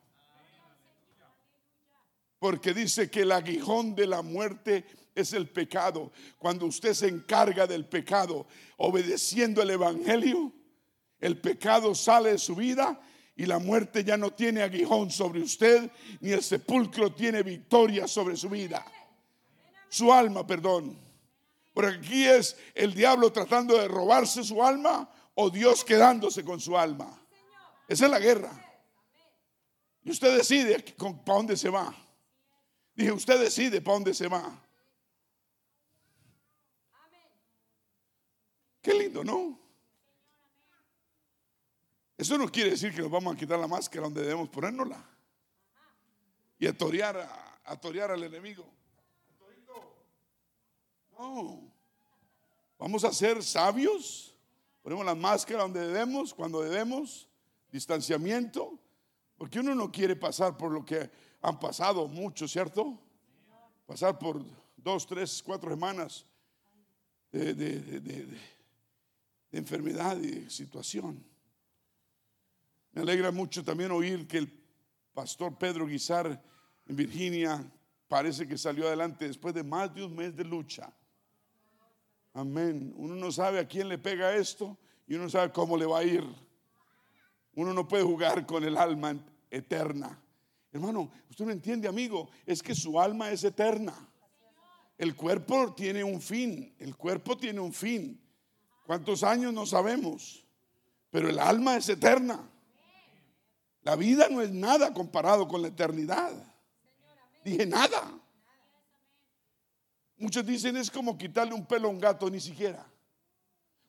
Porque 2.39 2.75
dice 2.75 3.11
que 3.11 3.21
el 3.21 3.33
aguijón 3.33 3.95
de 3.95 4.07
la 4.07 4.23
muerte 4.23 4.85
es 5.15 5.33
el 5.33 5.49
pecado. 5.49 6.13
Cuando 6.39 6.67
usted 6.67 6.95
se 6.95 7.09
encarga 7.09 7.67
del 7.67 7.87
pecado, 7.87 8.47
obedeciendo 8.79 9.63
el 9.63 9.71
Evangelio, 9.71 10.53
el 11.21 11.39
pecado 11.39 11.95
sale 11.95 12.33
de 12.33 12.39
su 12.39 12.57
vida 12.57 13.01
y 13.37 13.47
la 13.47 13.59
muerte 13.59 14.05
ya 14.05 14.17
no 14.17 14.33
tiene 14.33 14.63
aguijón 14.63 15.11
sobre 15.11 15.41
usted, 15.41 15.91
ni 16.21 16.33
el 16.33 16.43
sepulcro 16.43 17.13
tiene 17.13 17.43
victoria 17.43 18.09
sobre 18.09 18.37
su 18.37 18.49
vida. 18.49 18.85
Su 19.89 20.13
alma, 20.13 20.47
perdón. 20.47 20.99
Porque 21.73 21.97
aquí 21.97 22.27
es 22.27 22.57
el 22.75 22.95
diablo 22.95 23.33
tratando 23.33 23.79
de 23.79 23.89
robarse 23.89 24.45
su 24.45 24.63
alma 24.63 25.11
o 25.35 25.51
Dios 25.51 25.85
quedándose 25.85 26.45
con 26.45 26.61
su 26.61 26.77
alma. 26.77 27.19
Esa 27.89 28.07
es 28.07 28.11
la 28.11 28.19
guerra. 28.19 28.51
Y 30.05 30.11
usted 30.11 30.37
decide 30.37 30.79
para 30.99 31.37
dónde 31.37 31.57
se 31.57 31.71
va. 31.71 31.95
Dije, 32.95 33.13
usted 33.13 33.41
decide 33.41 33.81
para 33.81 33.95
dónde 33.95 34.15
se 34.15 34.29
va. 34.29 34.63
Qué 38.83 38.93
lindo, 38.95 39.23
¿no? 39.23 39.59
Eso 42.19 42.37
no 42.37 42.51
quiere 42.51 42.71
decir 42.71 42.95
que 42.95 43.01
nos 43.01 43.11
vamos 43.11 43.35
a 43.35 43.39
quitar 43.39 43.59
la 43.59 43.67
máscara 43.67 44.05
donde 44.05 44.23
debemos 44.23 44.49
ponérnosla. 44.49 45.05
Y 46.59 46.67
a 46.67 46.71
a, 46.71 47.77
torear 47.81 48.11
al 48.11 48.23
enemigo. 48.23 48.65
No. 51.19 51.72
Vamos 52.83 53.05
a 53.05 53.13
ser 53.13 53.45
sabios. 53.45 54.35
Ponemos 54.83 55.07
la 55.07 55.15
máscara 55.15 55.63
donde 55.63 55.87
debemos, 55.87 56.35
cuando 56.35 56.63
debemos. 56.63 57.29
Distanciamiento. 57.71 58.77
Porque 59.39 59.61
uno 59.61 59.73
no 59.73 59.93
quiere 59.93 60.17
pasar 60.17 60.57
por 60.57 60.73
lo 60.73 60.85
que 60.85 61.09
han 61.43 61.61
pasado 61.61 62.09
mucho, 62.09 62.49
¿cierto? 62.49 63.01
Pasar 63.87 64.19
por 64.19 64.45
dos, 64.77 65.07
tres, 65.07 65.41
cuatro 65.45 65.71
semanas 65.71 66.27
de, 67.31 68.37
enfermedad 69.53 70.19
y 70.19 70.51
situación. 70.51 71.25
Me 72.91 73.03
alegra 73.03 73.31
mucho 73.31 73.63
también 73.63 73.93
oír 73.93 74.27
que 74.27 74.39
el 74.39 74.61
pastor 75.15 75.57
Pedro 75.57 75.87
Guizar 75.87 76.43
en 76.87 76.97
Virginia 76.97 77.65
parece 78.09 78.45
que 78.49 78.59
salió 78.59 78.89
adelante 78.89 79.29
después 79.29 79.55
de 79.55 79.63
más 79.63 79.95
de 79.95 80.05
un 80.05 80.17
mes 80.17 80.35
de 80.35 80.43
lucha. 80.43 80.93
Amén. 82.35 82.93
Uno 82.97 83.15
no 83.15 83.31
sabe 83.31 83.59
a 83.59 83.69
quién 83.69 83.89
le 83.89 83.99
pega 83.99 84.35
esto 84.35 84.79
y 85.07 85.15
uno 85.15 85.25
no 85.25 85.31
sabe 85.31 85.53
cómo 85.53 85.77
le 85.77 85.87
va 85.87 85.99
a 85.99 86.05
ir. 86.05 86.25
Uno 87.55 87.75
no 87.75 87.87
puede 87.87 88.03
jugar 88.03 88.47
con 88.47 88.65
el 88.65 88.77
alma 88.77 89.15
eterna. 89.51 90.19
Hermano, 90.73 91.11
usted 91.29 91.45
no 91.45 91.53
entiende, 91.53 91.87
amigo, 91.87 92.31
es 92.47 92.63
que 92.63 92.75
su 92.75 92.99
alma 92.99 93.31
es 93.31 93.45
eterna. 93.45 93.95
El 94.97 95.15
cuerpo 95.15 95.75
tiene 95.75 96.03
un 96.03 96.21
fin, 96.21 96.75
el 96.79 96.97
cuerpo 96.97 97.37
tiene 97.37 97.61
un 97.61 97.73
fin. 97.73 98.19
¿Cuántos 98.87 99.23
años? 99.23 99.53
No 99.53 99.67
sabemos. 99.67 100.45
Pero 101.11 101.29
el 101.29 101.39
alma 101.39 101.77
es 101.77 101.89
eterna. 101.89 102.49
La 103.83 103.97
vida 103.97 104.29
no 104.31 104.41
es 104.41 104.51
nada 104.51 104.95
comparado 104.95 105.47
con 105.47 105.61
la 105.61 105.69
eternidad. 105.69 106.33
Dije 107.45 107.67
nada. 107.67 108.22
Muchos 110.23 110.47
dicen 110.47 110.77
es 110.77 110.89
como 110.89 111.19
quitarle 111.19 111.53
un 111.53 111.67
pelo 111.67 111.89
a 111.89 111.91
un 111.91 111.99
gato, 111.99 112.31
ni 112.31 112.39
siquiera. 112.39 112.87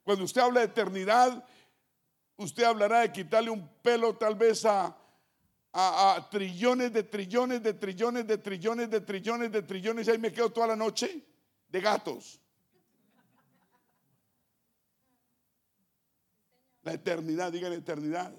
Cuando 0.04 0.26
usted 0.26 0.42
habla 0.42 0.62
de 0.62 0.66
eternidad, 0.66 1.48
usted 2.38 2.64
hablará 2.64 3.02
de 3.02 3.12
quitarle 3.12 3.52
un 3.52 3.68
pelo 3.84 4.18
tal 4.18 4.34
vez 4.34 4.66
a, 4.66 4.98
a, 5.72 6.28
trillones 6.32 6.92
de 6.92 7.04
trillones 7.04 7.62
de 7.62 7.76
trillones 7.76 8.26
de 8.26 8.40
trillones 8.40 8.90
de 8.90 9.02
trillones 9.02 9.52
de 9.52 9.62
trillones 9.62 10.08
y 10.08 10.10
ahí 10.10 10.18
me 10.18 10.32
quedo 10.34 10.52
toda 10.52 10.66
la 10.66 10.76
noche 10.76 11.24
de 11.70 11.80
gatos. 11.80 12.42
La 16.82 16.94
eternidad, 16.94 17.52
diga 17.52 17.70
la 17.70 17.76
eternidad. 17.76 18.34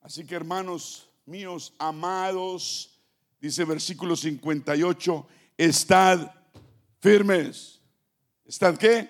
Así 0.00 0.26
que 0.26 0.34
hermanos 0.34 1.13
míos, 1.26 1.74
amados, 1.78 2.98
dice 3.40 3.64
versículo 3.64 4.16
58, 4.16 5.26
estad 5.56 6.30
firmes. 7.00 7.80
¿Estad 8.44 8.76
qué? 8.76 9.08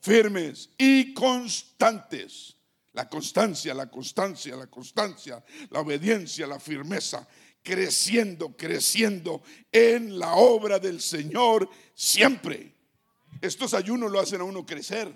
Firmes 0.00 0.70
y 0.78 1.12
constantes. 1.14 2.56
La 2.92 3.08
constancia, 3.08 3.74
la 3.74 3.90
constancia, 3.90 4.54
la 4.54 4.68
constancia, 4.68 5.44
la 5.70 5.80
obediencia, 5.80 6.46
la 6.46 6.60
firmeza, 6.60 7.26
creciendo, 7.62 8.56
creciendo 8.56 9.42
en 9.72 10.18
la 10.18 10.34
obra 10.34 10.78
del 10.78 11.00
Señor 11.00 11.68
siempre. 11.92 12.72
Estos 13.40 13.74
ayunos 13.74 14.12
lo 14.12 14.20
hacen 14.20 14.40
a 14.40 14.44
uno 14.44 14.64
crecer. 14.64 15.12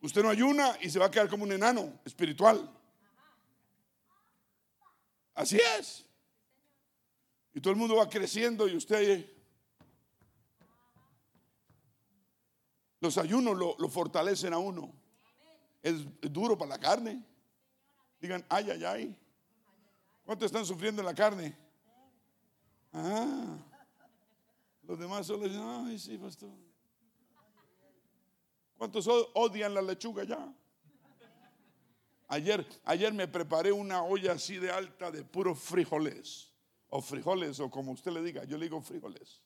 Usted 0.00 0.22
no 0.24 0.30
ayuna 0.30 0.76
y 0.80 0.90
se 0.90 0.98
va 0.98 1.06
a 1.06 1.10
quedar 1.10 1.28
como 1.28 1.44
un 1.44 1.52
enano 1.52 2.00
espiritual. 2.04 2.68
Así 5.34 5.58
es. 5.78 6.04
Y 7.54 7.60
todo 7.60 7.72
el 7.72 7.78
mundo 7.78 7.96
va 7.96 8.08
creciendo 8.08 8.68
y 8.68 8.76
usted... 8.76 9.28
Los 13.00 13.18
ayunos 13.18 13.56
lo, 13.56 13.88
fortalecen 13.88 14.52
a 14.52 14.58
uno. 14.58 14.92
Es, 15.82 16.04
duro 16.20 16.56
para 16.56 16.70
la 16.70 16.78
carne. 16.78 17.20
Digan, 18.20 18.46
ay, 18.48 18.70
ay, 18.70 18.84
ay. 18.84 19.18
¿Cuántos 20.24 20.46
están 20.46 20.64
sufriendo 20.64 21.02
en 21.02 21.06
la 21.06 21.14
carne? 21.14 21.56
Ah, 22.92 23.58
los 24.84 24.98
demás 24.98 25.26
solo 25.26 25.48
dicen, 25.48 25.62
ay, 25.62 25.98
sí, 25.98 26.16
pastor. 26.16 26.50
¿Cuántos 28.78 29.08
odian 29.34 29.74
la 29.74 29.82
lechuga 29.82 30.22
ya? 30.22 30.54
Ayer, 32.28 32.66
ayer 32.84 33.12
me 33.12 33.28
preparé 33.28 33.72
una 33.72 34.02
olla 34.02 34.32
así 34.32 34.56
de 34.56 34.70
alta 34.70 35.10
de 35.10 35.22
puros 35.22 35.58
frijoles, 35.58 36.50
o 36.88 37.00
frijoles, 37.02 37.60
o 37.60 37.70
como 37.70 37.92
usted 37.92 38.12
le 38.12 38.22
diga, 38.22 38.44
yo 38.44 38.56
le 38.56 38.66
digo 38.66 38.80
frijoles. 38.80 39.42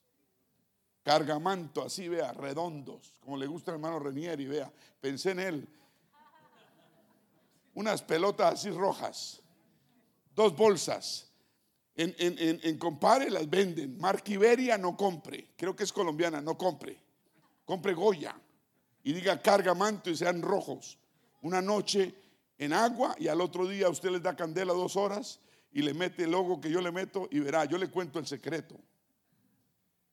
Cargamanto, 1.02 1.82
así 1.82 2.08
vea, 2.08 2.32
redondos, 2.32 3.12
como 3.20 3.36
le 3.36 3.46
gusta 3.46 3.70
al 3.70 3.76
hermano 3.76 3.98
Renieri, 3.98 4.46
vea, 4.46 4.72
pensé 5.00 5.30
en 5.30 5.40
él. 5.40 5.68
Unas 7.74 8.02
pelotas 8.02 8.54
así 8.54 8.70
rojas, 8.70 9.42
dos 10.34 10.56
bolsas. 10.56 11.30
En, 11.94 12.14
en, 12.18 12.60
en, 12.62 12.78
Compare 12.78 13.30
las 13.30 13.48
venden. 13.48 13.98
Marquiveria 13.98 14.76
no 14.76 14.96
compre. 14.96 15.52
Creo 15.56 15.74
que 15.74 15.84
es 15.84 15.92
colombiana, 15.92 16.42
no 16.42 16.58
compre. 16.58 17.00
Compre 17.64 17.94
Goya. 17.94 18.38
Y 19.02 19.12
diga 19.12 19.40
cargamanto 19.40 20.10
y 20.10 20.16
sean 20.16 20.42
rojos. 20.42 20.98
Una 21.42 21.62
noche 21.62 22.14
en 22.58 22.72
agua 22.72 23.14
y 23.18 23.28
al 23.28 23.40
otro 23.40 23.66
día 23.66 23.88
usted 23.88 24.10
les 24.10 24.22
da 24.22 24.34
candela 24.34 24.72
dos 24.72 24.96
horas 24.96 25.40
y 25.72 25.82
le 25.82 25.92
mete 25.92 26.24
el 26.24 26.30
logo 26.30 26.60
que 26.60 26.70
yo 26.70 26.80
le 26.80 26.90
meto 26.90 27.28
y 27.30 27.40
verá, 27.40 27.64
yo 27.64 27.76
le 27.76 27.90
cuento 27.90 28.18
el 28.18 28.26
secreto. 28.26 28.80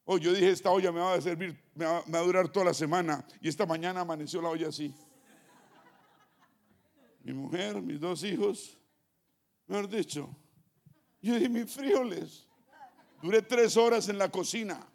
Oh, 0.06 0.18
yo 0.18 0.34
dije, 0.34 0.50
esta 0.50 0.70
olla 0.70 0.92
me 0.92 1.00
va 1.00 1.14
a 1.14 1.22
servir, 1.22 1.58
me 1.76 1.86
va, 1.86 2.00
a 2.00 2.22
durar 2.22 2.50
toda 2.50 2.66
la 2.66 2.74
semana 2.74 3.26
y 3.40 3.48
esta 3.48 3.66
mañana 3.66 4.02
amaneció 4.02 4.42
la 4.42 4.50
olla 4.50 4.68
así. 4.68 4.94
Mi 7.24 7.32
mujer, 7.32 7.82
mis 7.82 8.02
dos 8.02 8.22
hijos, 8.24 8.78
mejor 9.66 9.88
dicho, 9.88 10.30
yo 11.22 11.36
dije, 11.36 11.48
mis 11.48 11.72
frijoles, 11.72 12.46
duré 13.22 13.42
tres 13.42 13.78
horas 13.78 14.10
en 14.10 14.18
la 14.18 14.30
cocina. 14.30 14.86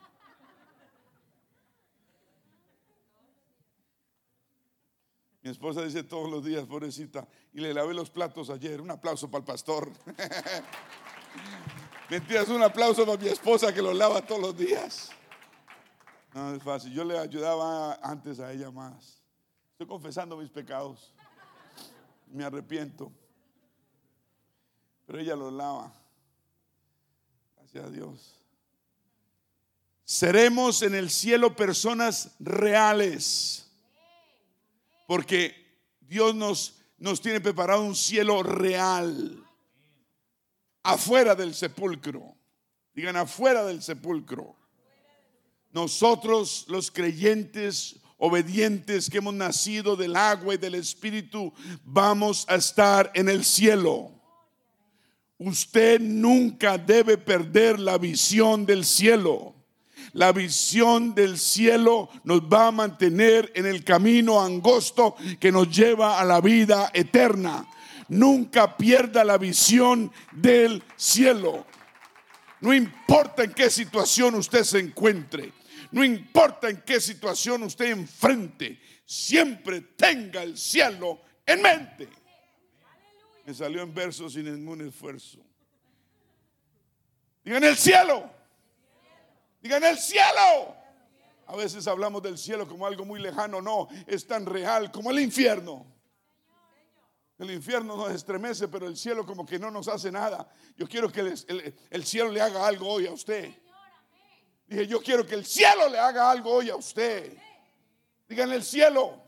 Mi 5.43 5.51
esposa 5.51 5.83
dice 5.83 6.03
todos 6.03 6.31
los 6.31 6.45
días, 6.45 6.67
pobrecita, 6.67 7.27
y 7.53 7.61
le 7.61 7.73
lavé 7.73 7.95
los 7.95 8.11
platos 8.11 8.51
ayer. 8.51 8.81
Un 8.81 8.91
aplauso 8.91 9.31
para 9.31 9.41
el 9.41 9.45
pastor. 9.45 9.91
Mentiras, 12.11 12.49
un 12.49 12.63
aplauso 12.63 13.07
para 13.07 13.23
mi 13.23 13.29
esposa 13.29 13.73
que 13.73 13.83
los 13.83 13.95
lava 13.95 14.23
todos 14.23 14.41
los 14.41 14.57
días. 14.57 15.11
No 16.35 16.55
es 16.55 16.63
fácil. 16.63 16.93
Yo 16.93 17.05
le 17.05 17.19
ayudaba 17.19 17.95
antes 18.03 18.41
a 18.41 18.53
ella 18.53 18.71
más. 18.71 19.23
Estoy 19.73 19.87
confesando 19.87 20.37
mis 20.37 20.51
pecados. 20.51 21.13
Me 22.27 22.45
arrepiento. 22.45 23.13
Pero 25.07 25.21
ella 25.21 25.37
los 25.37 25.53
lava. 25.53 25.93
Gracias 27.57 27.85
a 27.85 27.91
Dios. 27.91 28.35
Seremos 30.05 30.83
en 30.83 30.95
el 30.95 31.11
cielo 31.11 31.55
personas 31.55 32.35
reales 32.41 33.68
porque 35.09 35.55
Dios 36.03 36.35
nos, 36.35 36.75
nos 36.99 37.23
tiene 37.23 37.41
preparado 37.41 37.83
un 37.83 37.97
cielo 37.97 38.43
real, 38.43 39.43
afuera 40.83 41.35
del 41.35 41.55
sepulcro. 41.55 42.37
Digan, 42.93 43.17
afuera 43.17 43.65
del 43.65 43.83
sepulcro. 43.83 44.55
Nosotros 45.73 46.67
los 46.69 46.91
creyentes 46.91 47.97
obedientes 48.19 49.09
que 49.09 49.17
hemos 49.17 49.33
nacido 49.33 49.97
del 49.97 50.15
agua 50.15 50.57
y 50.57 50.59
del 50.59 50.75
Espíritu, 50.75 51.55
vamos 51.85 52.45
a 52.47 52.57
estar 52.57 53.11
en 53.15 53.31
el 53.31 53.47
cielo. 53.47 54.13
Usted 55.39 56.01
nunca 56.03 56.77
debe 56.77 57.17
perder 57.17 57.81
la 57.81 57.97
visión 57.97 58.67
del 58.67 58.85
cielo. 58.85 59.55
La 60.13 60.33
visión 60.33 61.15
del 61.15 61.39
cielo 61.39 62.09
nos 62.25 62.41
va 62.43 62.69
a 62.69 62.73
mantener 62.73 63.53
en 63.55 63.67
el 63.67 63.85
camino 63.85 64.41
angosto 64.41 65.17
que 65.39 65.53
nos 65.53 65.75
lleva 65.75 66.19
a 66.21 66.25
la 66.25 66.41
vida 66.41 66.91
eterna. 66.95 67.69
Nunca 68.09 68.77
pierda 68.77 69.25
la 69.25 69.37
visión 69.37 70.11
del 70.33 70.83
cielo. 70.97 71.67
No 72.61 72.73
importa 72.73 73.45
en 73.45 73.53
qué 73.53 73.71
situación 73.71 74.35
usted 74.35 74.65
se 74.65 74.79
encuentre. 74.79 75.53
No 75.91 76.05
importa 76.05 76.69
en 76.69 76.83
qué 76.83 77.01
situación 77.01 77.63
usted 77.63 77.87
enfrente. 77.87 78.81
Siempre 79.05 79.81
tenga 79.81 80.43
el 80.43 80.57
cielo 80.57 81.21
en 81.47 81.63
mente. 81.63 82.09
Me 83.47 83.55
salió 83.55 83.83
en 83.83 83.95
verso 83.95 84.29
sin 84.29 84.45
ningún 84.45 84.87
esfuerzo. 84.87 85.39
Digan 87.45 87.65
el 87.65 87.77
cielo. 87.77 88.38
Digan 89.61 89.85
el 89.85 89.99
cielo. 89.99 90.77
A 91.47 91.57
veces 91.57 91.87
hablamos 91.87 92.23
del 92.23 92.37
cielo 92.37 92.69
como 92.69 92.87
algo 92.87 93.05
muy 93.05 93.21
lejano. 93.21 93.61
No, 93.61 93.89
es 94.07 94.27
tan 94.27 94.47
real 94.47 94.91
como 94.91 95.11
el 95.11 95.19
infierno. 95.19 95.87
El 97.39 97.51
infierno 97.51 97.97
nos 97.97 98.11
estremece, 98.11 98.69
pero 98.69 98.87
el 98.87 98.97
cielo 98.97 99.25
como 99.25 99.47
que 99.47 99.59
no 99.59 99.71
nos 99.71 99.89
hace 99.89 100.11
nada. 100.11 100.49
Yo 100.77 100.89
quiero 100.89 101.11
que 101.11 101.21
el, 101.21 102.05
cielo 102.05 102.31
le 102.31 102.41
haga 102.41 102.67
algo 102.67 102.89
hoy 102.89 103.07
a 103.07 103.13
usted. 103.13 103.51
Dije, 104.67 104.87
yo 104.87 105.01
quiero 105.01 105.27
que 105.27 105.37
el 105.37 105.47
cielo 105.47 105.89
le 105.89 105.99
haga 105.99 106.31
algo 106.31 106.53
hoy 106.53 106.69
a 106.69 106.77
usted. 106.77 107.37
Digan 108.29 108.53
el 108.53 108.63
cielo. 108.63 109.23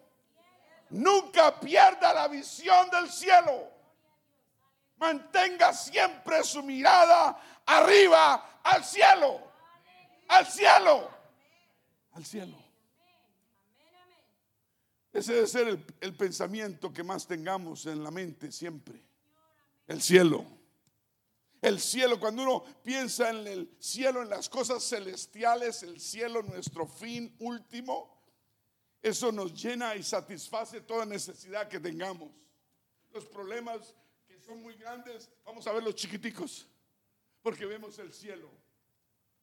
Nunca 0.90 1.58
pierda 1.58 2.12
la 2.12 2.28
visión 2.28 2.90
del 2.90 3.08
cielo. 3.08 3.70
Mantenga 4.96 5.72
siempre 5.72 6.44
su 6.44 6.62
mirada 6.62 7.40
arriba 7.64 8.60
al 8.62 8.84
cielo 8.84 9.49
al 10.30 10.46
cielo. 10.46 11.10
Al 12.12 12.24
cielo. 12.24 12.56
Ese 15.12 15.34
debe 15.34 15.46
ser 15.46 15.84
el, 16.00 16.14
pensamiento 16.14 16.92
que 16.92 17.02
más 17.02 17.26
tengamos 17.26 17.86
en 17.86 18.02
la 18.04 18.10
mente 18.10 18.52
siempre. 18.52 19.00
El 19.88 20.00
cielo. 20.00 20.44
El 21.60 21.80
cielo, 21.80 22.18
cuando 22.18 22.42
uno 22.42 22.64
piensa 22.82 23.30
en 23.30 23.46
el 23.46 23.76
cielo, 23.80 24.22
en 24.22 24.30
las 24.30 24.48
cosas 24.48 24.82
celestiales, 24.84 25.82
el 25.82 26.00
cielo, 26.00 26.42
nuestro 26.42 26.86
fin 26.86 27.34
último, 27.40 28.22
eso 29.02 29.32
nos 29.32 29.52
llena 29.52 29.96
y 29.96 30.02
satisface 30.02 30.80
toda 30.80 31.04
necesidad 31.04 31.68
que 31.68 31.80
tengamos. 31.80 32.30
Los 33.12 33.26
problemas 33.26 33.94
que 34.28 34.38
son 34.38 34.62
muy 34.62 34.74
grandes, 34.74 35.28
vamos 35.44 35.66
a 35.66 35.72
ver 35.72 35.82
los 35.82 35.96
chiquiticos, 35.96 36.68
porque 37.42 37.66
vemos 37.66 37.98
el 37.98 38.12
cielo. 38.12 38.48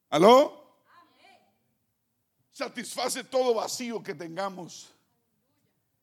¿Aló? 0.10 0.67
Satisface 2.58 3.24
todo 3.24 3.54
vacío 3.54 4.02
que 4.02 4.16
tengamos. 4.16 4.92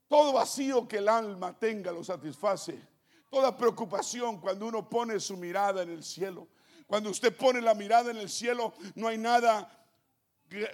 Todo 0.08 0.32
vacío 0.32 0.86
que 0.86 0.98
el 0.98 1.08
alma 1.08 1.58
tenga 1.58 1.90
lo 1.90 2.04
satisface. 2.04 2.80
Toda 3.28 3.56
preocupación 3.56 4.40
cuando 4.40 4.66
uno 4.66 4.88
pone 4.88 5.18
su 5.18 5.36
mirada 5.36 5.82
en 5.82 5.90
el 5.90 6.04
cielo. 6.04 6.46
Cuando 6.86 7.10
usted 7.10 7.36
pone 7.36 7.60
la 7.60 7.74
mirada 7.74 8.12
en 8.12 8.18
el 8.18 8.28
cielo, 8.28 8.72
no 8.94 9.08
hay 9.08 9.18
nada 9.18 9.68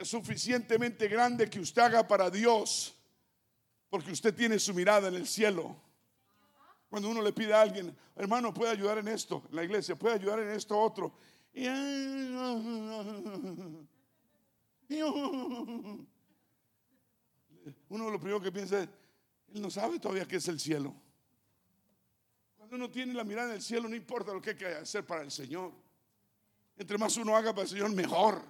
suficientemente 0.03 1.09
grande 1.09 1.49
que 1.49 1.61
usted 1.61 1.81
haga 1.81 2.07
para 2.07 2.29
Dios. 2.29 2.95
Porque 3.89 4.13
usted 4.13 4.35
tiene 4.35 4.59
su 4.59 4.75
mirada 4.75 5.09
en 5.09 5.15
el 5.15 5.27
cielo. 5.27 5.75
Cuando 6.91 7.09
uno 7.09 7.23
le 7.23 7.33
pide 7.33 7.55
a 7.55 7.63
alguien, 7.63 7.97
hermano, 8.17 8.53
puede 8.53 8.73
ayudar 8.73 8.99
en 8.99 9.09
esto, 9.09 9.45
en 9.49 9.57
la 9.57 9.65
iglesia, 9.65 9.97
puede 9.97 10.17
ayudar 10.17 10.41
en 10.41 10.51
esto 10.51 10.79
otro. 10.79 11.15
Uno 17.89 18.11
lo 18.11 18.19
primero 18.19 18.41
que 18.41 18.51
piensa 18.51 18.83
es, 18.83 18.89
él 19.55 19.63
no 19.63 19.71
sabe 19.71 19.99
todavía 19.99 20.27
qué 20.27 20.37
es 20.37 20.49
el 20.49 20.59
cielo. 20.59 20.95
Cuando 22.57 22.77
uno 22.77 22.91
tiene 22.91 23.15
la 23.15 23.25
mirada 23.25 23.51
en 23.51 23.55
el 23.57 23.63
cielo, 23.63 23.89
no 23.89 23.97
importa 23.97 24.33
lo 24.33 24.41
que 24.41 24.51
hay 24.51 24.57
que 24.57 24.67
hacer 24.67 25.07
para 25.07 25.23
el 25.23 25.31
Señor. 25.31 25.73
Entre 26.77 26.99
más 26.99 27.17
uno 27.17 27.37
haga 27.37 27.53
para 27.53 27.63
el 27.63 27.69
Señor, 27.69 27.91
mejor. 27.91 28.43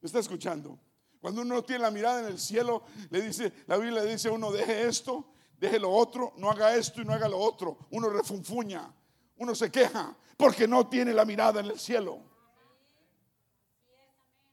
¿Me 0.00 0.06
está 0.06 0.18
escuchando? 0.18 0.78
Cuando 1.20 1.42
uno 1.42 1.62
tiene 1.62 1.82
la 1.82 1.90
mirada 1.90 2.20
en 2.20 2.26
el 2.26 2.38
cielo, 2.38 2.84
le 3.10 3.22
dice, 3.22 3.52
la 3.66 3.76
Biblia 3.76 4.02
le 4.02 4.12
dice 4.12 4.28
a 4.28 4.32
uno, 4.32 4.52
deje 4.52 4.86
esto, 4.86 5.32
deje 5.58 5.78
lo 5.78 5.90
otro, 5.90 6.32
no 6.36 6.50
haga 6.50 6.76
esto 6.76 7.02
y 7.02 7.04
no 7.04 7.12
haga 7.12 7.28
lo 7.28 7.38
otro. 7.38 7.78
Uno 7.90 8.08
refunfuña, 8.08 8.92
uno 9.36 9.54
se 9.54 9.70
queja 9.70 10.16
porque 10.36 10.68
no 10.68 10.88
tiene 10.88 11.12
la 11.12 11.24
mirada 11.24 11.60
en 11.60 11.66
el 11.66 11.78
cielo. 11.78 12.20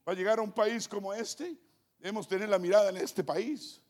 Va 0.08 0.14
a 0.14 0.16
llegar 0.16 0.40
a 0.40 0.42
un 0.42 0.52
país 0.52 0.88
como 0.88 1.14
este, 1.14 1.58
debemos 1.98 2.28
tener 2.28 2.50
la 2.50 2.60
mirada 2.60 2.90
en 2.90 2.98
este 2.98 3.24
país. 3.24 3.82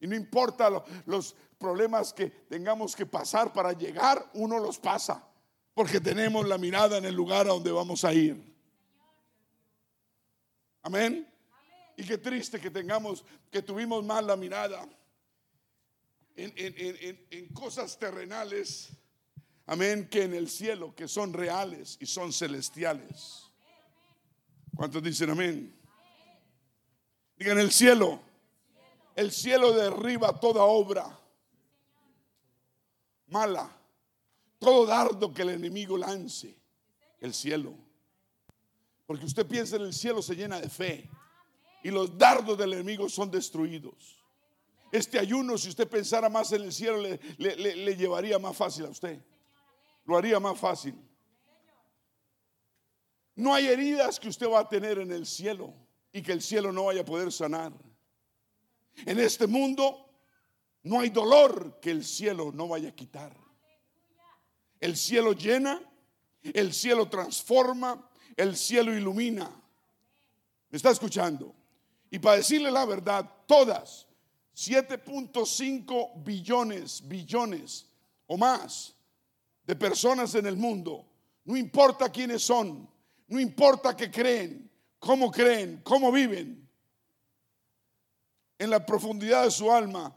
Y 0.00 0.06
no 0.06 0.16
importa 0.16 0.68
los 1.06 1.36
problemas 1.58 2.12
que 2.12 2.26
tengamos 2.26 2.96
que 2.96 3.06
pasar 3.06 3.52
para 3.52 3.72
llegar, 3.72 4.28
uno 4.34 4.58
los 4.58 4.78
pasa, 4.78 5.24
porque 5.74 6.00
tenemos 6.00 6.48
la 6.48 6.58
mirada 6.58 6.98
en 6.98 7.04
el 7.04 7.14
lugar 7.14 7.46
a 7.46 7.50
donde 7.50 7.70
vamos 7.70 8.04
a 8.04 8.12
ir. 8.12 8.52
Amén. 10.82 11.28
Y 11.96 12.04
qué 12.04 12.18
triste 12.18 12.58
que 12.60 12.70
tengamos, 12.70 13.24
que 13.50 13.62
tuvimos 13.62 14.04
mal 14.04 14.26
la 14.26 14.36
mirada 14.36 14.84
en, 16.36 17.48
cosas 17.52 17.98
terrenales, 17.98 18.90
amén, 19.66 20.08
que 20.08 20.24
en 20.24 20.34
el 20.34 20.48
cielo, 20.48 20.94
que 20.94 21.08
son 21.08 21.32
reales 21.32 21.96
y 22.00 22.06
son 22.06 22.32
celestiales. 22.32 23.41
¿Cuántos 24.74 25.02
dicen 25.02 25.30
amén? 25.30 25.74
Digan 27.36 27.58
el 27.58 27.70
cielo. 27.70 28.20
El 29.14 29.30
cielo 29.30 29.72
derriba 29.72 30.38
toda 30.40 30.62
obra 30.62 31.18
mala, 33.32 33.68
todo 34.58 34.86
dardo 34.86 35.32
que 35.32 35.42
el 35.42 35.50
enemigo 35.50 35.96
lance. 35.96 36.54
El 37.20 37.34
cielo. 37.34 37.74
Porque 39.06 39.24
usted 39.24 39.46
piensa 39.46 39.76
en 39.76 39.82
el 39.82 39.92
cielo 39.92 40.22
se 40.22 40.34
llena 40.34 40.60
de 40.60 40.68
fe 40.68 41.08
y 41.82 41.90
los 41.90 42.16
dardos 42.16 42.56
del 42.58 42.74
enemigo 42.74 43.08
son 43.08 43.30
destruidos. 43.30 44.18
Este 44.92 45.18
ayuno, 45.18 45.56
si 45.56 45.70
usted 45.70 45.88
pensara 45.88 46.28
más 46.28 46.52
en 46.52 46.62
el 46.62 46.72
cielo, 46.72 46.98
le, 46.98 47.96
llevaría 47.96 48.38
más 48.38 48.56
fácil 48.56 48.86
a 48.86 48.90
usted. 48.90 49.18
Lo 50.04 50.16
haría 50.16 50.38
más 50.38 50.58
fácil. 50.58 50.94
No 53.34 53.54
hay 53.54 53.66
heridas 53.66 54.20
que 54.20 54.28
usted 54.28 54.48
va 54.48 54.60
a 54.60 54.68
tener 54.68 54.98
en 54.98 55.10
el 55.12 55.26
cielo 55.26 55.72
y 56.12 56.22
que 56.22 56.32
el 56.32 56.42
cielo 56.42 56.72
no 56.72 56.84
vaya 56.84 57.00
a 57.00 57.04
poder 57.04 57.32
sanar. 57.32 57.72
En 59.06 59.18
este 59.18 59.46
mundo 59.46 60.10
no 60.82 61.00
hay 61.00 61.10
dolor 61.10 61.78
que 61.80 61.90
el 61.90 62.04
cielo 62.04 62.52
no 62.52 62.68
vaya 62.68 62.90
a 62.90 62.94
quitar. 62.94 63.34
El 64.80 64.96
cielo 64.96 65.32
llena, 65.32 65.80
el 66.42 66.74
cielo 66.74 67.08
transforma, 67.08 68.10
el 68.36 68.56
cielo 68.56 68.94
ilumina. 68.94 69.50
¿Me 70.70 70.76
está 70.76 70.90
escuchando? 70.90 71.54
Y 72.10 72.18
para 72.18 72.36
decirle 72.36 72.70
la 72.70 72.84
verdad, 72.84 73.30
todas 73.46 74.06
7.5 74.54 76.22
billones, 76.22 77.06
billones 77.06 77.86
o 78.26 78.36
más 78.36 78.94
de 79.64 79.76
personas 79.76 80.34
en 80.34 80.46
el 80.46 80.56
mundo, 80.56 81.06
no 81.44 81.56
importa 81.56 82.10
quiénes 82.10 82.42
son, 82.42 82.88
no 83.32 83.40
importa 83.40 83.96
qué 83.96 84.10
creen, 84.10 84.70
cómo 84.98 85.30
creen, 85.30 85.80
cómo 85.82 86.12
viven, 86.12 86.68
en 88.58 88.70
la 88.70 88.84
profundidad 88.84 89.44
de 89.44 89.50
su 89.50 89.72
alma, 89.72 90.14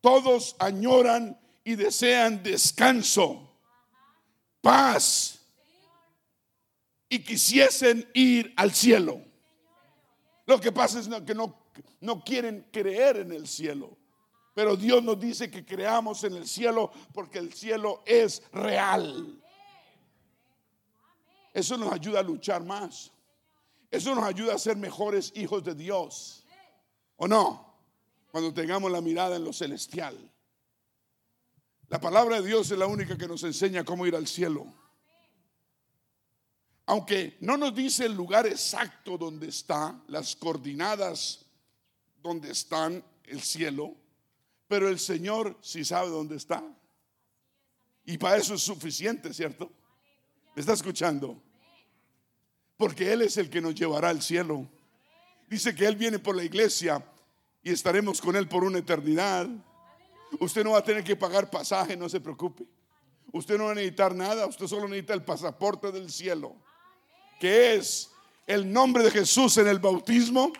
todos 0.00 0.56
añoran 0.58 1.38
y 1.62 1.76
desean 1.76 2.42
descanso, 2.42 3.56
paz 4.60 5.40
y 7.08 7.20
quisiesen 7.20 8.08
ir 8.14 8.52
al 8.56 8.72
cielo. 8.72 9.22
Lo 10.44 10.60
que 10.60 10.72
pasa 10.72 10.98
es 10.98 11.08
que 11.24 11.34
no 11.34 11.66
no 12.00 12.22
quieren 12.22 12.66
creer 12.72 13.18
en 13.18 13.32
el 13.32 13.46
cielo. 13.46 13.96
Pero 14.54 14.76
Dios 14.76 15.02
nos 15.02 15.20
dice 15.20 15.50
que 15.50 15.64
creamos 15.64 16.24
en 16.24 16.34
el 16.34 16.48
cielo 16.48 16.90
porque 17.12 17.38
el 17.38 17.52
cielo 17.52 18.02
es 18.06 18.42
real. 18.52 19.42
Eso 21.56 21.78
nos 21.78 21.90
ayuda 21.90 22.20
a 22.20 22.22
luchar 22.22 22.62
más. 22.62 23.10
Eso 23.90 24.14
nos 24.14 24.24
ayuda 24.24 24.54
a 24.54 24.58
ser 24.58 24.76
mejores 24.76 25.32
hijos 25.36 25.64
de 25.64 25.74
Dios. 25.74 26.44
¿O 27.16 27.26
no? 27.26 27.78
Cuando 28.30 28.52
tengamos 28.52 28.92
la 28.92 29.00
mirada 29.00 29.36
en 29.36 29.44
lo 29.44 29.54
celestial. 29.54 30.18
La 31.88 31.98
palabra 31.98 32.42
de 32.42 32.46
Dios 32.46 32.70
es 32.70 32.76
la 32.76 32.86
única 32.86 33.16
que 33.16 33.26
nos 33.26 33.42
enseña 33.42 33.84
cómo 33.84 34.06
ir 34.06 34.14
al 34.14 34.26
cielo. 34.26 34.66
Aunque 36.84 37.38
no 37.40 37.56
nos 37.56 37.74
dice 37.74 38.04
el 38.04 38.12
lugar 38.12 38.46
exacto 38.46 39.16
donde 39.16 39.48
está, 39.48 39.98
las 40.08 40.36
coordinadas 40.36 41.46
donde 42.22 42.50
están 42.50 43.02
el 43.24 43.40
cielo, 43.40 43.96
pero 44.68 44.90
el 44.90 44.98
Señor 44.98 45.56
sí 45.62 45.86
sabe 45.86 46.10
dónde 46.10 46.36
está. 46.36 46.62
Y 48.04 48.18
para 48.18 48.36
eso 48.36 48.52
es 48.52 48.60
suficiente, 48.60 49.32
¿cierto? 49.32 49.72
¿Me 50.54 50.60
está 50.60 50.74
escuchando? 50.74 51.45
Porque 52.76 53.12
Él 53.12 53.22
es 53.22 53.36
el 53.36 53.48
que 53.48 53.60
nos 53.60 53.74
llevará 53.74 54.10
al 54.10 54.22
cielo. 54.22 54.68
Dice 55.48 55.74
que 55.74 55.86
Él 55.86 55.96
viene 55.96 56.18
por 56.18 56.36
la 56.36 56.44
iglesia 56.44 57.04
y 57.62 57.70
estaremos 57.70 58.20
con 58.20 58.36
Él 58.36 58.48
por 58.48 58.64
una 58.64 58.78
eternidad. 58.78 59.48
Usted 60.40 60.64
no 60.64 60.72
va 60.72 60.78
a 60.78 60.84
tener 60.84 61.04
que 61.04 61.16
pagar 61.16 61.50
pasaje, 61.50 61.96
no 61.96 62.08
se 62.08 62.20
preocupe. 62.20 62.64
Usted 63.32 63.58
no 63.58 63.64
va 63.64 63.72
a 63.72 63.74
necesitar 63.74 64.14
nada, 64.14 64.46
usted 64.46 64.66
solo 64.66 64.88
necesita 64.88 65.14
el 65.14 65.22
pasaporte 65.22 65.90
del 65.92 66.10
cielo, 66.10 66.54
que 67.40 67.74
es 67.74 68.10
el 68.46 68.72
nombre 68.72 69.02
de 69.02 69.10
Jesús 69.10 69.56
en 69.58 69.66
el 69.66 69.78
bautismo 69.78 70.52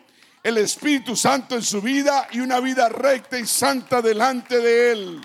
el 0.47 0.59
Espíritu 0.59 1.17
Santo 1.17 1.57
en 1.57 1.63
su 1.63 1.83
vida 1.83 2.29
y 2.31 2.39
una 2.39 2.61
vida 2.61 2.89
recta 2.89 3.37
y 3.37 3.45
santa 3.45 4.01
delante 4.01 4.61
de 4.61 4.93
Él. 4.93 5.21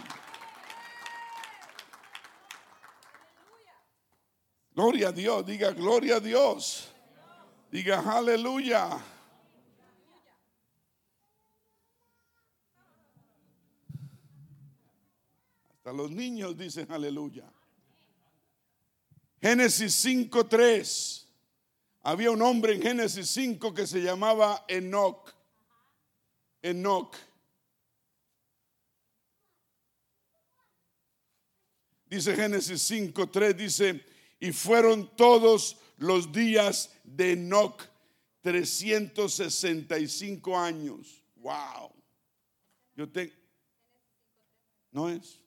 Gloria 4.81 5.09
a 5.09 5.11
Dios, 5.11 5.45
diga 5.45 5.73
gloria 5.73 6.15
a 6.15 6.19
Dios. 6.19 6.91
Diga 7.71 7.99
aleluya. 7.99 8.99
Hasta 15.69 15.93
los 15.93 16.09
niños 16.09 16.57
dicen 16.57 16.91
aleluya. 16.91 17.47
Génesis 19.39 20.03
5.3. 20.03 21.27
Había 22.01 22.31
un 22.31 22.41
hombre 22.41 22.73
en 22.73 22.81
Génesis 22.81 23.29
5 23.29 23.75
que 23.75 23.85
se 23.85 24.01
llamaba 24.01 24.65
Enoch. 24.67 25.31
Enoch. 26.63 27.15
Dice 32.07 32.35
Génesis 32.35 32.81
5, 32.81 33.29
3, 33.29 33.55
dice, 33.55 34.10
y 34.41 34.51
fueron 34.51 35.15
todos 35.15 35.77
los 35.97 36.33
días 36.33 36.91
de 37.03 37.33
Enoch 37.33 37.83
365 38.41 40.57
años. 40.57 41.23
Wow. 41.35 41.93
Yo 42.95 43.07
tengo... 43.07 43.31
¿No 44.91 45.07
es? 45.09 45.39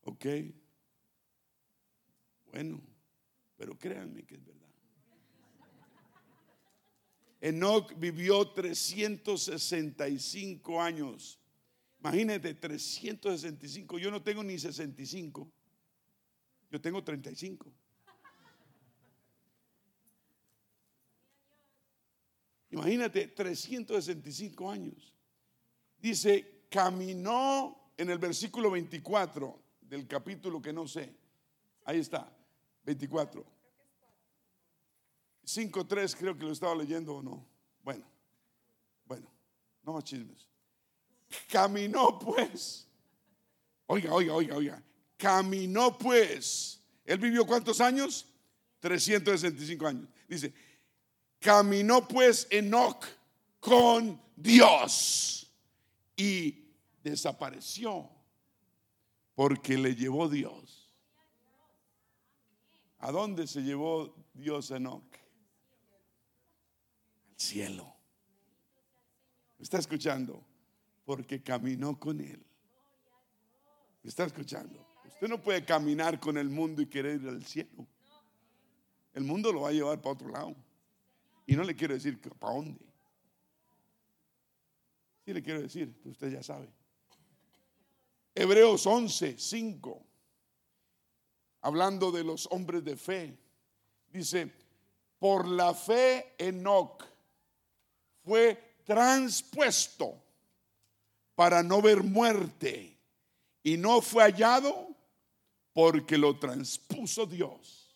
Ok. 0.00 0.24
Bueno, 2.50 2.80
pero 3.56 3.78
créanme 3.78 4.24
que 4.24 4.36
es 4.36 4.44
verdad. 4.44 4.62
Enoch 7.42 7.92
vivió 7.98 8.52
365 8.52 10.80
años. 10.80 11.38
Imagínate, 12.00 12.54
365. 12.54 13.98
Yo 13.98 14.10
no 14.10 14.22
tengo 14.22 14.42
ni 14.42 14.58
65. 14.58 15.52
Yo 16.74 16.80
tengo 16.80 17.04
35. 17.04 17.72
Imagínate, 22.70 23.28
365 23.28 24.68
años. 24.72 25.14
Dice, 25.96 26.66
caminó 26.68 27.92
en 27.96 28.10
el 28.10 28.18
versículo 28.18 28.72
24 28.72 29.56
del 29.82 30.08
capítulo 30.08 30.60
que 30.60 30.72
no 30.72 30.88
sé. 30.88 31.14
Ahí 31.84 32.00
está, 32.00 32.28
24. 32.84 33.44
5.3 35.44 36.16
creo 36.18 36.36
que 36.36 36.44
lo 36.44 36.50
estaba 36.50 36.74
leyendo 36.74 37.14
o 37.14 37.22
no. 37.22 37.46
Bueno, 37.84 38.04
bueno, 39.06 39.30
no 39.84 39.92
más 39.92 40.02
chismes. 40.02 40.48
Caminó 41.48 42.18
pues. 42.18 42.88
Oiga, 43.86 44.12
oiga, 44.12 44.34
oiga, 44.34 44.56
oiga. 44.56 44.82
Caminó 45.24 45.96
pues. 45.96 46.82
¿Él 47.02 47.18
vivió 47.18 47.46
cuántos 47.46 47.80
años? 47.80 48.26
365 48.80 49.86
años. 49.86 50.06
Dice, 50.28 50.52
caminó 51.40 52.06
pues 52.06 52.46
Enoch 52.50 53.06
con 53.58 54.20
Dios 54.36 55.50
y 56.14 56.66
desapareció 57.02 58.10
porque 59.34 59.78
le 59.78 59.94
llevó 59.94 60.28
Dios. 60.28 60.90
¿A 62.98 63.10
dónde 63.10 63.46
se 63.46 63.62
llevó 63.62 64.14
Dios 64.34 64.70
Enoch? 64.72 65.10
Al 67.30 67.40
cielo. 67.40 67.96
¿Me 69.56 69.62
está 69.62 69.78
escuchando? 69.78 70.44
Porque 71.06 71.42
caminó 71.42 71.98
con 71.98 72.20
él. 72.20 72.44
¿Me 74.02 74.10
está 74.10 74.24
escuchando? 74.24 74.83
Usted 75.14 75.28
no 75.28 75.40
puede 75.40 75.64
caminar 75.64 76.20
con 76.20 76.36
el 76.36 76.48
mundo 76.48 76.82
y 76.82 76.86
querer 76.86 77.20
ir 77.20 77.28
al 77.28 77.44
cielo. 77.44 77.86
El 79.12 79.24
mundo 79.24 79.52
lo 79.52 79.62
va 79.62 79.68
a 79.68 79.72
llevar 79.72 80.00
para 80.00 80.12
otro 80.12 80.28
lado. 80.28 80.54
Y 81.46 81.54
no 81.56 81.62
le 81.62 81.74
quiero 81.74 81.94
decir 81.94 82.18
para 82.20 82.54
dónde. 82.54 82.80
Sí 85.24 85.32
le 85.32 85.42
quiero 85.42 85.62
decir, 85.62 85.94
usted 86.04 86.30
ya 86.30 86.42
sabe. 86.42 86.68
Hebreos 88.34 88.84
11, 88.86 89.38
5, 89.38 90.02
hablando 91.60 92.10
de 92.10 92.24
los 92.24 92.48
hombres 92.50 92.82
de 92.82 92.96
fe, 92.96 93.38
dice, 94.12 94.52
por 95.18 95.46
la 95.46 95.72
fe 95.72 96.34
Enoch 96.36 97.04
fue 98.24 98.76
transpuesto 98.84 100.20
para 101.34 101.62
no 101.62 101.80
ver 101.80 102.02
muerte 102.02 102.98
y 103.62 103.76
no 103.76 104.02
fue 104.02 104.24
hallado 104.24 104.93
porque 105.74 106.16
lo 106.16 106.38
transpuso 106.38 107.26
Dios. 107.26 107.94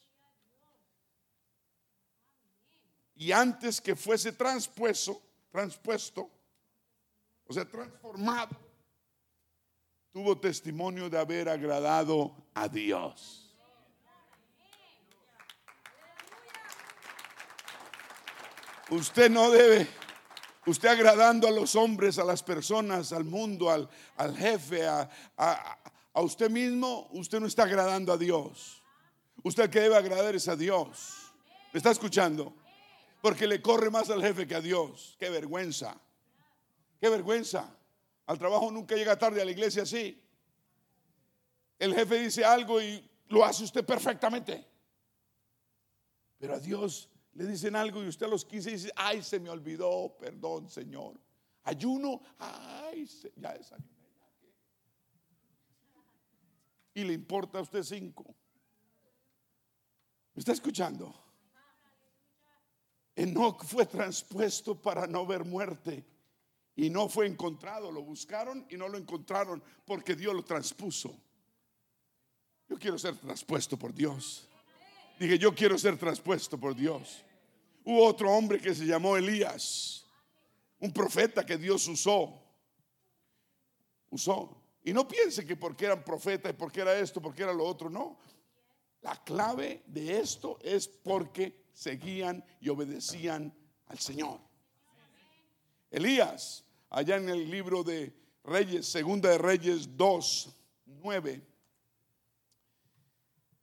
Y 3.14 3.32
antes 3.32 3.80
que 3.80 3.96
fuese 3.96 4.32
transpuesto, 4.32 5.22
transpuesto, 5.50 6.30
o 7.46 7.52
sea, 7.52 7.64
transformado, 7.64 8.56
tuvo 10.12 10.38
testimonio 10.38 11.08
de 11.08 11.18
haber 11.18 11.48
agradado 11.48 12.34
a 12.54 12.68
Dios. 12.68 13.44
Usted 18.90 19.30
no 19.30 19.50
debe, 19.50 19.86
usted 20.66 20.88
agradando 20.88 21.46
a 21.46 21.50
los 21.50 21.76
hombres, 21.76 22.18
a 22.18 22.24
las 22.24 22.42
personas, 22.42 23.12
al 23.12 23.24
mundo, 23.24 23.70
al, 23.70 23.88
al 24.16 24.36
jefe, 24.36 24.86
a, 24.86 25.10
a, 25.36 25.78
usted 26.14 26.50
mismo, 26.50 27.08
usted 27.12 27.40
no 27.40 27.46
está 27.46 27.64
agradando 27.64 28.12
a 28.12 28.16
Dios. 28.16 28.82
Usted 29.42 29.70
que 29.70 29.80
debe 29.80 29.96
agradar 29.96 30.34
es 30.34 30.48
a 30.48 30.56
Dios. 30.56 31.32
¿Me 31.72 31.78
está 31.78 31.90
escuchando? 31.90 32.54
Porque 33.20 33.46
le 33.46 33.62
corre 33.62 33.90
más 33.90 34.10
al 34.10 34.22
jefe 34.22 34.46
que 34.46 34.54
a 34.54 34.60
Dios. 34.60 35.16
Qué 35.18 35.30
vergüenza. 35.30 36.00
Qué 37.00 37.08
vergüenza. 37.08 37.74
Al 38.26 38.38
trabajo 38.38 38.70
nunca 38.70 38.94
llega 38.94 39.18
tarde, 39.18 39.40
a 39.40 39.44
la 39.44 39.50
iglesia 39.50 39.86
sí. 39.86 40.22
El 41.78 41.94
jefe 41.94 42.18
dice 42.18 42.44
algo 42.44 42.80
y 42.82 43.08
lo 43.28 43.44
hace 43.44 43.64
usted 43.64 43.84
perfectamente. 43.84 44.66
Pero 46.38 46.54
a 46.54 46.58
Dios 46.58 47.08
le 47.34 47.46
dicen 47.46 47.76
algo 47.76 48.02
y 48.02 48.08
usted 48.08 48.26
a 48.26 48.28
los 48.28 48.44
15 48.44 48.70
dice, 48.70 48.92
ay, 48.96 49.22
se 49.22 49.38
me 49.38 49.50
olvidó, 49.50 50.16
perdón, 50.18 50.68
Señor. 50.68 51.20
Ayuno, 51.64 52.20
ay, 52.38 53.08
ya 53.36 53.52
desayuné. 53.52 53.97
Y 56.98 57.04
le 57.04 57.12
importa 57.12 57.60
a 57.60 57.62
usted 57.62 57.84
cinco. 57.84 58.24
¿Me 60.34 60.40
está 60.40 60.50
escuchando? 60.50 61.14
Enoch 63.14 63.62
fue 63.64 63.86
transpuesto 63.86 64.74
para 64.74 65.06
no 65.06 65.24
ver 65.24 65.44
muerte 65.44 66.04
y 66.74 66.90
no 66.90 67.08
fue 67.08 67.28
encontrado. 67.28 67.92
Lo 67.92 68.02
buscaron 68.02 68.66
y 68.68 68.76
no 68.76 68.88
lo 68.88 68.98
encontraron 68.98 69.62
porque 69.86 70.16
Dios 70.16 70.34
lo 70.34 70.44
transpuso. 70.44 71.16
Yo 72.68 72.76
quiero 72.76 72.98
ser 72.98 73.16
traspuesto 73.16 73.78
por 73.78 73.94
Dios. 73.94 74.48
Dije, 75.20 75.38
yo 75.38 75.54
quiero 75.54 75.78
ser 75.78 75.96
traspuesto 75.96 76.58
por 76.58 76.74
Dios. 76.74 77.24
Hubo 77.84 78.08
otro 78.08 78.32
hombre 78.32 78.60
que 78.60 78.74
se 78.74 78.86
llamó 78.86 79.16
Elías, 79.16 80.04
un 80.80 80.92
profeta 80.92 81.46
que 81.46 81.56
Dios 81.58 81.86
usó. 81.86 82.42
Usó. 84.10 84.57
Y 84.88 84.92
no 84.94 85.06
piense 85.06 85.44
que 85.44 85.54
porque 85.54 85.84
eran 85.84 86.02
profetas 86.02 86.54
porque 86.54 86.80
era 86.80 86.98
esto, 86.98 87.20
porque 87.20 87.42
era 87.42 87.52
lo 87.52 87.62
otro, 87.66 87.90
no. 87.90 88.18
La 89.02 89.22
clave 89.22 89.82
de 89.86 90.18
esto 90.18 90.58
es 90.62 90.88
porque 90.88 91.66
seguían 91.74 92.42
y 92.58 92.70
obedecían 92.70 93.54
al 93.88 93.98
Señor. 93.98 94.40
Elías 95.90 96.64
allá 96.88 97.16
en 97.16 97.28
el 97.28 97.50
libro 97.50 97.84
de 97.84 98.14
Reyes, 98.44 98.86
segunda 98.86 99.28
de 99.28 99.36
Reyes 99.36 99.94
2, 99.94 100.56
9. 100.86 101.46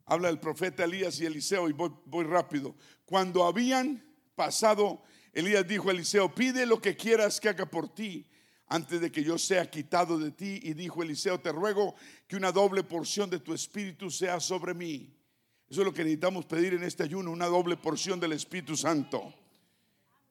Habla 0.06 0.30
el 0.30 0.40
profeta 0.40 0.84
Elías 0.84 1.20
y 1.20 1.26
Eliseo 1.26 1.68
y 1.68 1.74
voy 1.74 2.24
rápido. 2.24 2.76
Cuando 3.04 3.46
habían 3.46 4.06
pasado, 4.36 5.02
Elías 5.34 5.68
dijo 5.68 5.90
a 5.90 5.94
Eliseo, 5.94 6.36
pide 6.36 6.68
lo 6.68 6.80
que 6.80 6.96
quieras 6.96 7.40
que 7.40 7.50
haga 7.50 7.66
por 7.66 7.92
ti 7.96 8.28
antes 8.68 9.00
de 9.00 9.12
que 9.12 9.24
yo 9.24 9.38
sea 9.38 9.70
quitado 9.70 10.18
de 10.18 10.32
ti. 10.32 10.60
Y 10.64 10.74
dijo 10.74 11.04
Eliseo, 11.04 11.40
te 11.40 11.52
ruego 11.52 11.96
que 12.28 12.36
una 12.36 12.52
doble 12.52 12.84
porción 12.84 13.30
de 13.30 13.40
tu 13.40 13.54
espíritu 13.54 14.10
sea 14.10 14.40
sobre 14.40 14.74
mí. 14.74 15.16
Eso 15.70 15.82
es 15.82 15.86
lo 15.86 15.94
que 15.94 16.04
necesitamos 16.04 16.46
pedir 16.46 16.74
en 16.74 16.84
este 16.84 17.04
ayuno, 17.04 17.32
una 17.32 17.48
doble 17.48 17.76
porción 17.76 18.20
del 18.20 18.34
Espíritu 18.34 18.78
Santo. 18.78 19.34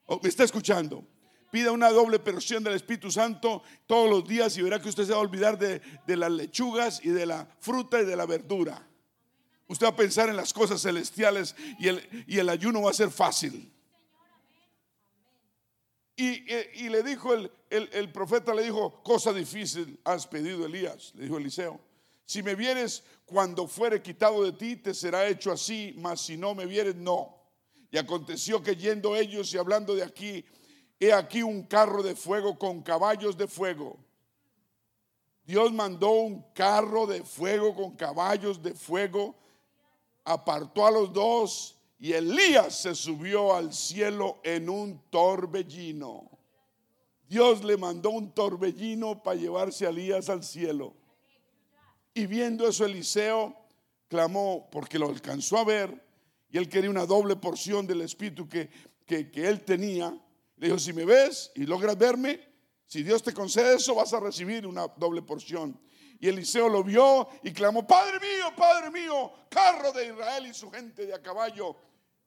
Oh, 0.07 0.20
¿Me 0.22 0.28
está 0.28 0.45
escuchando? 0.45 1.05
Pida 1.51 1.72
una 1.72 1.91
doble 1.91 2.18
porción 2.18 2.62
del 2.62 2.74
Espíritu 2.74 3.11
Santo 3.11 3.62
todos 3.87 4.09
los 4.09 4.26
días 4.28 4.57
y 4.57 4.62
verá 4.62 4.80
que 4.80 4.89
usted 4.89 5.05
se 5.05 5.12
va 5.12 5.18
a 5.18 5.20
olvidar 5.20 5.59
de, 5.59 5.80
las 6.07 6.30
lechugas 6.30 7.01
y 7.05 7.11
de 7.11 7.26
la 7.26 7.49
fruta 7.61 8.01
y 8.01 8.05
de 8.05 8.16
la 8.16 8.26
verdura. 8.26 8.87
Usted 9.66 9.87
va 9.87 9.91
a 9.91 9.97
pensar 9.97 10.28
en 10.28 10.37
las 10.37 10.53
cosas 10.53 10.82
celestiales 10.82 11.57
y 11.78 11.89
el, 11.89 12.24
y 12.26 12.39
el 12.39 12.49
ayuno 12.49 12.82
va 12.82 12.91
a 12.91 12.95
ser 12.95 13.11
fácil. 13.11 13.72
Y, 16.16 16.89
le 16.89 17.03
dijo 17.03 17.35
el, 17.35 17.51
el, 17.75 18.12
profeta, 18.12 18.55
le 18.55 18.62
dijo, 18.62 19.03
cosa 19.03 19.33
difícil 19.33 19.99
has 20.05 20.27
pedido 20.27 20.64
Elías, 20.64 21.12
le 21.14 21.25
dijo 21.25 21.39
Eliseo. 21.39 21.81
Si 22.25 22.43
me 22.43 22.55
vieres 22.55 23.03
cuando 23.27 23.66
fuere 23.66 24.01
quitado 24.01 24.45
de 24.45 24.53
ti, 24.53 24.77
te 24.77 24.95
será 24.95 25.27
hecho 25.27 25.53
así, 25.53 25.95
mas 25.99 26.20
si 26.20 26.37
no 26.37 26.55
me 26.55 26.66
vieres, 26.66 26.95
no. 26.95 27.37
Y 27.91 27.99
aconteció 27.99 28.62
que 28.62 28.77
yendo 28.77 29.14
ellos 29.14 29.53
y 29.53 29.59
hablando 29.59 29.95
de 29.95 30.03
aquí, 30.03 30.45
he 30.99 31.12
aquí 31.12 31.43
un 31.43 31.64
carro 31.64 32.03
de 32.03 32.14
fuego 32.14 32.59
con 32.59 32.83
caballos 32.83 33.37
de 33.37 33.47
fuego. 33.47 33.99
Dios 35.45 35.72
mandó 35.72 36.11
un 36.11 36.43
carro 36.55 37.07
de 37.07 37.22
fuego 37.22 37.75
con 37.75 37.93
caballos 37.97 38.62
de 38.62 38.75
fuego, 38.75 39.35
apartó 40.25 40.87
a 40.87 40.91
los 40.91 41.12
dos 41.12 41.79
y 41.99 42.12
Elías 42.12 42.83
se 42.83 42.95
subió 42.95 43.55
al 43.55 43.72
cielo 43.72 44.41
en 44.43 44.68
un 44.68 45.03
torbellino. 45.11 46.34
Dios 47.29 47.64
le 47.64 47.77
mandó 47.77 48.11
un 48.11 48.33
torbellino 48.33 49.22
para 49.22 49.39
llevarse 49.39 49.87
a 49.87 49.91
Elías 49.91 50.29
al 50.29 50.45
cielo. 50.45 50.95
Y 52.12 52.27
viendo 52.27 52.68
eso 52.68 52.85
Eliseo 52.85 53.57
clamó 54.09 54.68
porque 54.70 54.99
lo 54.99 55.09
alcanzó 55.09 55.59
a 55.59 55.64
ver 55.64 56.05
y 56.51 56.59
él 56.59 56.68
quería 56.68 56.91
una 56.91 57.07
doble 57.07 57.37
porción 57.37 57.87
del 57.87 58.03
espíritu 58.03 58.49
que, 58.49 58.70
que, 59.07 59.31
que 59.31 59.49
él 59.49 59.64
tenía 59.64 60.16
le 60.57 60.68
dijo, 60.68 60.79
si 60.79 60.93
me 60.93 61.05
ves 61.05 61.51
y 61.55 61.66
logras 61.66 61.99
verme, 61.99 62.41
si 62.87 63.03
Dios 63.03 63.22
te 63.22 63.33
concede 63.33 63.77
eso, 63.77 63.95
vas 63.95 64.12
a 64.12 64.20
recibir 64.20 64.66
una 64.66 64.87
doble 64.87 65.22
porción. 65.22 65.79
Y 66.20 66.29
Eliseo 66.29 66.68
lo 66.68 66.85
vio 66.85 67.29
y 67.43 67.53
clamó, 67.53 67.87
Padre 67.87 68.20
mío, 68.20 68.53
Padre 68.57 68.91
mío, 68.91 69.33
carro 69.49 69.93
de 69.93 70.07
Israel 70.07 70.47
y 70.47 70.55
su 70.55 70.70
gente 70.70 71.07
de 71.07 71.14
a 71.14 71.20
caballo. 71.20 71.77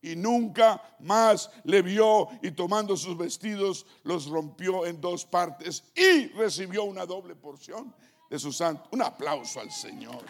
Y 0.01 0.15
nunca 0.15 0.81
más 0.99 1.49
le 1.63 1.81
vio 1.81 2.29
y 2.41 2.51
tomando 2.51 2.95
sus 2.95 3.17
vestidos 3.17 3.85
los 4.03 4.27
rompió 4.27 4.85
en 4.85 5.01
dos 5.01 5.25
partes 5.25 5.83
y 5.95 6.27
recibió 6.27 6.83
una 6.83 7.05
doble 7.05 7.35
porción 7.35 7.93
de 8.29 8.37
su 8.37 8.51
santo. 8.51 8.89
Un 8.91 9.01
aplauso 9.01 9.59
al 9.59 9.71
Señor. 9.71 10.23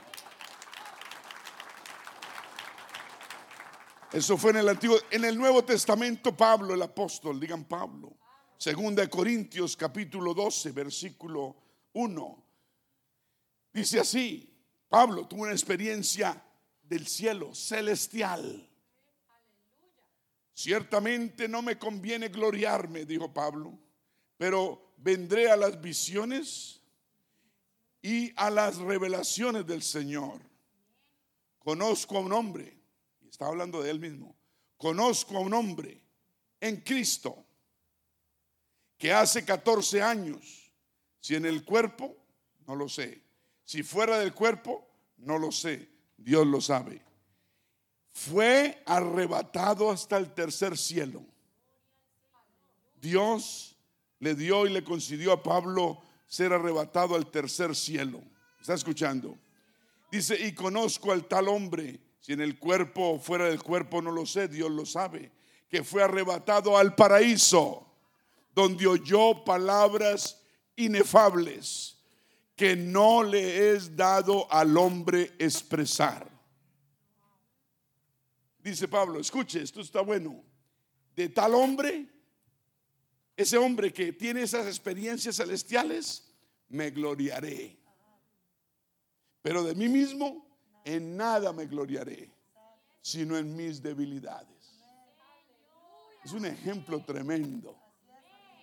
Eso 4.11 4.37
fue 4.37 4.51
en 4.51 4.57
el 4.57 4.69
Antiguo, 4.69 4.97
en 5.11 5.25
el 5.25 5.37
Nuevo 5.37 5.63
Testamento 5.63 6.35
Pablo, 6.35 6.73
el 6.73 6.81
apóstol, 6.81 7.39
digan 7.39 7.65
Pablo. 7.65 8.17
Segunda 8.57 9.03
de 9.03 9.09
Corintios 9.09 9.75
capítulo 9.75 10.33
12, 10.33 10.71
versículo 10.71 11.55
1. 11.93 12.45
Dice 13.73 13.99
así, 13.99 14.57
Pablo 14.87 15.27
tuvo 15.27 15.43
una 15.43 15.51
experiencia 15.51 16.41
del 16.81 17.05
cielo 17.05 17.53
celestial. 17.53 18.66
Ciertamente 20.57 21.47
no 21.47 21.61
me 21.61 21.77
conviene 21.77 22.29
gloriarme, 22.29 23.05
dijo 23.05 23.31
Pablo, 23.31 23.77
pero 24.37 24.93
vendré 24.97 25.51
a 25.51 25.55
las 25.55 25.79
visiones 25.79 26.81
y 28.01 28.33
a 28.35 28.49
las 28.49 28.77
revelaciones 28.77 29.67
del 29.67 29.83
Señor. 29.83 30.41
Conozco 31.59 32.17
a 32.17 32.21
un 32.21 32.33
hombre 32.33 32.77
Está 33.37 33.45
hablando 33.45 33.83
de 33.83 33.91
él 33.91 33.99
mismo. 33.99 34.35
Conozco 34.77 35.37
a 35.37 35.41
un 35.41 35.53
hombre 35.53 36.01
en 36.59 36.77
Cristo 36.77 37.45
que 38.97 39.13
hace 39.13 39.45
14 39.45 40.01
años, 40.01 40.71
si 41.19 41.35
en 41.35 41.45
el 41.45 41.63
cuerpo, 41.63 42.17
no 42.65 42.75
lo 42.75 42.89
sé. 42.89 43.21
Si 43.63 43.83
fuera 43.83 44.17
del 44.17 44.33
cuerpo, 44.33 44.89
no 45.17 45.37
lo 45.37 45.51
sé. 45.51 45.87
Dios 46.17 46.47
lo 46.47 46.59
sabe. 46.59 46.99
Fue 48.17 48.81
arrebatado 48.87 49.91
hasta 49.91 50.17
el 50.17 50.33
tercer 50.33 50.75
cielo. 50.75 51.23
Dios 52.99 53.77
le 54.17 54.33
dio 54.33 54.65
y 54.65 54.71
le 54.71 54.83
concedió 54.83 55.31
a 55.31 55.43
Pablo 55.43 56.01
ser 56.25 56.51
arrebatado 56.51 57.13
al 57.13 57.29
tercer 57.29 57.75
cielo. 57.75 58.23
¿Está 58.59 58.73
escuchando? 58.73 59.37
Dice, 60.11 60.35
y 60.35 60.53
conozco 60.53 61.11
al 61.11 61.27
tal 61.27 61.47
hombre 61.47 61.99
si 62.19 62.33
en 62.33 62.41
el 62.41 62.57
cuerpo 62.57 63.11
o 63.11 63.19
fuera 63.19 63.45
del 63.45 63.61
cuerpo 63.61 64.01
no 64.01 64.09
lo 64.09 64.25
sé, 64.25 64.47
Dios 64.47 64.71
lo 64.71 64.87
sabe. 64.87 65.31
Que 65.69 65.83
fue 65.83 66.01
arrebatado 66.01 66.75
al 66.75 66.95
paraíso, 66.95 67.85
donde 68.55 68.87
oyó 68.87 69.45
palabras 69.45 70.41
inefables 70.75 71.99
que 72.55 72.75
no 72.75 73.21
le 73.21 73.73
es 73.73 73.95
dado 73.95 74.51
al 74.51 74.75
hombre 74.75 75.33
expresar. 75.37 76.36
Dice 78.67 78.89
Pablo, 78.89 79.21
escuche, 79.21 79.61
esto 79.61 79.79
está 79.79 80.01
bueno. 80.01 80.43
De 81.15 81.29
tal 81.29 81.55
hombre, 81.55 82.05
ese 83.33 83.57
hombre 83.57 83.93
que 83.93 84.11
tiene 84.11 84.41
esas 84.41 84.67
experiencias 84.67 85.37
celestiales, 85.37 86.29
me 86.67 86.89
gloriaré. 86.89 87.79
Pero 89.41 89.63
de 89.63 89.73
mí 89.73 89.87
mismo 89.87 90.45
en 90.83 91.15
nada 91.15 91.53
me 91.53 91.65
gloriaré, 91.65 92.29
sino 93.01 93.37
en 93.37 93.55
mis 93.55 93.81
debilidades. 93.81 94.81
Es 96.25 96.33
un 96.33 96.45
ejemplo 96.45 97.01
tremendo. 97.05 97.73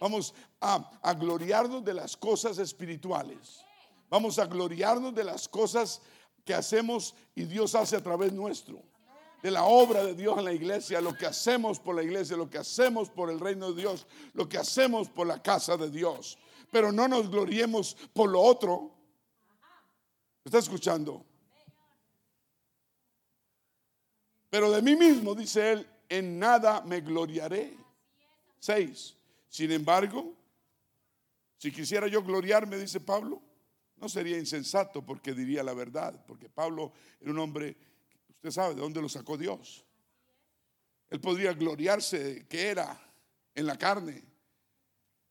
Vamos 0.03 0.35
a, 0.61 1.01
a, 1.03 1.15
gloriarnos 1.15 1.83
de 1.83 1.95
las 1.95 2.15
cosas 2.15 2.59
espirituales. 2.59 3.65
Vamos 4.11 4.39
a 4.39 4.45
gloriarnos 4.45 5.15
de 5.15 5.25
las 5.25 5.49
cosas 5.49 6.03
que 6.45 6.53
hacemos 6.53 7.15
y 7.35 7.45
Dios 7.45 7.75
hace 7.75 7.97
a 7.97 8.03
través 8.03 8.35
nuestro. 8.35 8.83
De 9.45 9.51
la 9.51 9.65
obra 9.65 10.03
de 10.03 10.15
Dios 10.15 10.39
en 10.39 10.47
la 10.47 10.55
iglesia, 10.55 11.03
lo 11.03 11.15
que 11.15 11.27
hacemos 11.27 11.79
por 11.79 11.95
la 11.95 12.03
iglesia, 12.03 12.35
lo 12.35 12.49
que 12.49 12.57
hacemos 12.57 13.11
por 13.11 13.29
el 13.29 13.39
reino 13.39 13.75
de 13.75 13.83
Dios, 13.83 14.07
lo 14.33 14.49
que 14.49 14.57
hacemos 14.57 15.11
por 15.11 15.27
la 15.27 15.43
casa 15.43 15.77
de 15.77 15.91
Dios. 15.91 16.39
Pero 16.71 16.91
no 16.91 17.07
nos 17.09 17.31
gloriemos 17.31 17.95
por 18.15 18.31
lo 18.31 18.41
otro. 18.41 18.91
¿Está 20.43 20.57
escuchando? 20.57 21.27
Pero 24.49 24.71
de 24.71 24.81
mí 24.81 24.97
mismo, 24.97 25.35
dice 25.35 25.73
él, 25.73 25.87
en 26.09 26.39
nada 26.39 26.81
me 26.81 27.03
gloriaré. 27.03 27.77
Seis. 28.59 29.15
Sin 29.51 29.71
embargo, 29.73 30.33
si 31.59 31.71
quisiera 31.71 32.07
yo 32.07 32.23
gloriarme, 32.23 32.79
dice 32.79 32.99
Pablo, 32.99 33.43
no 33.99 34.09
sería 34.09 34.39
insensato 34.39 35.05
porque 35.05 35.35
diría 35.35 35.63
la 35.63 35.75
verdad, 35.75 36.25
porque 36.27 36.49
Pablo 36.49 36.93
era 37.21 37.31
un 37.31 37.41
hombre, 37.41 37.77
usted 38.45 38.61
sabe 38.61 38.75
de 38.75 38.83
dónde 38.83 39.01
lo 39.01 39.09
sacó 39.09 39.39
Dios. 39.39 39.87
Él 41.09 41.19
podría 41.19 41.55
gloriarse 41.55 42.47
que 42.47 42.69
era 42.69 43.01
en 43.55 43.67
la 43.67 43.79
carne, 43.79 44.23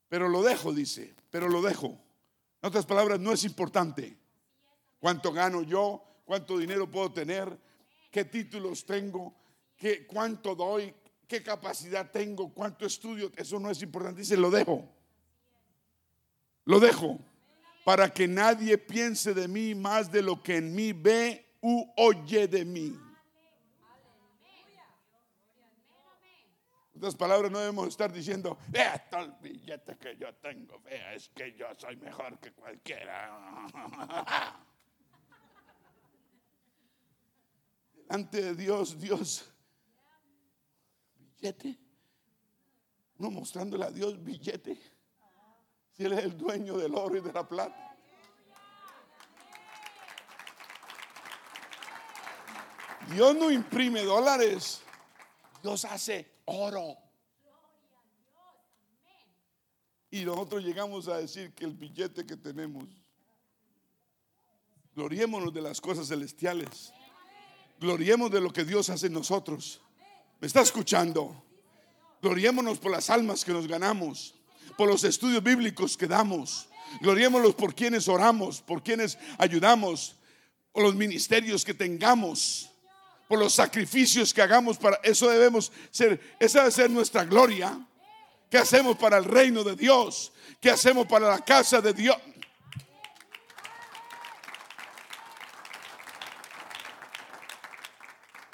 pero 0.10 0.28
lo 0.28 0.42
dejo, 0.42 0.74
dice, 0.74 1.14
pero 1.30 1.48
lo 1.48 1.62
dejo. 1.62 1.90
En 2.60 2.70
otras 2.70 2.88
palabras, 2.88 3.20
no 3.20 3.32
es 3.32 3.44
importante 3.44 4.18
cuánto 5.00 5.32
gano 5.32 5.62
yo, 5.62 6.04
cuánto 6.26 6.58
dinero 6.58 6.90
puedo 6.90 7.12
tener, 7.12 7.56
qué 8.10 8.26
títulos 8.26 8.84
tengo, 8.84 9.36
qué, 9.78 10.08
cuánto 10.08 10.56
doy, 10.56 10.92
qué 11.28 11.44
capacidad 11.44 12.10
tengo, 12.10 12.52
cuánto 12.52 12.88
estudio. 12.88 13.32
Eso 13.36 13.60
no 13.60 13.70
es 13.70 13.80
importante. 13.84 14.22
Dice, 14.22 14.38
lo 14.38 14.50
dejo. 14.50 14.90
Lo 16.66 16.80
dejo 16.80 17.20
para 17.86 18.12
que 18.12 18.28
nadie 18.28 18.80
piense 18.80 19.36
de 19.36 19.48
mí 19.48 19.76
más 19.76 20.12
de 20.12 20.24
lo 20.24 20.42
que 20.42 20.58
en 20.58 20.74
mí 20.74 20.94
ve 20.94 21.58
u 21.62 21.86
oye 21.96 22.48
de 22.48 22.66
mí. 22.66 23.03
Otras 27.04 27.16
palabras, 27.16 27.52
no 27.52 27.60
debemos 27.60 27.90
estar 27.90 28.14
diciendo, 28.14 28.58
esto 28.72 29.18
el 29.20 29.34
billete 29.42 29.98
que 29.98 30.16
yo 30.16 30.34
tengo, 30.36 30.80
vea, 30.80 31.14
es 31.14 31.28
que 31.36 31.54
yo 31.54 31.66
soy 31.78 31.98
mejor 31.98 32.40
que 32.40 32.54
cualquiera. 32.54 33.68
ante 38.08 38.42
de 38.42 38.56
Dios, 38.56 38.98
Dios, 38.98 39.52
billete. 41.18 41.78
Uno 43.18 43.32
mostrándole 43.32 43.84
a 43.84 43.92
Dios 43.92 44.24
billete. 44.24 44.80
Si 45.92 46.06
Él 46.06 46.14
es 46.14 46.24
el 46.24 46.38
dueño 46.38 46.78
del 46.78 46.96
oro 46.96 47.18
y 47.18 47.20
de 47.20 47.34
la 47.34 47.46
plata. 47.46 47.98
Dios 53.12 53.36
no 53.36 53.52
imprime 53.52 54.04
dólares. 54.04 54.82
Dios 55.62 55.84
hace 55.84 56.33
oro. 56.46 56.98
Y 60.12 60.26
nosotros 60.26 60.64
llegamos 60.64 61.08
a 61.08 61.18
decir 61.18 61.54
que 61.54 61.66
el 61.66 61.74
billete 61.74 62.26
que 62.26 62.38
tenemos, 62.38 62.86
gloriémonos 64.96 65.54
de 65.54 65.62
las 65.62 65.82
cosas 65.82 66.08
celestiales. 66.08 66.94
Gloriemos 67.80 68.32
de 68.32 68.40
lo 68.40 68.54
que 68.54 68.64
Dios 68.64 68.90
hace 68.90 69.08
en 69.08 69.14
nosotros. 69.14 69.82
¿Me 70.40 70.48
está 70.48 70.62
escuchando? 70.62 71.44
Gloriémonos 72.22 72.78
por 72.78 72.92
las 72.92 73.10
almas 73.10 73.44
que 73.44 73.52
nos 73.52 73.68
ganamos, 73.68 74.36
por 74.78 74.88
los 74.88 75.04
estudios 75.04 75.44
bíblicos 75.44 75.98
que 75.98 76.08
damos. 76.08 76.70
Gloriémonos 77.02 77.56
por 77.56 77.74
quienes 77.74 78.08
oramos, 78.08 78.62
por 78.62 78.84
quienes 78.84 79.18
ayudamos, 79.38 80.16
por 80.72 80.84
los 80.84 80.96
ministerios 80.96 81.66
que 81.66 81.74
tengamos, 81.74 82.70
por 83.34 83.40
los 83.40 83.56
sacrificios 83.56 84.32
que 84.32 84.44
hagamos 84.44 84.78
para 84.78 84.98
eso 84.98 85.28
debemos 85.28 85.72
ser, 85.90 86.36
esa 86.40 86.60
debe 86.60 86.72
ser 86.72 86.92
nuestra 86.92 87.26
gloria. 87.26 87.84
¿Qué 88.48 88.60
hacemos 88.60 88.96
para 88.96 89.18
el 89.18 89.26
reino 89.26 89.64
de 89.64 89.76
Dios? 89.76 90.32
¿Qué 90.62 90.70
hacemos 90.70 91.08
para 91.08 91.30
la 91.30 91.40
casa 91.40 91.82
de 91.82 91.94
Dios? 91.96 92.16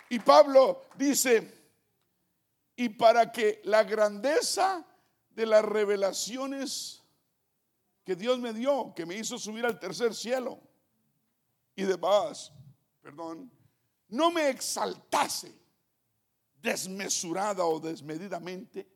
Y 0.07 0.19
Pablo 0.19 0.85
dice, 0.95 1.53
y 2.77 2.87
para 2.87 3.33
que 3.33 3.59
la 3.65 3.83
grandeza 3.83 4.85
de 5.31 5.45
las 5.45 5.65
revelaciones 5.65 7.03
que 8.05 8.15
Dios 8.15 8.39
me 8.39 8.53
dio, 8.53 8.93
que 8.95 9.05
me 9.05 9.15
hizo 9.15 9.37
subir 9.37 9.65
al 9.65 9.77
tercer 9.77 10.15
cielo 10.15 10.57
y 11.75 11.83
demás, 11.83 12.53
perdón, 13.01 13.58
no 14.09 14.31
me 14.31 14.49
exaltase 14.49 15.53
desmesurada 16.61 17.63
o 17.65 17.79
desmedidamente, 17.79 18.87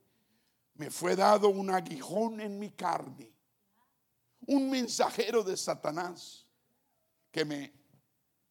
me 0.76 0.90
fue 0.90 1.16
dado 1.16 1.50
un 1.50 1.70
aguijón 1.70 2.42
en 2.42 2.60
mi 2.60 2.72
carne, 2.72 3.32
un 4.48 4.70
mensajero 4.70 5.44
de 5.44 5.56
Satanás 5.56 6.46
que 7.32 7.46
me 7.46 7.72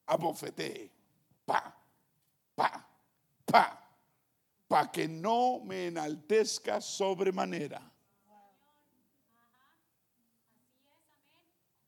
abofetee, 0.05 0.91
pa, 1.45 1.75
pa, 2.55 2.89
pa, 3.45 3.89
pa 4.67 4.91
que 4.91 5.07
no 5.07 5.59
me 5.63 5.87
enaltezca 5.87 6.81
sobremanera. 6.81 7.91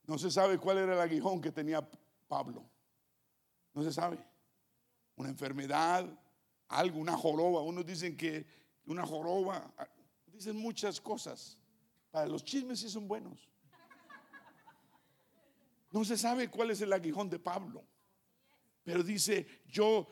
No 0.05 0.19
se 0.19 0.29
sabe 0.29 0.59
cuál 0.59 0.77
era 0.77 0.93
el 0.93 1.01
aguijón 1.01 1.41
que 1.41 1.51
tenía 1.51 1.87
Pablo. 2.27 2.63
No 3.73 3.81
se 3.81 3.91
sabe. 3.91 4.34
Una 5.15 5.29
enfermedad, 5.29 6.07
algo, 6.67 6.99
una 6.99 7.15
joroba. 7.15 7.61
Unos 7.61 7.85
dicen 7.85 8.17
que 8.17 8.45
una 8.85 9.05
joroba. 9.05 9.73
Dicen 10.27 10.57
muchas 10.57 10.99
cosas. 10.99 11.57
Para 12.11 12.27
los 12.27 12.43
chismes 12.43 12.79
sí 12.79 12.89
son 12.89 13.07
buenos. 13.07 13.49
No 15.91 16.03
se 16.03 16.17
sabe 16.17 16.49
cuál 16.49 16.71
es 16.71 16.81
el 16.81 16.91
aguijón 16.91 17.29
de 17.29 17.39
Pablo. 17.39 17.85
Pero 18.83 19.01
dice, 19.03 19.47
yo 19.65 20.07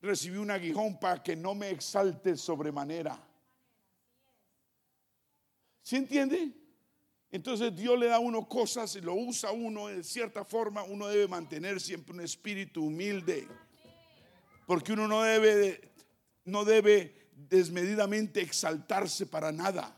recibí 0.00 0.38
un 0.38 0.50
aguijón 0.50 0.98
para 0.98 1.22
que 1.22 1.36
no 1.36 1.54
me 1.54 1.70
exalte 1.70 2.36
sobremanera. 2.36 3.22
¿Sí 5.82 5.96
entiende? 5.96 6.52
Entonces 7.30 7.74
Dios 7.76 7.98
le 7.98 8.06
da 8.06 8.16
a 8.16 8.18
uno 8.18 8.48
cosas 8.48 8.96
y 8.96 9.00
lo 9.00 9.14
usa 9.14 9.52
uno 9.52 9.88
de 9.88 10.02
cierta 10.02 10.44
forma. 10.44 10.82
Uno 10.82 11.06
debe 11.06 11.28
mantener 11.28 11.80
siempre 11.80 12.14
un 12.14 12.20
espíritu 12.20 12.84
humilde. 12.84 13.46
Porque 14.66 14.92
uno 14.92 15.06
no 15.06 15.22
debe, 15.22 15.94
no 16.44 16.64
debe 16.64 17.30
desmedidamente 17.32 18.42
exaltarse 18.42 19.26
para 19.26 19.52
nada. 19.52 19.96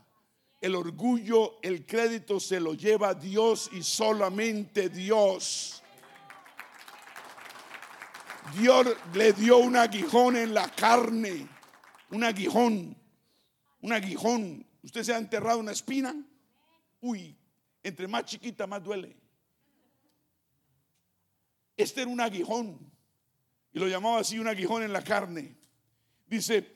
El 0.61 0.75
orgullo, 0.75 1.59
el 1.63 1.87
crédito 1.87 2.39
se 2.39 2.61
lo 2.61 2.75
lleva 2.75 3.15
Dios 3.15 3.71
y 3.73 3.83
solamente 3.83 4.91
Dios. 4.91 5.83
Dios 8.59 8.87
le 9.15 9.33
dio 9.33 9.59
un 9.59 9.77
aguijón 9.77 10.37
en 10.37 10.53
la 10.53 10.69
carne, 10.69 11.49
un 12.11 12.25
aguijón, 12.25 12.97
un 13.81 13.93
aguijón. 13.93 14.67
¿Usted 14.83 15.03
se 15.03 15.15
ha 15.15 15.19
enterrado 15.19 15.61
una 15.61 15.73
espina? 15.73 16.15
Uy, 17.01 17.37
entre 17.83 18.07
más 18.07 18.25
chiquita 18.25 18.67
más 18.67 18.83
duele. 18.83 19.17
Este 21.77 22.03
era 22.03 22.11
un 22.11 22.21
aguijón 22.21 22.98
y 23.73 23.79
lo 23.79 23.87
llamaba 23.87 24.21
así 24.21 24.39
un 24.39 24.49
aguijón 24.49 24.83
en 24.83 24.93
la 24.93 25.03
carne. 25.03 25.57
Dice, 26.27 26.75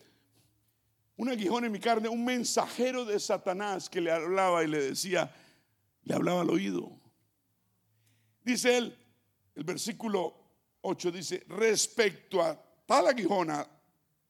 un 1.16 1.28
aguijón 1.28 1.64
en 1.64 1.72
mi 1.72 1.78
carne, 1.78 2.08
un 2.08 2.24
mensajero 2.24 3.04
de 3.04 3.18
Satanás 3.20 3.88
que 3.88 4.00
le 4.00 4.10
hablaba 4.10 4.64
y 4.64 4.66
le 4.66 4.82
decía, 4.82 5.34
le 6.04 6.14
hablaba 6.14 6.42
al 6.42 6.50
oído. 6.50 6.90
Dice 8.42 8.76
él, 8.76 8.98
el 9.54 9.64
versículo 9.64 10.34
8 10.80 11.12
dice, 11.12 11.44
respecto 11.48 12.42
a 12.42 12.60
tal 12.86 13.06
aguijona, 13.06 13.66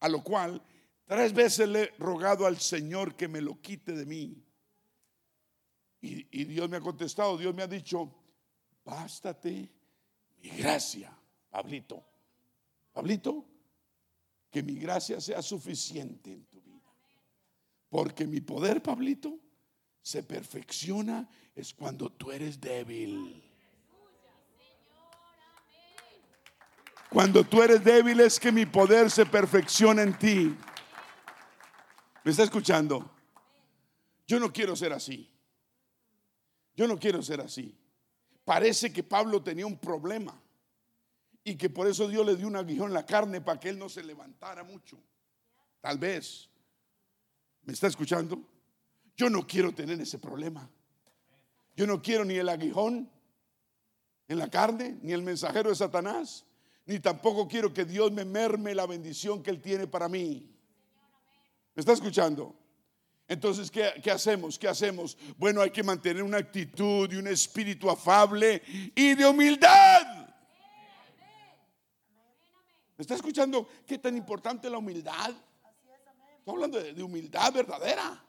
a 0.00 0.08
lo 0.08 0.22
cual 0.22 0.62
tres 1.06 1.32
veces 1.32 1.68
le 1.68 1.82
he 1.82 1.94
rogado 1.98 2.46
al 2.46 2.58
Señor 2.58 3.14
que 3.14 3.28
me 3.28 3.40
lo 3.40 3.60
quite 3.60 3.92
de 3.92 4.04
mí. 4.04 4.44
Y, 6.00 6.40
y 6.40 6.44
Dios 6.44 6.68
me 6.68 6.76
ha 6.76 6.80
contestado, 6.80 7.38
Dios 7.38 7.54
me 7.54 7.62
ha 7.62 7.68
dicho, 7.68 8.12
bástate 8.84 9.70
mi 10.42 10.50
gracia, 10.50 11.16
Pablito. 11.48 12.11
Pablito, 12.92 13.46
que 14.50 14.62
mi 14.62 14.74
gracia 14.74 15.20
sea 15.20 15.40
suficiente 15.40 16.32
en 16.32 16.44
tu 16.44 16.60
vida. 16.60 16.92
Porque 17.88 18.26
mi 18.26 18.40
poder, 18.40 18.82
Pablito, 18.82 19.38
se 20.02 20.22
perfecciona 20.22 21.28
es 21.54 21.72
cuando 21.72 22.10
tú 22.10 22.30
eres 22.30 22.60
débil. 22.60 23.42
Cuando 27.08 27.44
tú 27.44 27.62
eres 27.62 27.84
débil 27.84 28.20
es 28.20 28.40
que 28.40 28.50
mi 28.50 28.66
poder 28.66 29.10
se 29.10 29.26
perfecciona 29.26 30.02
en 30.02 30.18
ti. 30.18 30.56
¿Me 32.24 32.30
está 32.30 32.42
escuchando? 32.42 33.10
Yo 34.26 34.40
no 34.40 34.52
quiero 34.52 34.74
ser 34.74 34.92
así. 34.92 35.30
Yo 36.74 36.88
no 36.88 36.98
quiero 36.98 37.22
ser 37.22 37.40
así. 37.40 37.78
Parece 38.44 38.92
que 38.92 39.02
Pablo 39.02 39.42
tenía 39.42 39.66
un 39.66 39.78
problema 39.78 40.41
y 41.44 41.56
que 41.56 41.70
por 41.70 41.86
eso 41.86 42.08
Dios 42.08 42.24
le 42.24 42.36
dio 42.36 42.46
un 42.46 42.56
aguijón 42.56 42.88
en 42.88 42.94
la 42.94 43.06
carne 43.06 43.40
para 43.40 43.58
que 43.58 43.68
él 43.68 43.78
no 43.78 43.88
se 43.88 44.02
levantara 44.02 44.62
mucho. 44.62 44.98
Tal 45.80 45.98
vez. 45.98 46.48
¿Me 47.62 47.72
está 47.72 47.86
escuchando? 47.86 48.40
Yo 49.16 49.30
no 49.30 49.46
quiero 49.46 49.72
tener 49.72 50.00
ese 50.00 50.18
problema. 50.18 50.68
Yo 51.76 51.86
no 51.86 52.02
quiero 52.02 52.24
ni 52.24 52.34
el 52.34 52.48
aguijón 52.48 53.10
en 54.28 54.38
la 54.38 54.48
carne, 54.48 54.98
ni 55.02 55.12
el 55.12 55.22
mensajero 55.22 55.70
de 55.70 55.76
Satanás 55.76 56.44
ni 56.86 56.98
tampoco 56.98 57.46
quiero 57.46 57.72
que 57.72 57.84
Dios 57.84 58.10
me 58.12 58.24
merme 58.24 58.74
la 58.74 58.86
bendición 58.86 59.42
que 59.42 59.50
Él 59.50 59.60
tiene 59.60 59.86
para 59.86 60.08
mí. 60.08 60.48
¿Me 61.74 61.80
está 61.80 61.92
escuchando? 61.92 62.54
Entonces, 63.28 63.70
¿qué, 63.70 63.92
¿qué, 64.02 64.10
hacemos? 64.10 64.58
¿Qué 64.58 64.68
hacemos? 64.68 65.16
Bueno, 65.38 65.62
hay 65.62 65.70
que 65.70 65.82
mantener 65.82 66.22
una 66.22 66.38
actitud 66.38 67.10
y 67.10 67.16
un 67.16 67.28
espíritu 67.28 67.88
afable 67.88 68.62
y 68.94 69.14
de 69.14 69.26
humildad. 69.26 70.21
¿Me 72.96 73.02
está 73.02 73.14
escuchando? 73.14 73.68
¿Qué 73.86 73.98
tan 73.98 74.16
importante 74.16 74.68
la 74.68 74.78
humildad? 74.78 75.30
Estoy 76.38 76.54
hablando 76.54 76.80
de, 76.80 77.02
humildad 77.02 77.52
verdadera. 77.52 78.24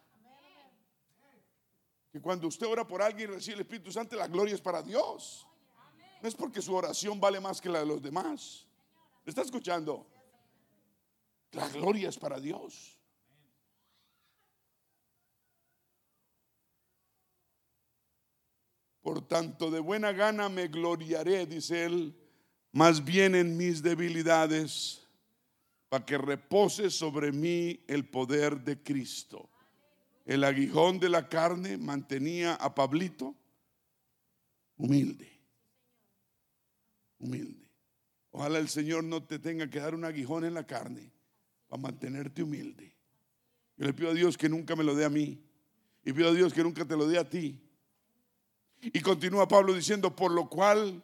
Que 2.11 2.21
cuando 2.21 2.47
usted 2.47 2.67
ora 2.67 2.85
por 2.85 3.01
alguien 3.01 3.31
y 3.31 3.33
recibe 3.33 3.55
el 3.55 3.61
Espíritu 3.61 3.91
Santo, 3.91 4.15
la 4.15 4.27
gloria 4.27 4.53
es 4.53 4.61
para 4.61 4.81
Dios. 4.81 5.47
No 6.21 6.27
es 6.27 6.35
porque 6.35 6.61
su 6.61 6.73
oración 6.73 7.19
vale 7.19 7.39
más 7.39 7.59
que 7.59 7.69
la 7.69 7.79
de 7.79 7.85
los 7.85 8.01
demás. 8.01 8.67
¿Me 9.25 9.31
está 9.31 9.41
escuchando? 9.41 10.07
La 11.51 11.67
gloria 11.69 12.09
es 12.09 12.17
para 12.17 12.39
Dios. 12.39 12.97
Por 19.01 19.27
tanto, 19.27 19.69
de 19.69 19.81
buena 19.81 20.13
gana 20.13 20.47
me 20.47 20.67
gloriaré, 20.67 21.45
dice 21.45 21.83
él, 21.83 22.22
más 22.73 23.05
bien 23.05 23.35
en 23.35 23.55
mis 23.55 23.81
debilidades, 23.81 25.07
para 25.87 26.05
que 26.05 26.17
repose 26.17 26.89
sobre 26.89 27.31
mí 27.31 27.79
el 27.87 28.03
poder 28.09 28.59
de 28.59 28.83
Cristo. 28.83 29.49
El 30.25 30.43
aguijón 30.43 30.99
de 30.99 31.07
la 31.07 31.29
carne 31.29 31.77
mantenía 31.77 32.55
a 32.55 32.75
Pablito 32.75 33.33
humilde 34.75 35.33
humilde. 37.23 37.69
Ojalá 38.31 38.59
el 38.59 38.69
Señor 38.69 39.03
no 39.03 39.23
te 39.23 39.39
tenga 39.39 39.69
que 39.69 39.79
dar 39.79 39.95
un 39.95 40.05
aguijón 40.05 40.43
en 40.43 40.53
la 40.53 40.65
carne 40.65 41.11
para 41.67 41.81
mantenerte 41.81 42.43
humilde. 42.43 42.95
Yo 43.77 43.85
le 43.85 43.93
pido 43.93 44.11
a 44.11 44.13
Dios 44.13 44.37
que 44.37 44.49
nunca 44.49 44.75
me 44.75 44.83
lo 44.83 44.95
dé 44.95 45.05
a 45.05 45.09
mí. 45.09 45.43
Y 46.05 46.13
pido 46.13 46.29
a 46.29 46.33
Dios 46.33 46.53
que 46.53 46.63
nunca 46.63 46.85
te 46.85 46.97
lo 46.97 47.07
dé 47.07 47.17
a 47.17 47.29
ti. 47.29 47.59
Y 48.81 48.99
continúa 48.99 49.47
Pablo 49.47 49.73
diciendo, 49.73 50.15
por 50.15 50.31
lo 50.31 50.49
cual, 50.49 51.01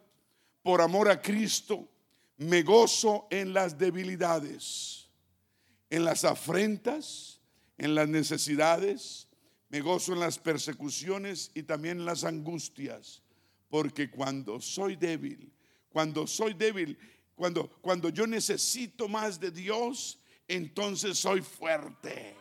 por 0.63 0.81
amor 0.81 1.09
a 1.09 1.21
Cristo, 1.21 1.87
me 2.37 2.63
gozo 2.63 3.27
en 3.29 3.53
las 3.53 3.77
debilidades, 3.77 5.09
en 5.89 6.05
las 6.05 6.23
afrentas, 6.23 7.41
en 7.77 7.95
las 7.95 8.07
necesidades, 8.07 9.27
me 9.69 9.81
gozo 9.81 10.13
en 10.13 10.19
las 10.19 10.39
persecuciones 10.39 11.51
y 11.53 11.63
también 11.63 11.99
en 11.99 12.05
las 12.05 12.23
angustias, 12.23 13.21
porque 13.69 14.09
cuando 14.09 14.59
soy 14.61 14.95
débil, 14.95 15.51
cuando 15.89 16.25
soy 16.27 16.53
débil, 16.53 16.97
cuando, 17.35 17.69
cuando 17.81 18.09
yo 18.09 18.27
necesito 18.27 19.07
más 19.07 19.39
de 19.39 19.51
Dios, 19.51 20.19
entonces 20.47 21.17
soy 21.17 21.41
fuerte. 21.41 22.35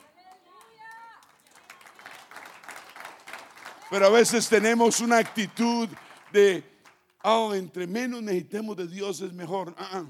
Pero 3.91 4.07
a 4.07 4.11
veces 4.11 4.49
tenemos 4.49 5.01
una 5.01 5.19
actitud 5.19 5.89
de, 6.33 6.78
oh, 7.25 7.55
entre 7.55 7.87
menos 7.87 8.23
necesitemos 8.23 8.77
de 8.77 8.87
Dios 8.87 9.21
es 9.21 9.33
mejor. 9.33 9.75
Ah, 9.77 9.91
ah. 9.93 10.07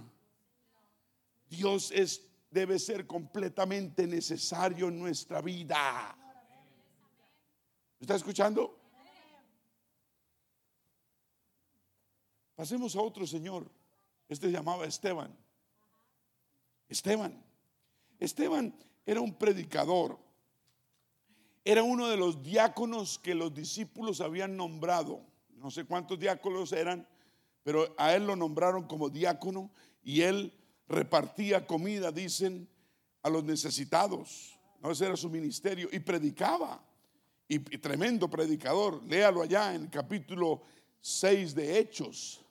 Dios 1.48 1.90
es, 1.92 2.22
debe 2.50 2.78
ser 2.78 3.06
completamente 3.06 4.06
necesario 4.06 4.88
en 4.88 4.98
nuestra 4.98 5.40
vida. 5.40 6.16
¿Está 8.00 8.16
escuchando? 8.16 8.78
Pasemos 12.54 12.96
a 12.96 13.00
otro 13.00 13.26
señor. 13.26 13.70
Este 14.28 14.46
se 14.46 14.52
llamaba 14.52 14.84
Esteban. 14.84 15.34
Esteban. 16.88 17.42
Esteban 18.18 18.74
era 19.06 19.20
un 19.20 19.34
predicador. 19.34 20.18
Era 21.64 21.82
uno 21.82 22.09
de 22.09 22.16
los 22.16 22.42
diáconos 22.42 23.18
que 23.18 23.34
los 23.34 23.54
discípulos 23.54 24.20
habían 24.20 24.56
nombrado. 24.56 25.24
No 25.61 25.70
sé 25.70 25.84
cuántos 25.84 26.18
diáconos 26.18 26.72
eran, 26.72 27.06
pero 27.62 27.94
a 27.98 28.14
él 28.14 28.26
lo 28.26 28.36
nombraron 28.36 28.86
como 28.86 29.11
diácono 29.11 29.70
y 30.02 30.22
él 30.22 30.52
repartía 30.88 31.66
comida, 31.66 32.11
dicen, 32.12 32.68
a 33.22 33.30
los 33.30 33.44
necesitados. 33.44 34.59
No, 34.80 34.90
ese 34.90 35.06
era 35.06 35.16
su 35.16 35.28
ministerio 35.28 35.88
y 35.92 35.98
predicaba. 35.98 36.82
Y, 37.48 37.59
tremendo 37.78 38.28
predicador. 38.28 39.02
Léalo 39.04 39.42
allá 39.42 39.74
en 39.74 39.82
el 39.82 39.90
capítulo 39.90 40.62
6 41.00 41.54
de 41.54 41.78
Hechos. 41.78 42.44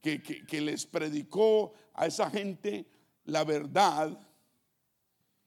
Que, 0.00 0.60
les 0.60 0.86
predicó 0.86 1.72
a 1.94 2.06
esa 2.06 2.30
gente 2.30 2.86
la 3.24 3.44
verdad. 3.44 4.18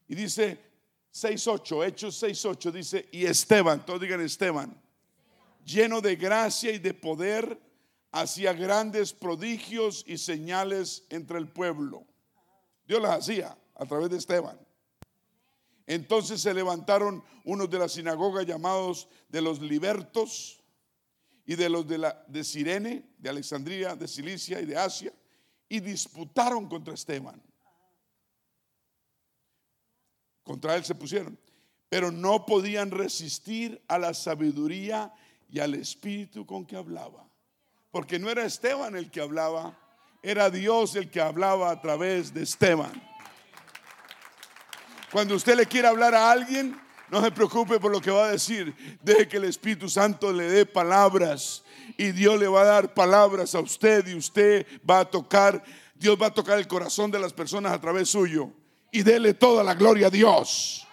Y 0.08 0.16
dice 0.16 0.69
6.8, 1.14 1.88
Hechos 1.88 2.22
6.8, 2.22 2.72
dice, 2.72 3.10
y 3.12 3.26
Esteban, 3.26 3.86
todos 3.86 4.02
digan 4.02 4.22
Esteban, 4.22 4.80
lleno 5.66 6.02
de 6.02 6.16
gracia 6.16 6.72
y 6.72 6.80
de 6.80 6.94
poder, 6.94 7.60
hacía 8.12 8.54
grandes 8.54 9.14
prodigios 9.14 10.04
y 10.08 10.18
señales 10.18 11.06
entre 11.10 11.38
el 11.38 11.48
pueblo. 11.48 12.06
Dios 12.88 13.02
las 13.02 13.20
hacía 13.20 13.58
a 13.76 13.86
través 13.86 14.10
de 14.10 14.18
Esteban. 14.18 14.60
Entonces 15.86 16.42
se 16.42 16.54
levantaron 16.54 17.24
unos 17.46 17.70
de 17.70 17.80
la 17.80 17.90
sinagoga 17.90 18.44
llamados 18.44 19.08
de 19.28 19.42
los 19.42 19.60
libertos 19.60 20.60
y 21.46 21.56
de 21.56 21.70
los 21.70 21.88
de, 21.88 21.98
la, 21.98 22.24
de 22.28 22.44
Sirene, 22.44 23.10
de 23.18 23.30
Alejandría, 23.30 23.96
de 23.96 24.08
Cilicia 24.08 24.62
y 24.62 24.66
de 24.66 24.78
Asia, 24.78 25.12
y 25.68 25.80
disputaron 25.80 26.68
contra 26.68 26.94
Esteban. 26.94 27.42
Contra 30.50 30.76
él 30.76 30.84
se 30.84 30.96
pusieron, 30.96 31.38
pero 31.90 32.12
no 32.12 32.48
podían 32.48 32.90
resistir 32.90 33.80
a 33.88 34.00
la 34.00 34.16
sabiduría 34.16 35.14
y 35.48 35.60
al 35.60 35.76
espíritu 35.76 36.44
con 36.44 36.66
que 36.66 36.76
hablaba. 36.76 37.24
Porque 37.92 38.18
no 38.18 38.32
era 38.32 38.44
Esteban 38.44 38.96
el 38.96 39.12
que 39.12 39.22
hablaba, 39.22 39.78
era 40.24 40.50
Dios 40.50 40.96
el 40.96 41.12
que 41.12 41.22
hablaba 41.22 41.70
a 41.70 41.80
través 41.80 42.34
de 42.34 42.42
Esteban. 42.42 42.92
Cuando 45.12 45.36
usted 45.36 45.56
le 45.56 45.68
quiere 45.68 45.88
hablar 45.88 46.16
a 46.16 46.32
alguien, 46.32 46.76
no 47.12 47.24
se 47.24 47.30
preocupe 47.30 47.80
por 47.80 47.92
lo 47.92 48.02
que 48.02 48.10
va 48.10 48.26
a 48.26 48.32
decir. 48.32 48.74
Deje 49.04 49.28
que 49.28 49.38
el 49.38 49.44
Espíritu 49.44 49.88
Santo 49.88 50.34
le 50.34 50.50
dé 50.50 50.66
palabras 50.66 51.64
y 51.96 52.12
Dios 52.12 52.40
le 52.40 52.48
va 52.48 52.62
a 52.62 52.66
dar 52.66 52.96
palabras 52.96 53.54
a 53.54 53.60
usted 53.60 54.08
y 54.08 54.16
usted 54.16 54.66
va 54.90 55.02
a 55.02 55.06
tocar, 55.06 55.64
Dios 55.94 56.18
va 56.20 56.26
a 56.26 56.34
tocar 56.34 56.58
el 56.58 56.68
corazón 56.68 57.12
de 57.12 57.20
las 57.20 57.34
personas 57.34 57.72
a 57.72 57.80
través 57.80 58.10
suyo 58.10 58.52
y 58.92 59.04
dele 59.04 59.34
toda 59.34 59.64
la 59.64 59.76
gloria 59.76 60.08
a 60.08 60.10
Dios. 60.10 60.88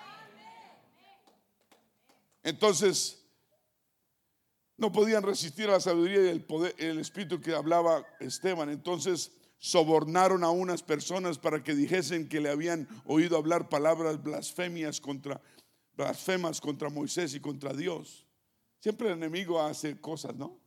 Entonces, 2.43 3.25
no 4.77 4.93
podían 4.93 5.23
resistir 5.23 5.69
a 5.69 5.73
la 5.73 5.81
sabiduría 5.81 6.25
y 6.25 6.29
el 6.29 6.45
poder, 6.45 6.75
el 6.79 6.99
espíritu 6.99 7.41
que 7.41 7.55
hablaba 7.55 8.07
Esteban. 8.21 8.71
Entonces, 8.71 9.33
sobornaron 9.59 10.45
a 10.45 10.51
unas 10.51 10.83
personas 10.83 11.39
para 11.39 11.65
que 11.65 11.75
dijesen 11.75 12.29
que 12.29 12.41
le 12.41 12.51
habían 12.51 12.87
oído 13.05 13.37
hablar 13.37 13.69
palabras 13.69 14.23
blasfemias 14.23 15.01
contra 15.01 15.41
blasfemas 15.97 16.61
contra 16.61 16.91
Moisés 16.91 17.35
y 17.35 17.41
contra 17.41 17.73
Dios. 17.73 18.27
Siempre 18.81 19.09
el 19.09 19.15
enemigo 19.15 19.61
hace 19.61 19.99
cosas, 20.01 20.35
¿no? 20.37 20.61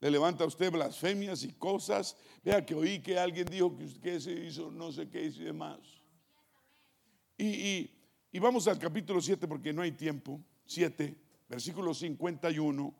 Le 0.00 0.10
levanta 0.10 0.44
a 0.44 0.46
usted 0.46 0.70
blasfemias 0.70 1.42
y 1.42 1.52
cosas. 1.52 2.16
Vea 2.44 2.64
que 2.64 2.74
oí 2.74 3.00
que 3.00 3.18
alguien 3.18 3.46
dijo 3.46 3.76
que, 4.00 4.20
se 4.20 4.32
hizo 4.32 4.70
no 4.70 4.92
sé 4.92 5.08
qué 5.10 5.24
y 5.24 5.30
demás. 5.30 5.80
Y, 7.38 7.90
y 8.32 8.38
vamos 8.40 8.66
al 8.68 8.78
capítulo 8.78 9.20
7 9.20 9.46
porque 9.46 9.72
no 9.72 9.82
hay 9.82 9.92
tiempo. 9.92 10.40
7, 10.66 11.14
versículo 11.48 11.94
51. 11.94 12.94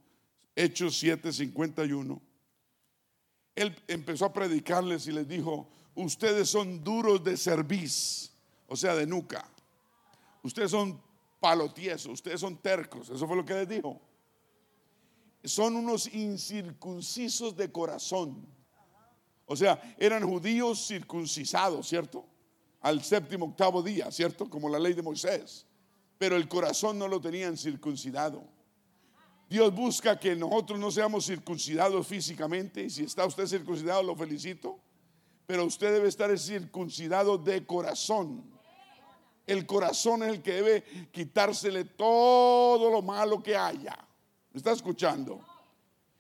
Hechos 0.55 0.99
7, 0.99 1.32
51 1.32 2.28
él 3.59 3.76
empezó 3.89 4.26
a 4.26 4.32
predicarles 4.32 5.09
y 5.09 5.12
les 5.12 5.26
dijo, 5.26 5.68
ustedes 5.97 6.49
son 6.49 6.84
duros 6.84 7.24
de 7.24 7.36
cerviz, 7.36 8.32
o 8.68 8.76
sea, 8.76 8.95
de 8.95 9.05
nuca. 9.05 9.51
Ustedes 10.45 10.70
son 10.70 11.03
palotiesos, 11.41 12.12
ustedes 12.12 12.41
son 12.41 12.57
tercos. 12.59 13.11
Eso 13.11 13.26
fue 13.26 13.36
lo 13.36 13.45
que 13.45 13.55
les 13.55 13.68
dijo. 13.68 14.01
Son 15.43 15.74
unos 15.74 16.07
incircuncisos 16.14 17.57
de 17.57 17.72
corazón. 17.72 18.47
O 19.45 19.57
sea, 19.57 19.97
eran 19.99 20.22
judíos 20.22 20.86
circuncisados, 20.86 21.89
¿cierto? 21.89 22.24
Al 22.81 23.03
séptimo, 23.03 23.47
octavo 23.47 23.83
día, 23.83 24.11
¿cierto? 24.11 24.49
Como 24.49 24.68
la 24.68 24.79
ley 24.79 24.95
de 24.95 25.03
Moisés. 25.03 25.66
Pero 26.16 26.37
el 26.37 26.49
corazón 26.49 26.99
no 26.99 27.09
lo 27.09 27.20
tenían 27.20 27.57
circuncidado. 27.57 28.45
Dios 29.49 29.74
busca 29.74 30.18
que 30.18 30.37
nosotros 30.37 30.79
no 30.79 30.91
seamos 30.91 31.26
circuncidados 31.26 32.07
físicamente. 32.07 32.85
Y 32.85 32.91
si 32.91 33.05
está 33.05 33.24
usted 33.24 33.47
circuncidado, 33.47 34.03
lo 34.03 34.14
felicito. 34.14 34.79
Pero 35.47 35.64
usted 35.64 35.93
debe 35.93 36.09
estar 36.09 36.37
circuncidado 36.39 37.39
de 37.39 37.64
corazón. 37.64 38.45
El 39.47 39.64
corazón 39.64 40.22
es 40.22 40.29
el 40.29 40.43
que 40.43 40.53
debe 40.53 40.85
quitársele 41.11 41.85
todo 41.85 42.91
lo 42.91 43.01
malo 43.01 43.43
que 43.43 43.57
haya. 43.57 43.97
¿Me 44.53 44.59
está 44.59 44.72
escuchando? 44.72 45.41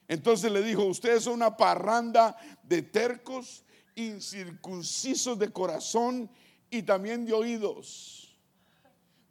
Entonces 0.08 0.50
le 0.50 0.62
dijo, 0.62 0.84
ustedes 0.84 1.24
son 1.24 1.34
una 1.34 1.54
parranda 1.54 2.34
de 2.62 2.80
tercos, 2.80 3.64
incircuncisos 3.94 5.38
de 5.38 5.52
corazón 5.52 6.30
y 6.70 6.82
también 6.82 7.24
de 7.24 7.32
oídos. 7.32 8.36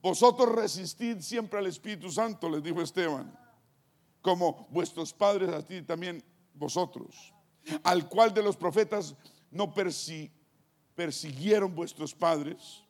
Vosotros 0.01 0.55
resistid 0.55 1.19
siempre 1.19 1.59
al 1.59 1.67
Espíritu 1.67 2.11
Santo, 2.11 2.49
les 2.49 2.63
dijo 2.63 2.81
Esteban 2.81 3.47
como 4.27 4.67
vuestros 4.71 5.13
padres 5.13 5.47
a 5.53 5.63
ti 5.63 5.81
también 5.83 6.21
vosotros, 6.53 7.33
al 7.81 8.09
cual 8.09 8.33
de 8.33 8.43
los 8.43 8.57
profetas 8.57 9.15
no 9.51 9.73
persiguieron 9.73 11.73
vuestros 11.73 12.13
padres, 12.13 12.83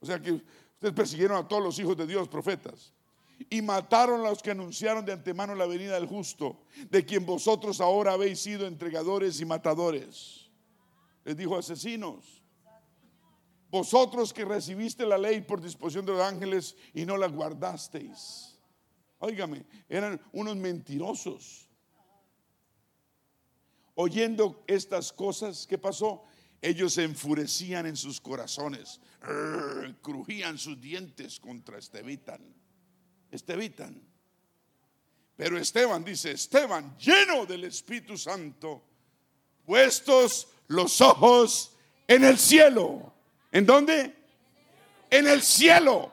o 0.00 0.06
sea 0.06 0.20
que 0.20 0.32
ustedes 0.32 0.92
persiguieron 0.92 1.36
a 1.36 1.46
todos 1.46 1.62
los 1.62 1.78
hijos 1.78 1.96
de 1.96 2.08
Dios, 2.08 2.28
profetas, 2.28 2.92
y 3.48 3.62
mataron 3.62 4.26
a 4.26 4.30
los 4.30 4.42
que 4.42 4.50
anunciaron 4.50 5.04
de 5.04 5.12
antemano 5.12 5.54
la 5.54 5.66
venida 5.66 5.94
del 5.94 6.08
justo, 6.08 6.60
de 6.90 7.04
quien 7.04 7.24
vosotros 7.24 7.80
ahora 7.80 8.14
habéis 8.14 8.40
sido 8.40 8.66
entregadores 8.66 9.40
y 9.40 9.44
matadores. 9.44 10.50
Les 11.24 11.36
dijo 11.36 11.56
asesinos. 11.56 12.39
Vosotros 13.70 14.32
que 14.32 14.44
recibiste 14.44 15.06
la 15.06 15.16
ley 15.16 15.40
por 15.42 15.60
disposición 15.60 16.04
de 16.04 16.12
los 16.12 16.22
ángeles 16.22 16.76
y 16.92 17.04
no 17.06 17.16
la 17.16 17.28
guardasteis 17.28 18.50
Óigame, 19.20 19.66
eran 19.88 20.20
unos 20.32 20.56
mentirosos. 20.56 21.68
Oyendo 23.94 24.64
estas 24.66 25.12
cosas, 25.12 25.66
¿qué 25.66 25.76
pasó? 25.76 26.24
Ellos 26.62 26.94
se 26.94 27.04
enfurecían 27.04 27.86
en 27.86 27.96
sus 27.96 28.18
corazones, 28.18 28.98
crujían 30.00 30.56
sus 30.56 30.80
dientes 30.80 31.38
contra 31.38 31.78
Estevitan. 31.78 32.40
Estevitan. 33.30 34.02
Pero 35.36 35.58
Esteban 35.58 36.02
dice, 36.02 36.32
Esteban, 36.32 36.96
lleno 36.98 37.44
del 37.44 37.64
Espíritu 37.64 38.16
Santo, 38.16 38.82
puestos 39.66 40.48
los 40.68 41.00
ojos 41.02 41.76
en 42.08 42.24
el 42.24 42.38
cielo. 42.38 43.12
¿En 43.52 43.66
dónde? 43.66 44.14
En 45.10 45.26
el 45.26 45.42
cielo. 45.42 46.12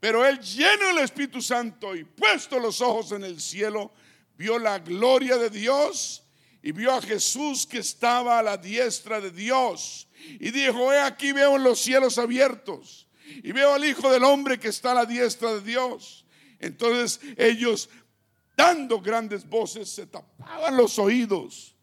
Pero 0.00 0.26
él 0.26 0.40
lleno 0.40 0.88
del 0.88 0.98
Espíritu 0.98 1.42
Santo 1.42 1.94
y 1.94 2.04
puesto 2.04 2.58
los 2.58 2.80
ojos 2.80 3.12
en 3.12 3.22
el 3.22 3.38
cielo, 3.40 3.92
vio 4.36 4.58
la 4.58 4.78
gloria 4.78 5.36
de 5.36 5.50
Dios 5.50 6.22
y 6.62 6.72
vio 6.72 6.94
a 6.94 7.02
Jesús 7.02 7.66
que 7.66 7.78
estaba 7.78 8.38
a 8.38 8.42
la 8.42 8.56
diestra 8.56 9.20
de 9.20 9.30
Dios. 9.30 10.08
Y 10.38 10.50
dijo, 10.50 10.90
he 10.92 10.98
aquí 10.98 11.32
veo 11.32 11.58
los 11.58 11.80
cielos 11.80 12.16
abiertos 12.16 13.06
y 13.42 13.52
veo 13.52 13.74
al 13.74 13.84
Hijo 13.84 14.10
del 14.10 14.24
Hombre 14.24 14.58
que 14.58 14.68
está 14.68 14.92
a 14.92 14.94
la 14.94 15.06
diestra 15.06 15.52
de 15.52 15.60
Dios. 15.60 16.24
Entonces 16.58 17.20
ellos, 17.36 17.90
dando 18.56 19.00
grandes 19.00 19.46
voces, 19.46 19.90
se 19.90 20.06
tapaban 20.06 20.76
los 20.76 20.98
oídos 20.98 21.74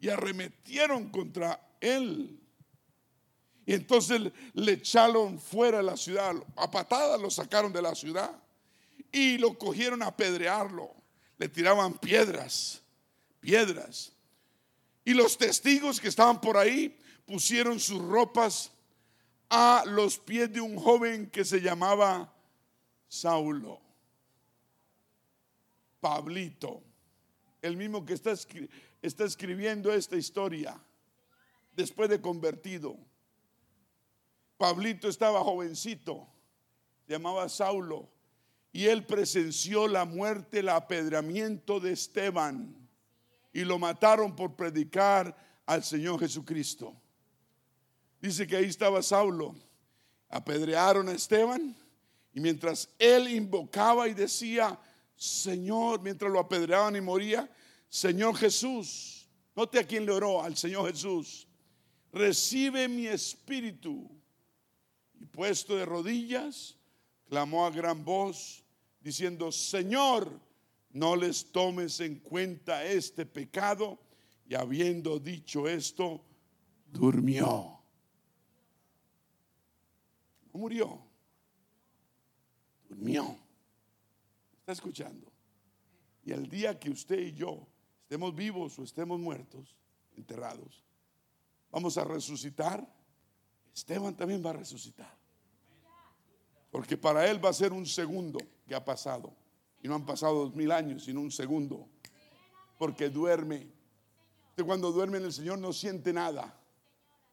y 0.00 0.08
arremetieron 0.08 1.10
contra 1.10 1.60
él. 1.80 2.39
Y 3.70 3.74
entonces 3.74 4.20
le 4.54 4.72
echaron 4.72 5.38
fuera 5.38 5.76
de 5.76 5.84
la 5.84 5.96
ciudad, 5.96 6.34
a 6.56 6.68
patadas 6.68 7.20
lo 7.20 7.30
sacaron 7.30 7.72
de 7.72 7.80
la 7.80 7.94
ciudad 7.94 8.36
y 9.12 9.38
lo 9.38 9.56
cogieron 9.56 10.02
a 10.02 10.06
apedrearlo. 10.06 10.92
Le 11.38 11.48
tiraban 11.48 11.96
piedras, 11.96 12.82
piedras. 13.38 14.10
Y 15.04 15.14
los 15.14 15.38
testigos 15.38 16.00
que 16.00 16.08
estaban 16.08 16.40
por 16.40 16.56
ahí 16.56 16.98
pusieron 17.24 17.78
sus 17.78 18.02
ropas 18.02 18.72
a 19.48 19.84
los 19.86 20.18
pies 20.18 20.52
de 20.52 20.60
un 20.60 20.76
joven 20.76 21.30
que 21.30 21.44
se 21.44 21.60
llamaba 21.60 22.34
Saulo. 23.06 23.80
Pablito, 26.00 26.82
el 27.62 27.76
mismo 27.76 28.04
que 28.04 28.14
está, 28.14 28.34
está 29.00 29.24
escribiendo 29.24 29.92
esta 29.92 30.16
historia 30.16 30.76
después 31.76 32.10
de 32.10 32.20
convertido. 32.20 32.98
Pablito 34.60 35.08
estaba 35.08 35.40
jovencito, 35.42 36.28
llamaba 37.08 37.48
Saulo, 37.48 38.10
y 38.70 38.84
él 38.84 39.06
presenció 39.06 39.88
la 39.88 40.04
muerte, 40.04 40.58
el 40.58 40.68
apedreamiento 40.68 41.80
de 41.80 41.92
Esteban, 41.92 42.76
y 43.54 43.64
lo 43.64 43.78
mataron 43.78 44.36
por 44.36 44.56
predicar 44.56 45.34
al 45.64 45.82
Señor 45.82 46.20
Jesucristo. 46.20 46.94
Dice 48.20 48.46
que 48.46 48.54
ahí 48.54 48.66
estaba 48.66 49.02
Saulo, 49.02 49.54
apedrearon 50.28 51.08
a 51.08 51.12
Esteban, 51.12 51.74
y 52.34 52.40
mientras 52.40 52.90
él 52.98 53.28
invocaba 53.28 54.08
y 54.08 54.12
decía, 54.12 54.78
Señor, 55.16 56.02
mientras 56.02 56.30
lo 56.30 56.38
apedreaban 56.38 56.96
y 56.96 57.00
moría, 57.00 57.50
Señor 57.88 58.36
Jesús, 58.36 59.26
note 59.56 59.78
a 59.78 59.86
quién 59.86 60.04
le 60.04 60.12
oró, 60.12 60.42
al 60.42 60.54
Señor 60.54 60.92
Jesús, 60.92 61.48
recibe 62.12 62.88
mi 62.88 63.06
espíritu 63.06 64.19
y 65.20 65.26
puesto 65.26 65.76
de 65.76 65.84
rodillas, 65.84 66.76
clamó 67.28 67.66
a 67.66 67.70
gran 67.70 68.04
voz, 68.04 68.64
diciendo, 69.00 69.52
Señor, 69.52 70.40
no 70.90 71.14
les 71.14 71.52
tomes 71.52 72.00
en 72.00 72.18
cuenta 72.20 72.84
este 72.84 73.26
pecado. 73.26 73.98
Y 74.46 74.54
habiendo 74.54 75.20
dicho 75.20 75.68
esto, 75.68 76.24
durmió. 76.86 77.78
No 80.52 80.58
murió, 80.58 81.00
durmió. 82.88 83.38
¿Está 84.58 84.72
escuchando? 84.72 85.30
Y 86.24 86.32
el 86.32 86.48
día 86.48 86.78
que 86.78 86.90
usted 86.90 87.18
y 87.20 87.32
yo 87.32 87.66
estemos 88.02 88.34
vivos 88.34 88.76
o 88.78 88.82
estemos 88.82 89.20
muertos, 89.20 89.76
enterrados, 90.16 90.84
vamos 91.70 91.96
a 91.96 92.04
resucitar, 92.04 92.99
Esteban 93.74 94.16
también 94.16 94.44
va 94.44 94.50
a 94.50 94.54
resucitar. 94.54 95.16
Porque 96.70 96.96
para 96.96 97.28
él 97.28 97.44
va 97.44 97.50
a 97.50 97.52
ser 97.54 97.72
un 97.72 97.86
segundo 97.86 98.38
que 98.66 98.74
ha 98.74 98.84
pasado. 98.84 99.32
Y 99.82 99.88
no 99.88 99.94
han 99.94 100.04
pasado 100.04 100.44
dos 100.44 100.54
mil 100.54 100.70
años, 100.70 101.04
sino 101.04 101.20
un 101.20 101.30
segundo. 101.30 101.88
Porque 102.78 103.08
duerme. 103.08 103.66
Usted 104.50 104.64
cuando 104.64 104.92
duerme 104.92 105.18
en 105.18 105.24
el 105.24 105.32
Señor 105.32 105.58
no 105.58 105.72
siente 105.72 106.12
nada. 106.12 106.54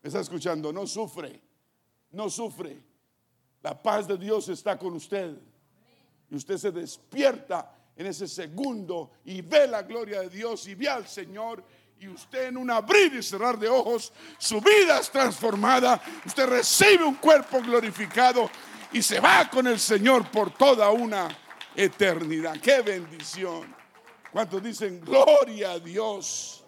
¿Me 0.02 0.08
está 0.08 0.20
escuchando? 0.20 0.72
No 0.72 0.88
sufre. 0.88 1.42
No 2.12 2.30
sufre. 2.30 2.82
La 3.62 3.82
paz 3.82 4.08
de 4.08 4.18
Dios 4.18 4.50
está 4.50 4.78
con 4.78 4.94
usted. 4.94 5.38
Y 6.30 6.36
usted 6.36 6.58
se 6.58 6.72
despierta 6.72 7.74
en 7.96 8.06
ese 8.06 8.28
segundo 8.28 9.12
y 9.26 9.42
ve 9.42 9.68
la 9.68 9.82
gloria 9.82 10.22
de 10.22 10.30
Dios 10.30 10.68
y 10.68 10.76
ve 10.76 10.88
al 10.88 11.08
Señor 11.08 11.64
y 12.00 12.08
usted 12.08 12.48
en 12.48 12.58
un 12.58 12.70
abrir 12.70 13.14
y 13.16 13.24
cerrar 13.24 13.58
de 13.58 13.68
ojos, 13.68 14.14
su 14.38 14.62
vida 14.62 15.00
es 15.00 15.10
transformada, 15.10 16.02
usted 16.26 16.45
recibe 16.48 17.04
un 17.04 17.16
cuerpo 17.16 17.60
glorificado 17.62 18.50
y 18.91 19.02
se 19.02 19.20
va 19.20 19.50
con 19.50 19.68
el 19.68 19.80
Señor 19.80 20.30
por 20.30 20.54
toda 20.54 20.91
una 20.91 21.28
eternidad. 21.76 22.60
¡Qué 22.62 22.82
bendición! 22.82 23.76
¿Cuántos 24.32 24.62
dicen 24.62 25.02
gloria 25.02 25.72
a 25.72 25.80
Dios? 25.80 26.64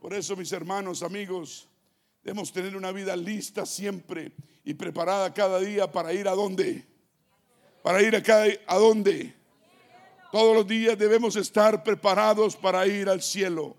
Por 0.00 0.12
eso, 0.12 0.36
mis 0.36 0.50
hermanos, 0.52 1.02
amigos, 1.02 1.68
debemos 2.22 2.52
tener 2.52 2.76
una 2.76 2.90
vida 2.92 3.14
lista 3.14 3.64
siempre 3.64 4.32
y 4.64 4.74
preparada 4.74 5.32
cada 5.32 5.60
día 5.60 5.90
para 5.90 6.12
ir 6.12 6.26
a 6.26 6.32
dónde? 6.32 6.84
Para 7.82 8.02
ir 8.02 8.16
a 8.16 8.22
cada 8.22 8.46
a 8.66 8.76
dónde? 8.76 9.34
Todos 10.32 10.56
los 10.56 10.66
días 10.66 10.98
debemos 10.98 11.36
estar 11.36 11.84
preparados 11.84 12.56
para 12.56 12.86
ir 12.86 13.08
al 13.08 13.22
cielo. 13.22 13.76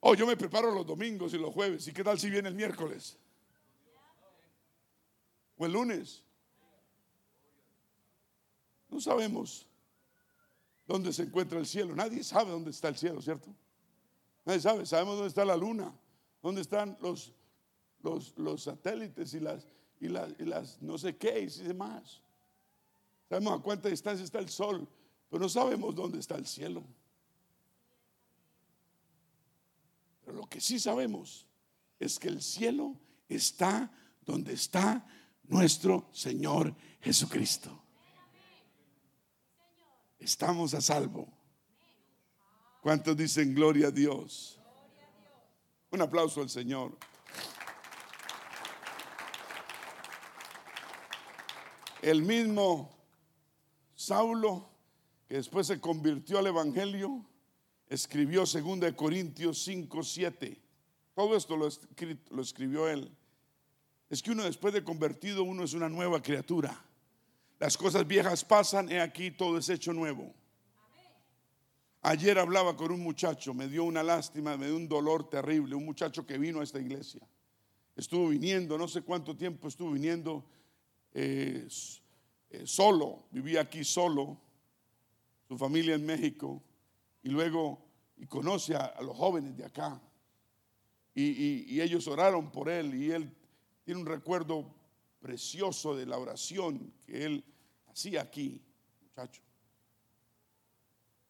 Oh, 0.00 0.14
yo 0.14 0.26
me 0.26 0.36
preparo 0.36 0.70
los 0.70 0.86
domingos 0.86 1.34
y 1.34 1.38
los 1.38 1.52
jueves. 1.52 1.86
¿Y 1.86 1.92
qué 1.92 2.02
tal 2.02 2.18
si 2.18 2.30
viene 2.30 2.48
el 2.48 2.54
miércoles? 2.54 3.18
O 5.58 5.66
el 5.66 5.72
lunes. 5.72 6.24
No 8.88 8.98
sabemos 9.00 9.66
dónde 10.86 11.12
se 11.12 11.22
encuentra 11.22 11.58
el 11.58 11.66
cielo. 11.66 11.94
Nadie 11.94 12.24
sabe 12.24 12.50
dónde 12.50 12.70
está 12.70 12.88
el 12.88 12.96
cielo, 12.96 13.20
¿cierto? 13.20 13.54
Nadie 14.46 14.60
sabe. 14.60 14.86
Sabemos 14.86 15.16
dónde 15.16 15.28
está 15.28 15.44
la 15.44 15.56
luna, 15.56 15.94
dónde 16.42 16.62
están 16.62 16.96
los, 17.00 17.34
los, 18.02 18.62
satélites 18.62 19.34
y 19.34 19.40
las, 19.40 19.66
y, 20.00 20.08
las, 20.08 20.32
y 20.38 20.44
las 20.44 20.80
no 20.80 20.96
sé 20.96 21.16
qué 21.16 21.40
y 21.40 21.46
demás. 21.62 22.22
Sabemos 23.28 23.60
a 23.60 23.62
cuánta 23.62 23.90
distancia 23.90 24.24
está 24.24 24.38
el 24.38 24.48
sol, 24.48 24.88
pero 25.28 25.42
no 25.42 25.48
sabemos 25.48 25.94
dónde 25.94 26.18
está 26.18 26.36
el 26.36 26.46
cielo. 26.46 26.82
Lo 30.32 30.48
que 30.48 30.60
sí 30.60 30.78
sabemos 30.78 31.46
es 31.98 32.18
que 32.18 32.28
el 32.28 32.42
cielo 32.42 32.98
está 33.28 33.90
donde 34.24 34.52
está 34.52 35.06
nuestro 35.44 36.08
Señor 36.12 36.74
Jesucristo. 37.00 37.82
Estamos 40.18 40.74
a 40.74 40.80
salvo. 40.80 41.28
¿Cuántos 42.82 43.16
dicen 43.16 43.54
gloria 43.54 43.88
a 43.88 43.90
Dios? 43.90 44.58
Un 45.90 46.02
aplauso 46.02 46.40
al 46.40 46.48
Señor. 46.48 46.96
El 52.00 52.22
mismo 52.22 52.90
Saulo, 53.94 54.70
que 55.28 55.36
después 55.36 55.66
se 55.66 55.80
convirtió 55.80 56.38
al 56.38 56.46
Evangelio, 56.46 57.26
escribió 57.90 58.44
2 58.46 58.92
Corintios 58.96 59.62
5, 59.64 60.02
7. 60.02 60.62
Todo 61.14 61.36
esto 61.36 61.56
lo, 61.56 61.66
escribió 62.40 62.88
él. 62.88 63.10
Es 64.08 64.22
que 64.22 64.30
uno 64.30 64.44
después 64.44 64.72
de 64.72 64.82
convertido, 64.82 65.42
uno 65.42 65.64
es 65.64 65.74
una 65.74 65.88
nueva 65.88 66.22
criatura. 66.22 66.82
Las 67.58 67.76
cosas 67.76 68.06
viejas 68.06 68.44
pasan, 68.44 68.90
y 68.90 68.94
aquí 68.94 69.32
todo 69.32 69.58
es 69.58 69.68
hecho 69.68 69.92
nuevo. 69.92 70.32
Ayer 72.02 72.38
hablaba 72.38 72.76
con 72.76 72.92
un 72.92 73.00
muchacho, 73.00 73.52
me 73.52 73.68
dio 73.68 73.84
una 73.84 74.02
lástima, 74.02 74.56
me 74.56 74.66
dio 74.66 74.76
un 74.76 74.88
dolor 74.88 75.28
terrible, 75.28 75.74
un 75.74 75.84
muchacho 75.84 76.24
que 76.24 76.38
vino 76.38 76.60
a 76.60 76.64
esta 76.64 76.78
iglesia. 76.78 77.20
Estuvo 77.94 78.28
viniendo, 78.28 78.78
no 78.78 78.88
sé 78.88 79.02
cuánto 79.02 79.36
tiempo 79.36 79.68
estuvo 79.68 79.90
viniendo. 79.90 80.46
Eh, 81.12 81.68
eh, 82.50 82.62
solo, 82.64 83.26
vivía 83.32 83.60
aquí 83.62 83.84
solo, 83.84 84.40
su 85.46 85.58
familia 85.58 85.96
en 85.96 86.06
México, 86.06 86.62
y 87.22 87.28
luego 87.28 87.90
y 88.16 88.26
conoce 88.26 88.74
a, 88.74 89.00
los 89.00 89.16
jóvenes 89.16 89.56
de 89.56 89.64
acá. 89.64 90.00
Y, 91.14 91.80
ellos 91.80 92.06
oraron 92.06 92.50
por 92.50 92.68
él 92.68 92.94
y 92.94 93.10
él 93.10 93.34
tiene 93.82 94.00
un 94.00 94.06
recuerdo 94.06 94.74
precioso 95.18 95.96
de 95.96 96.06
la 96.06 96.18
oración 96.18 96.92
que 97.04 97.24
él 97.24 97.44
hacía 97.88 98.22
aquí, 98.22 98.62
muchacho. 99.02 99.42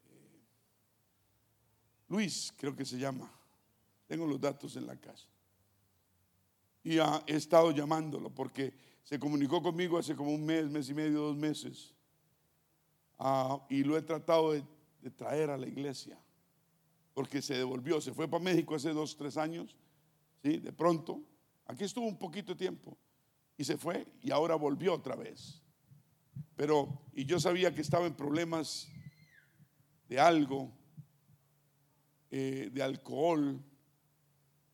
Eh, 0.04 0.40
Luis, 2.08 2.52
creo 2.56 2.74
que 2.74 2.84
se 2.84 2.98
llama. 2.98 3.32
Tengo 4.06 4.26
los 4.26 4.40
datos 4.40 4.76
en 4.76 4.86
la 4.86 4.96
casa. 4.96 5.28
Y 6.82 6.98
he 6.98 7.36
estado 7.36 7.70
llamándolo 7.70 8.30
porque 8.30 8.74
se 9.04 9.18
comunicó 9.18 9.62
conmigo 9.62 9.98
hace 9.98 10.16
como 10.16 10.32
un 10.32 10.44
mes, 10.44 10.68
mes 10.68 10.88
y 10.88 10.94
medio, 10.94 11.20
dos 11.20 11.36
meses. 11.36 11.94
Ah, 13.18 13.64
y 13.68 13.84
lo 13.84 13.96
he 13.96 14.02
tratado 14.02 14.52
de, 14.52 14.64
traer 15.16 15.50
a 15.50 15.56
la 15.56 15.66
iglesia. 15.66 16.18
Porque 17.14 17.40
se 17.40 17.54
devolvió, 17.54 18.00
se 18.00 18.12
fue 18.12 18.28
para 18.28 18.42
México 18.42 18.74
hace 18.74 18.92
dos, 18.92 19.16
tres 19.16 19.36
años. 19.36 19.76
¿sí? 20.42 20.58
De 20.58 20.72
pronto. 20.72 21.22
Aquí 21.66 21.84
estuvo 21.84 22.06
un 22.06 22.18
poquito 22.18 22.52
de 22.52 22.58
tiempo. 22.58 22.98
Y 23.56 23.64
se 23.64 23.78
fue 23.78 24.06
y 24.22 24.30
ahora 24.30 24.56
volvió 24.56 24.92
otra 24.94 25.16
vez. 25.16 25.62
Pero, 26.56 27.02
y 27.14 27.24
yo 27.24 27.38
sabía 27.38 27.74
que 27.74 27.80
estaba 27.80 28.06
en 28.06 28.14
problemas 28.14 28.88
de 30.08 30.18
algo, 30.18 30.72
eh, 32.30 32.68
de 32.72 32.82
alcohol. 32.82 33.62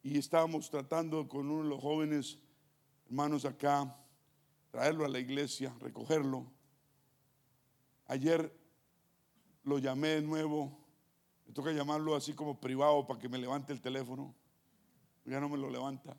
Y 0.03 0.19
estábamos 0.19 0.71
tratando 0.71 1.29
con 1.29 1.51
uno 1.51 1.63
de 1.63 1.69
los 1.69 1.81
jóvenes 1.81 2.39
hermanos 3.07 3.45
acá 3.45 3.97
traerlo 4.71 5.05
a 5.05 5.09
la 5.09 5.19
iglesia, 5.19 5.75
recogerlo. 5.81 6.47
Ayer 8.07 8.53
lo 9.67 9.79
llamé 9.79 10.09
de 10.09 10.23
nuevo, 10.23 10.79
me 11.45 11.53
toca 11.53 11.73
llamarlo 11.73 12.15
así 12.15 12.33
como 12.33 12.61
privado 12.61 13.05
para 13.05 13.19
que 13.19 13.29
me 13.29 13.37
levante 13.37 13.73
el 13.73 13.81
teléfono. 13.81 14.33
Ya 15.25 15.41
no 15.41 15.49
me 15.49 15.59
lo 15.59 15.69
levanta. 15.69 16.17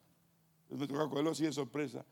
Entonces 0.63 0.79
me 0.81 0.87
toca 0.87 1.09
cogerlo 1.09 1.31
así 1.31 1.45
de 1.45 1.53
sorpresa. 1.53 2.05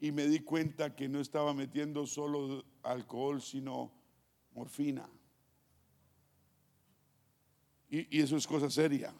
Y 0.00 0.10
me 0.10 0.26
di 0.26 0.40
cuenta 0.40 0.96
que 0.96 1.06
no 1.06 1.20
estaba 1.20 1.52
metiendo 1.52 2.06
solo 2.06 2.64
alcohol, 2.82 3.42
sino 3.42 3.92
morfina. 4.54 5.06
Y, 7.90 8.18
eso 8.18 8.38
es 8.38 8.46
cosa 8.46 8.70
seria. 8.70 9.14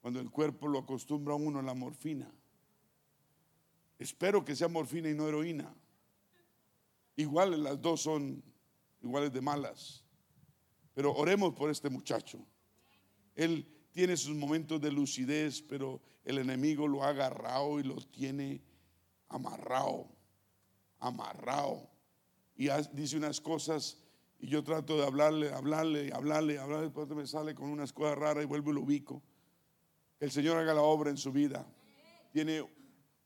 Cuando 0.00 0.20
el 0.20 0.30
cuerpo 0.30 0.68
lo 0.68 0.78
acostumbra 0.78 1.34
a 1.34 1.38
uno 1.38 1.58
a 1.58 1.62
la 1.62 1.74
morfina. 1.74 2.30
Espero 3.98 4.44
que 4.44 4.54
sea 4.54 4.68
morfina 4.68 5.10
y 5.10 5.14
no 5.14 5.26
heroína. 5.26 5.74
Igual 7.16 7.64
las 7.64 7.82
dos 7.82 8.02
son 8.02 8.44
iguales 9.02 9.32
de 9.32 9.40
malas. 9.40 10.03
Pero 10.94 11.12
oremos 11.14 11.54
por 11.54 11.70
este 11.70 11.90
muchacho. 11.90 12.38
Él 13.34 13.68
tiene 13.92 14.16
sus 14.16 14.34
momentos 14.34 14.80
de 14.80 14.90
lucidez, 14.90 15.62
pero 15.62 16.00
el 16.24 16.38
enemigo 16.38 16.88
lo 16.88 17.02
ha 17.04 17.08
agarrado 17.08 17.78
y 17.78 17.82
lo 17.82 17.96
tiene 17.96 18.62
amarrado, 19.28 20.08
amarrado. 20.98 21.90
Y 22.56 22.68
dice 22.92 23.16
unas 23.16 23.40
cosas 23.40 23.98
y 24.38 24.48
yo 24.48 24.62
trato 24.62 24.96
de 24.96 25.06
hablarle, 25.06 25.52
hablarle, 25.52 26.12
hablarle, 26.12 26.58
hablarle, 26.58 26.84
después 26.86 27.08
me 27.08 27.26
sale 27.26 27.54
con 27.54 27.70
unas 27.70 27.92
cosas 27.92 28.18
raras 28.18 28.44
y 28.44 28.46
vuelvo 28.46 28.70
y 28.70 28.74
lo 28.74 28.82
ubico. 28.82 29.22
El 30.20 30.30
Señor 30.30 30.56
haga 30.58 30.74
la 30.74 30.82
obra 30.82 31.10
en 31.10 31.16
su 31.16 31.32
vida. 31.32 31.66
Tiene 32.32 32.62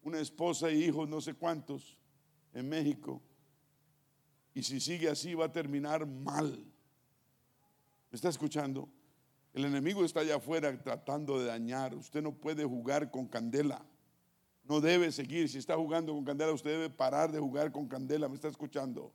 una 0.02 0.20
esposa 0.20 0.70
y 0.70 0.84
hijos, 0.84 1.08
no 1.08 1.20
sé 1.20 1.34
cuántos, 1.34 1.98
en 2.52 2.68
México. 2.68 3.22
Y 4.54 4.62
si 4.62 4.80
sigue 4.80 5.08
así 5.08 5.34
va 5.34 5.46
a 5.46 5.52
terminar 5.52 6.06
mal. 6.06 6.64
¿Me 8.10 8.16
está 8.16 8.28
escuchando? 8.28 8.88
El 9.52 9.64
enemigo 9.64 10.04
está 10.04 10.20
allá 10.20 10.36
afuera 10.36 10.76
tratando 10.82 11.38
de 11.38 11.46
dañar. 11.46 11.94
Usted 11.94 12.22
no 12.22 12.32
puede 12.32 12.64
jugar 12.64 13.10
con 13.10 13.26
candela. 13.26 13.84
No 14.64 14.80
debe 14.80 15.10
seguir. 15.12 15.48
Si 15.48 15.58
está 15.58 15.76
jugando 15.76 16.12
con 16.12 16.24
candela, 16.24 16.52
usted 16.52 16.70
debe 16.70 16.90
parar 16.90 17.32
de 17.32 17.38
jugar 17.38 17.72
con 17.72 17.88
candela. 17.88 18.28
¿Me 18.28 18.34
está 18.34 18.48
escuchando? 18.48 19.12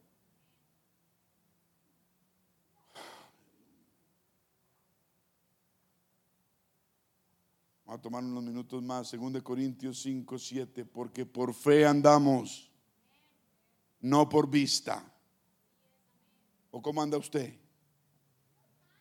a 7.94 8.02
tomar 8.02 8.24
unos 8.24 8.44
minutos 8.44 8.82
más, 8.82 9.12
2 9.12 9.44
Corintios 9.44 10.02
5, 10.02 10.40
7, 10.40 10.84
porque 10.86 11.28
por 11.28 11.54
fe 11.54 11.86
andamos, 11.86 12.72
no 14.02 14.28
por 14.28 14.50
vista. 14.50 15.06
¿O 16.72 16.82
cómo 16.82 17.04
anda 17.04 17.20
usted? 17.20 17.63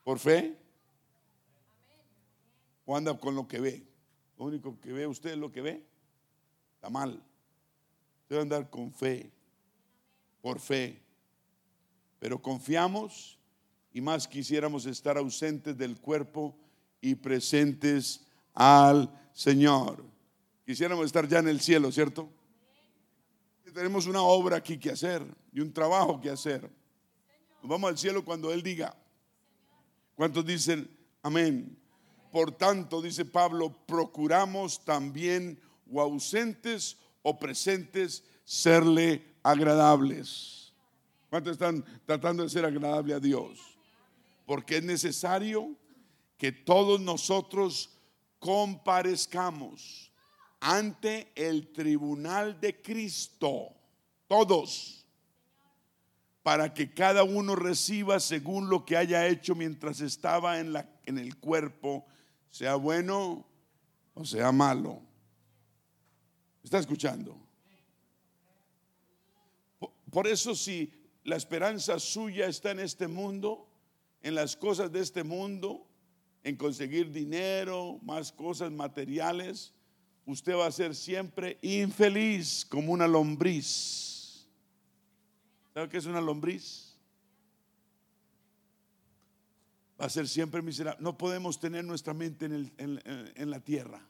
¿Por 0.02 0.18
fe? 0.18 0.58
¿O 2.84 2.96
anda 2.96 3.18
con 3.18 3.34
lo 3.34 3.46
que 3.46 3.60
ve? 3.60 3.86
Lo 4.36 4.46
único 4.46 4.80
que 4.80 4.92
ve 4.92 5.06
usted 5.06 5.30
es 5.30 5.38
lo 5.38 5.52
que 5.52 5.60
ve. 5.60 5.86
Está 6.74 6.90
mal. 6.90 7.10
Usted 8.22 8.36
debe 8.36 8.42
andar 8.42 8.70
con 8.70 8.92
fe, 8.92 9.30
por 10.40 10.58
fe. 10.58 11.00
Pero 12.18 12.40
confiamos 12.40 13.38
y 13.92 14.00
más 14.00 14.26
quisiéramos 14.26 14.86
estar 14.86 15.16
ausentes 15.16 15.76
del 15.76 16.00
cuerpo 16.00 16.56
y 17.00 17.14
presentes 17.14 18.24
al 18.54 19.12
Señor. 19.32 20.04
Quisiéramos 20.64 21.06
estar 21.06 21.28
ya 21.28 21.38
en 21.38 21.48
el 21.48 21.60
cielo, 21.60 21.92
¿cierto? 21.92 22.28
Tenemos 23.72 24.06
una 24.06 24.22
obra 24.22 24.56
aquí 24.56 24.78
que 24.78 24.90
hacer 24.90 25.24
y 25.52 25.60
un 25.60 25.72
trabajo 25.72 26.20
que 26.20 26.30
hacer. 26.30 26.62
Nos 27.62 27.70
vamos 27.70 27.90
al 27.90 27.98
cielo 27.98 28.24
cuando 28.24 28.52
Él 28.52 28.62
diga. 28.62 28.96
¿Cuántos 30.14 30.44
dicen 30.44 30.88
amén? 31.22 31.78
Por 32.30 32.52
tanto, 32.52 33.02
dice 33.02 33.24
Pablo, 33.24 33.74
procuramos 33.86 34.84
también 34.84 35.60
o 35.90 36.00
ausentes 36.00 36.96
o 37.22 37.38
presentes 37.38 38.24
serle 38.44 39.22
agradables. 39.42 40.72
¿Cuántos 41.28 41.52
están 41.52 41.84
tratando 42.06 42.42
de 42.42 42.48
ser 42.48 42.64
agradable 42.64 43.14
a 43.14 43.20
Dios? 43.20 43.58
Porque 44.46 44.78
es 44.78 44.84
necesario 44.84 45.76
que 46.36 46.52
todos 46.52 47.00
nosotros 47.00 47.90
comparezcamos 48.38 50.10
ante 50.60 51.30
el 51.34 51.72
tribunal 51.72 52.60
de 52.60 52.80
Cristo, 52.80 53.74
todos, 54.26 55.01
para 56.42 56.74
que 56.74 56.92
cada 56.92 57.22
uno 57.22 57.54
reciba 57.54 58.18
según 58.18 58.68
lo 58.68 58.84
que 58.84 58.96
haya 58.96 59.26
hecho 59.28 59.54
mientras 59.54 60.00
estaba 60.00 60.58
en, 60.58 60.76
el 61.06 61.36
cuerpo, 61.36 62.04
sea 62.50 62.74
bueno 62.74 63.46
o 64.14 64.24
sea 64.24 64.50
malo. 64.50 65.00
¿Está 66.64 66.78
escuchando? 66.78 67.38
Por 70.10 70.26
eso 70.26 70.54
si 70.54 70.92
la 71.24 71.36
esperanza 71.36 71.98
suya 71.98 72.46
está 72.46 72.72
en 72.72 72.80
este 72.80 73.06
mundo, 73.06 73.68
en 74.20 74.34
las 74.34 74.56
cosas 74.56 74.90
de 74.90 75.00
este 75.00 75.22
mundo, 75.22 75.86
en 76.44 76.56
conseguir 76.56 77.12
dinero, 77.12 78.00
más 78.02 78.32
cosas 78.32 78.72
materiales, 78.72 79.72
usted 80.26 80.54
va 80.54 80.66
a 80.66 80.72
ser 80.72 80.94
siempre 80.96 81.58
infeliz 81.62 82.64
como 82.64 82.92
una 82.92 83.06
lombriz. 83.06 84.11
¿Sabe 85.74 85.88
qué 85.88 85.98
es 85.98 86.06
una 86.06 86.20
lombriz? 86.20 86.96
Va 90.00 90.06
a 90.06 90.10
ser 90.10 90.28
siempre 90.28 90.60
miserable. 90.62 91.02
No 91.02 91.16
podemos 91.16 91.58
tener 91.58 91.84
nuestra 91.84 92.12
mente 92.12 92.46
en, 92.46 92.72
en 92.76 93.50
la 93.50 93.60
tierra. 93.60 94.06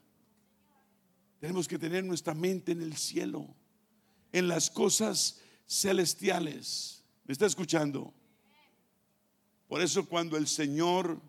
Tenemos 1.39 1.67
que 1.67 1.77
tener 1.77 2.03
nuestra 2.03 2.33
mente 2.33 2.71
en 2.71 2.81
el 2.81 2.95
cielo, 2.95 3.47
en 4.31 4.47
las 4.47 4.69
cosas 4.69 5.41
celestiales. 5.67 7.03
¿Me 7.25 7.33
está 7.33 7.45
escuchando? 7.45 8.13
Por 9.67 9.81
eso 9.81 10.07
cuando 10.07 10.37
el 10.37 10.47
Señor, 10.47 11.19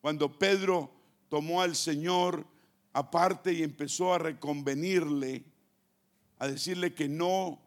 cuando 0.00 0.38
Pedro 0.38 0.92
tomó 1.28 1.62
al 1.62 1.76
Señor 1.76 2.46
aparte 2.92 3.52
y 3.52 3.62
empezó 3.62 4.12
a 4.12 4.18
reconvenirle, 4.18 5.44
a 6.38 6.48
decirle 6.48 6.92
que 6.92 7.08
no 7.08 7.61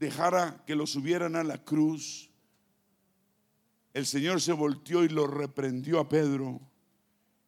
dejara 0.00 0.64
que 0.66 0.74
lo 0.74 0.86
subieran 0.86 1.36
a 1.36 1.44
la 1.44 1.62
cruz, 1.62 2.30
el 3.94 4.06
Señor 4.06 4.40
se 4.40 4.52
volteó 4.52 5.04
y 5.04 5.08
lo 5.08 5.28
reprendió 5.28 6.00
a 6.00 6.08
Pedro 6.08 6.60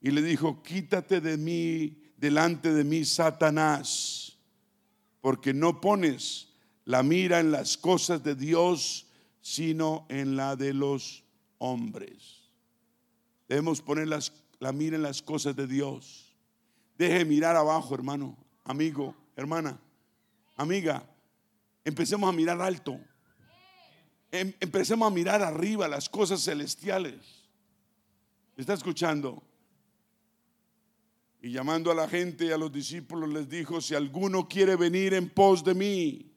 y 0.00 0.12
le 0.12 0.22
dijo, 0.22 0.62
quítate 0.62 1.20
de 1.20 1.36
mí, 1.36 2.00
delante 2.16 2.72
de 2.72 2.84
mí, 2.84 3.04
Satanás, 3.04 4.38
porque 5.20 5.52
no 5.52 5.80
pones 5.80 6.48
la 6.84 7.02
mira 7.02 7.40
en 7.40 7.50
las 7.50 7.76
cosas 7.76 8.22
de 8.22 8.36
Dios, 8.36 9.08
sino 9.40 10.06
en 10.08 10.36
la 10.36 10.54
de 10.54 10.74
los 10.74 11.24
hombres. 11.58 12.50
Debemos 13.48 13.80
poner 13.80 14.08
las 14.08 14.32
la 14.62 14.70
mira 14.70 14.94
en 14.94 15.02
las 15.02 15.22
cosas 15.22 15.56
de 15.56 15.66
Dios. 15.66 16.36
Deje 16.96 17.24
mirar 17.24 17.56
abajo, 17.56 17.96
hermano, 17.96 18.36
amigo, 18.62 19.12
hermana, 19.34 19.76
amiga. 20.54 21.04
Empecemos 21.84 22.28
a 22.28 22.32
mirar 22.32 22.60
alto. 22.60 22.98
Em, 24.30 24.52
empecemos 24.60 25.06
a 25.06 25.14
mirar 25.14 25.42
arriba 25.42 25.86
las 25.88 26.08
cosas 26.08 26.42
celestiales. 26.42 27.42
¿Está 28.56 28.74
escuchando? 28.74 29.42
Y 31.40 31.50
llamando 31.50 31.90
a 31.90 31.94
la 31.94 32.08
gente 32.08 32.46
y 32.46 32.50
a 32.50 32.56
los 32.56 32.72
discípulos 32.72 33.28
les 33.28 33.48
dijo, 33.48 33.80
si 33.80 33.94
alguno 33.94 34.48
quiere 34.48 34.76
venir 34.76 35.12
en 35.14 35.28
pos 35.28 35.64
de 35.64 35.74
mí, 35.74 36.32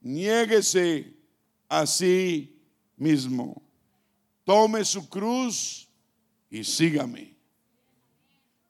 niéguese 0.00 1.16
a 1.68 1.86
sí 1.86 2.60
mismo. 2.96 3.62
Tome 4.44 4.84
su 4.84 5.08
cruz 5.08 5.88
y 6.50 6.62
sígame. 6.62 7.34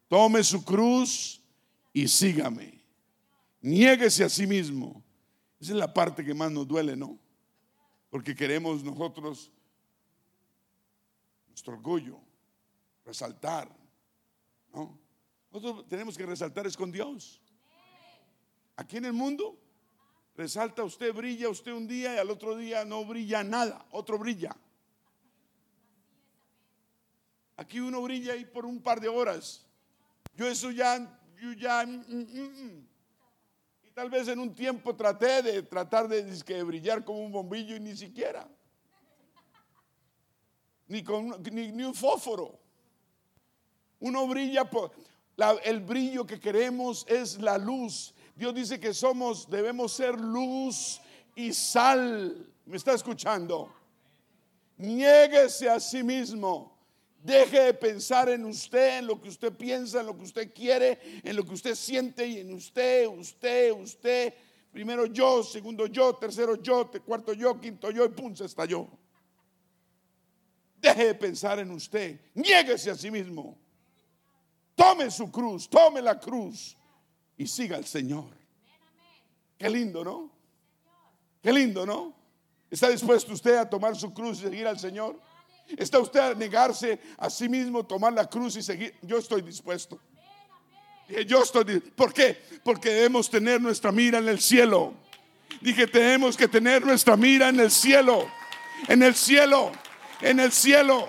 Tome 0.09 0.45
su 0.45 0.65
cruz 0.65 1.43
y 1.93 2.07
sígame. 2.07 2.81
Niéguese 3.61 4.25
a 4.25 4.29
sí 4.29 4.47
mismo. 4.47 5.03
Esa 5.63 5.75
es 5.75 5.79
la 5.79 5.95
parte 5.95 6.25
que 6.25 6.35
más 6.35 6.51
nos 6.51 6.67
duele, 6.67 6.97
¿no? 6.97 7.17
Porque 8.11 8.35
queremos 8.35 8.83
nosotros 8.83 9.49
nuestro 11.47 11.75
orgullo, 11.75 12.19
resaltar, 13.05 13.71
¿no? 14.75 14.99
Nosotros 15.53 15.87
tenemos 15.87 16.19
que 16.19 16.27
resaltar 16.27 16.67
es 16.67 16.77
con 16.77 16.91
Dios. 16.91 17.41
Aquí 18.75 18.97
en 18.97 19.05
el 19.05 19.13
mundo 19.13 19.57
resalta 20.35 20.83
usted, 20.83 21.15
brilla 21.15 21.49
usted 21.49 21.71
un 21.71 21.87
día 21.87 22.17
y 22.17 22.19
al 22.19 22.31
otro 22.31 22.57
día 22.57 22.85
no 22.85 23.05
brilla 23.05 23.45
nada, 23.45 23.87
otro 23.93 24.19
brilla. 24.19 24.57
Aquí 27.57 27.79
uno 27.79 28.03
brilla 28.03 28.33
ahí 28.33 28.45
por 28.45 28.67
un 28.67 28.83
par 28.83 29.01
de 29.01 29.07
horas. 29.07 29.65
Yo 30.35 30.49
eso 30.49 30.73
ya, 30.73 30.99
yo 31.41 31.53
ya, 31.53 31.87
mm, 31.87 32.05
mm, 32.09 32.65
mm, 32.65 32.89
y 32.89 32.92
tal 33.95 34.09
vez 34.09 34.29
en 34.29 34.39
un 34.39 34.55
tiempo 34.55 34.95
traté 34.95 35.43
de 35.43 35.63
tratar 35.63 36.09
de, 36.09 36.63
brillar 36.63 37.05
como 37.05 37.21
un 37.21 37.33
bombillo 37.33 37.77
y 37.77 37.81
ni 37.81 37.97
siquiera. 37.97 38.49
Ni, 40.89 41.03
con, 41.03 41.43
ni, 41.53 41.83
un 41.83 41.95
fósforo. 41.95 42.59
Uno 44.01 44.27
brilla 44.27 44.69
por, 44.69 44.93
el 45.65 45.81
brillo 45.81 46.27
que 46.27 46.41
queremos 46.41 47.07
es 47.09 47.41
la 47.41 47.59
luz. 47.59 48.15
Dios 48.35 48.55
dice 48.55 48.81
que 48.81 48.93
somos, 48.95 49.49
debemos 49.49 49.93
ser 49.93 50.19
luz 50.19 51.01
y 51.35 51.53
sal. 51.53 52.47
¿Me 52.65 52.77
está 52.77 52.95
escuchando? 52.95 53.73
Niéguese 54.77 55.69
a 55.69 55.79
sí 55.79 56.03
mismo. 56.03 56.72
Deje 57.23 57.61
de 57.61 57.75
pensar 57.75 58.29
en 58.31 58.45
usted, 58.45 58.99
en 58.99 59.07
lo 59.07 59.21
que 59.21 59.29
usted 59.29 59.53
piensa, 59.53 60.01
en 60.01 60.07
lo 60.07 60.17
que 60.17 60.25
usted 60.25 60.53
quiere, 60.53 60.99
en 61.23 61.37
lo 61.37 61.45
que 61.45 61.55
usted 61.55 61.77
siente 61.77 62.27
y 62.27 62.41
en 62.41 62.53
usted, 62.53 63.07
usted, 63.07 63.71
usted. 63.71 64.35
Primero 64.73 65.07
yo, 65.07 65.45
segundo 65.45 65.87
yo, 65.87 66.17
tercero 66.17 66.61
yo, 66.61 66.91
cuarto 67.05 67.33
yo, 67.33 67.61
quinto 67.61 67.93
yo 67.93 68.05
y 68.05 68.09
pum, 68.09 68.35
se 68.35 68.47
estalló. 68.47 68.89
Deje 70.79 71.07
de 71.07 71.15
pensar 71.15 71.61
en 71.61 71.71
usted. 71.71 72.21
Niéguese 72.35 72.91
a 72.91 72.97
sí 72.97 73.09
mismo. 73.09 73.57
Tome 74.75 75.09
su 75.09 75.31
cruz, 75.31 75.69
tome 75.69 76.03
la 76.03 76.19
cruz 76.19 76.77
y 77.37 77.47
siga 77.47 77.77
al 77.77 77.85
Señor. 77.85 78.31
Qué 79.57 79.71
lindo, 79.71 80.03
¿no? 80.03 80.33
Qué 81.41 81.53
lindo, 81.53 81.87
¿no? 81.87 82.17
¿Está 82.69 82.89
dispuesto 82.89 83.33
usted 83.33 83.59
a 83.59 83.71
tomar 83.71 83.95
su 83.95 84.13
cruz 84.13 84.41
y 84.41 84.43
seguir 84.43 84.67
al 84.67 84.81
Señor? 84.81 85.21
¿Está 85.69 85.99
usted 85.99 86.21
a 86.21 86.35
negarse 86.35 87.01
a 87.17 87.31
sí 87.31 87.49
mismo, 87.49 87.85
tomar 87.85 88.13
la 88.13 88.29
cruz 88.29 88.57
y 88.57 88.63
seguir? 88.63 88.95
Yo 89.03 89.19
estoy 89.19 89.43
dispuesto. 89.43 90.01
Yo 91.27 91.43
estoy, 91.43 91.81
¿por 91.81 92.13
qué? 92.13 92.41
Porque 92.65 92.91
debemos 92.91 93.29
tener 93.29 93.61
nuestra 93.61 93.93
mira 93.93 94.19
en 94.19 94.29
el 94.29 94.41
cielo. 94.41 94.95
Dije, 95.61 95.87
tenemos 95.87 96.37
que 96.37 96.49
tener 96.49 96.85
nuestra 96.85 97.17
mira 97.17 97.49
en 97.49 97.61
el 97.61 97.71
cielo, 97.71 98.27
en 98.89 99.03
el 99.03 99.15
cielo, 99.15 99.73
en 100.21 100.41
el 100.41 100.53
cielo. 100.53 101.09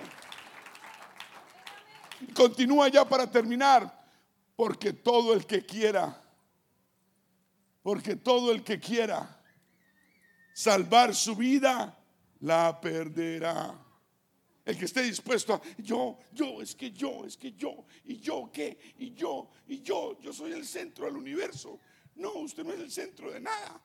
Continúa 2.36 2.90
ya 2.90 3.08
para 3.08 3.30
terminar, 3.30 4.06
porque 4.56 4.94
todo 4.94 5.34
el 5.34 5.46
que 5.46 5.66
quiera, 5.66 6.22
porque 7.82 8.16
todo 8.16 8.52
el 8.52 8.64
que 8.64 8.80
quiera 8.80 9.40
salvar 10.54 11.16
su 11.16 11.36
vida, 11.36 11.98
la 12.42 12.80
perderá. 12.80 13.83
El 14.66 14.78
que 14.78 14.86
esté 14.86 15.02
dispuesto 15.02 15.54
a 15.54 15.62
yo, 15.78 16.18
yo, 16.32 16.62
es 16.62 16.74
que 16.74 16.92
yo, 16.92 17.26
es 17.26 17.36
que 17.36 17.52
yo, 17.52 17.86
y 18.06 18.18
yo 18.20 18.50
qué, 18.52 18.78
y 18.98 19.14
yo, 19.14 19.50
y 19.68 19.82
yo, 19.82 20.18
yo 20.22 20.32
soy 20.32 20.54
el 20.54 20.66
centro 20.66 21.06
del 21.06 21.18
universo. 21.18 21.80
No, 22.16 22.34
usted 22.36 22.64
no 22.64 22.72
es 22.72 22.80
el 22.80 22.92
centro 22.92 23.32
de 23.32 23.42
nada. 23.42 23.82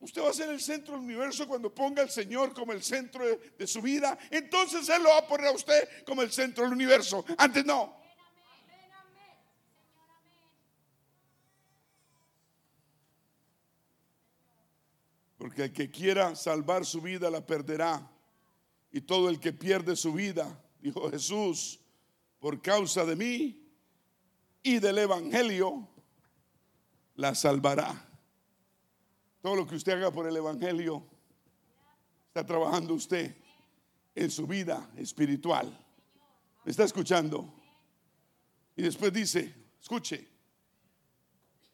Usted 0.00 0.20
va 0.20 0.30
a 0.30 0.34
ser 0.34 0.50
el 0.50 0.60
centro 0.60 0.94
del 0.94 1.04
universo 1.04 1.46
cuando 1.46 1.72
ponga 1.72 2.02
al 2.02 2.10
Señor 2.10 2.52
como 2.52 2.72
el 2.72 2.82
centro 2.82 3.24
de, 3.24 3.54
de 3.56 3.66
su 3.66 3.80
vida. 3.80 4.18
Entonces 4.30 4.86
Él 4.88 5.02
lo 5.02 5.08
va 5.08 5.18
a 5.18 5.26
poner 5.26 5.46
a 5.46 5.52
usted 5.52 5.88
como 6.04 6.20
el 6.22 6.32
centro 6.32 6.64
del 6.64 6.72
universo. 6.72 7.24
Antes 7.38 7.64
no. 7.64 8.02
Porque 15.38 15.64
el 15.64 15.72
que 15.72 15.90
quiera 15.90 16.36
salvar 16.36 16.84
su 16.84 17.00
vida 17.00 17.30
la 17.30 17.46
perderá 17.46 18.11
y 18.92 19.00
todo 19.00 19.30
el 19.30 19.40
que 19.40 19.54
pierde 19.54 19.96
su 19.96 20.12
vida, 20.12 20.62
dijo 20.78 21.10
Jesús, 21.10 21.80
por 22.38 22.60
causa 22.60 23.06
de 23.06 23.16
mí 23.16 23.66
y 24.62 24.78
del 24.78 24.98
Evangelio, 24.98 25.88
la 27.14 27.34
salvará. 27.34 28.08
Todo 29.40 29.56
lo 29.56 29.66
que 29.66 29.76
usted 29.76 29.94
haga 29.94 30.10
por 30.10 30.28
el 30.28 30.36
Evangelio, 30.36 31.06
está 32.28 32.44
trabajando 32.44 32.94
usted 32.94 33.34
en 34.14 34.30
su 34.30 34.46
vida 34.46 34.90
espiritual. 34.96 35.66
¿Me 36.64 36.70
está 36.70 36.84
escuchando? 36.84 37.52
Y 38.76 38.82
después 38.82 39.12
dice, 39.12 39.54
escuche, 39.80 40.28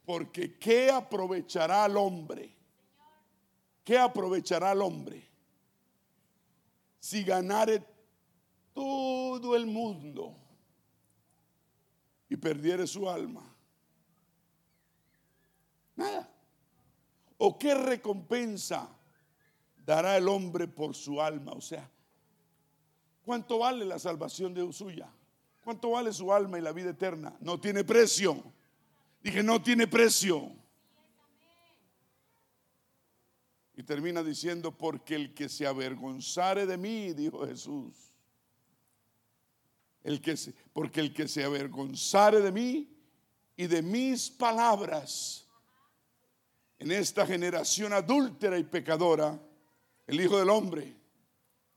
porque 0.05 0.57
¿qué 0.57 0.91
aprovechará 0.91 1.85
al 1.85 1.97
hombre? 1.97 2.57
¿Qué 3.85 3.99
aprovechará 3.99 4.71
al 4.71 4.83
hombre 4.83 5.29
si 6.99 7.25
ganare 7.25 7.85
todo 8.75 9.57
el 9.57 9.67
mundo 9.67 10.37
y 12.29 12.37
perdiere 12.37 12.87
su 12.87 13.09
alma? 13.09 13.55
Nada. 15.97 16.31
¿O 17.39 17.59
qué 17.59 17.75
recompensa 17.75 18.89
dará 19.85 20.17
el 20.17 20.29
hombre 20.29 20.67
por 20.69 20.95
su 20.95 21.21
alma? 21.21 21.53
O 21.53 21.61
sea, 21.61 21.89
¿cuánto 23.25 23.59
vale 23.59 23.85
la 23.85 23.99
salvación 23.99 24.55
de 24.55 24.73
suya? 24.73 25.09
¿Cuánto 25.63 25.91
vale 25.91 26.13
su 26.13 26.33
alma 26.33 26.59
y 26.59 26.63
la 26.63 26.73
vida 26.73 26.91
eterna? 26.91 27.37
No 27.41 27.61
tiene 27.61 27.85
precio. 27.85 28.43
Dije, 29.23 29.43
no 29.43 29.61
tiene 29.63 29.87
precio. 29.87 30.58
Y 33.79 33.85
termina 33.85 34.25
diciendo, 34.25 34.77
porque 34.77 35.15
el 35.15 35.33
que 35.35 35.49
se 35.49 35.65
avergonzare 35.65 36.67
de 36.67 36.77
mí, 36.77 37.13
dijo 37.13 37.47
Jesús. 37.47 37.95
El 40.03 40.21
que 40.21 40.37
se, 40.37 40.53
porque 40.73 40.99
el 40.99 41.15
que 41.15 41.29
se 41.29 41.45
avergonzare 41.45 42.41
de 42.41 42.51
mí 42.51 42.93
y 43.55 43.69
de 43.69 43.81
mis 43.81 44.31
palabras 44.31 45.47
en 46.81 46.91
esta 46.91 47.25
generación 47.25 47.93
adúltera 47.93 48.59
y 48.59 48.65
pecadora, 48.65 49.41
el 50.09 50.21
Hijo 50.21 50.41
del 50.41 50.51
Hombre 50.51 50.97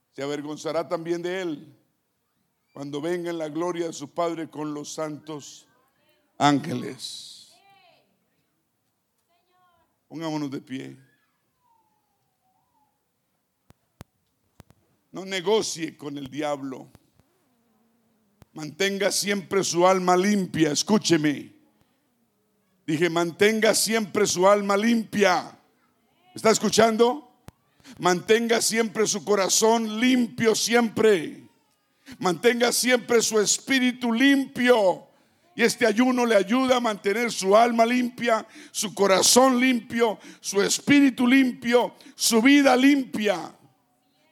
se 0.10 0.24
avergonzará 0.24 0.90
también 0.90 1.22
de 1.22 1.40
él 1.40 1.78
cuando 2.74 3.00
venga 3.00 3.30
en 3.30 3.38
la 3.38 3.50
gloria 3.50 3.86
de 3.86 3.94
su 3.94 4.10
Padre 4.10 4.50
con 4.50 4.74
los 4.74 4.92
santos 4.92 5.68
ángeles. 6.40 7.54
Pongámonos 10.08 10.50
de 10.50 10.62
pie. 10.62 11.11
No 15.12 15.26
negocie 15.26 15.98
con 15.98 16.18
el 16.18 16.30
diablo. 16.30 16.90
Mantenga 18.54 19.12
siempre 19.12 19.64
su 19.64 19.86
alma 19.86 20.16
limpia. 20.16 20.72
Escúcheme. 20.72 21.54
Dije, 22.86 23.10
mantenga 23.10 23.74
siempre 23.74 24.26
su 24.26 24.48
alma 24.48 24.76
limpia. 24.78 25.58
¿Está 26.34 26.52
escuchando? 26.52 27.32
Mantenga 28.00 28.62
siempre 28.62 29.06
su 29.06 29.24
corazón 29.24 30.00
limpio 30.00 30.56
siempre. 30.56 31.48
Mantenga 32.20 32.72
siempre 32.72 33.22
su 33.22 33.40
espíritu 33.40 34.12
limpio. 34.14 35.08
Y 35.56 35.64
este 35.64 35.86
ayuno 35.86 36.26
le 36.26 36.36
ayuda 36.36 36.78
a 36.78 36.80
mantener 36.80 37.32
su 37.32 37.56
alma 37.56 37.86
limpia, 37.86 38.48
su 38.72 38.94
corazón 38.94 39.60
limpio, 39.60 40.18
su 40.40 40.62
espíritu 40.62 41.28
limpio, 41.28 41.94
su 42.16 42.42
vida 42.42 42.76
limpia. 42.78 43.54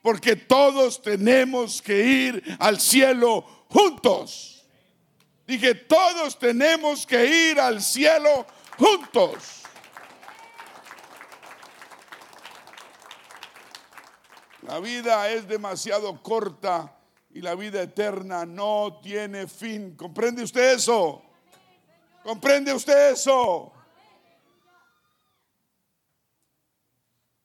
Porque 0.02 0.36
todos 0.36 1.02
tenemos 1.02 1.82
que 1.82 2.02
ir 2.02 2.56
al 2.58 2.80
cielo 2.80 3.42
juntos. 3.68 4.64
Dije, 5.46 5.74
todos 5.74 6.38
tenemos 6.38 7.06
que 7.06 7.50
ir 7.50 7.60
al 7.60 7.82
cielo 7.82 8.46
juntos. 8.78 9.62
La 14.62 14.78
vida 14.78 15.28
es 15.30 15.48
demasiado 15.48 16.22
corta 16.22 16.96
y 17.30 17.40
la 17.40 17.54
vida 17.54 17.82
eterna 17.82 18.46
no 18.46 19.00
tiene 19.02 19.46
fin. 19.48 19.96
¿Comprende 19.96 20.44
usted 20.44 20.74
eso? 20.74 21.22
¿Comprende 22.22 22.72
usted 22.72 23.12
eso? 23.12 23.72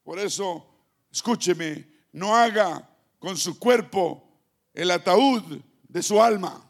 Por 0.03 0.19
eso, 0.19 0.63
escúcheme, 1.11 1.94
no 2.15 2.35
haga 2.35 2.89
con 3.19 3.37
su 3.37 3.57
cuerpo 3.59 4.23
el 4.73 4.91
ataúd 4.91 5.61
de 5.87 6.03
su 6.03 6.21
alma. 6.21 6.63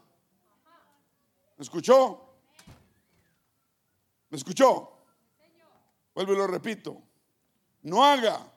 ¿Me 1.56 1.62
escuchó? 1.62 2.20
¿Me 4.28 4.36
escuchó? 4.36 4.92
Vuelvo 6.14 6.32
y 6.32 6.36
lo 6.36 6.46
repito. 6.46 7.00
No 7.82 8.04
haga 8.04 8.52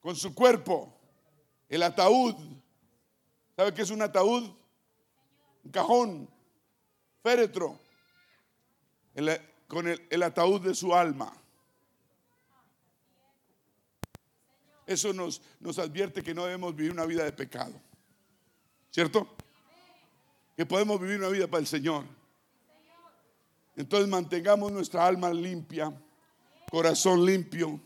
con 0.00 0.16
su 0.16 0.34
cuerpo 0.34 0.92
el 1.68 1.82
ataúd 1.82 2.36
¿Sabe 3.56 3.72
qué 3.72 3.82
es 3.82 3.90
un 3.90 4.02
ataúd? 4.02 4.50
Un 5.62 5.70
cajón, 5.70 6.28
féretro, 7.22 7.78
con 9.68 9.88
el, 9.88 10.22
ataúd 10.22 10.60
de 10.60 10.74
su 10.74 10.94
alma. 10.94 11.32
Eso 14.86 15.12
nos, 15.12 15.40
nos 15.60 15.78
advierte 15.78 16.22
que 16.22 16.34
no 16.34 16.44
debemos 16.44 16.74
vivir 16.74 16.92
una 16.92 17.06
vida 17.06 17.24
de 17.24 17.32
pecado. 17.32 17.80
¿Cierto? 18.90 19.26
Que 20.56 20.66
podemos 20.66 21.00
vivir 21.00 21.18
una 21.18 21.28
vida 21.28 21.46
para 21.46 21.60
el 21.60 21.66
Señor. 21.66 22.04
Entonces 23.76 24.08
mantengamos 24.08 24.70
nuestra 24.70 25.06
alma 25.06 25.32
limpia, 25.32 25.92
corazón 26.70 27.24
limpio, 27.24 27.80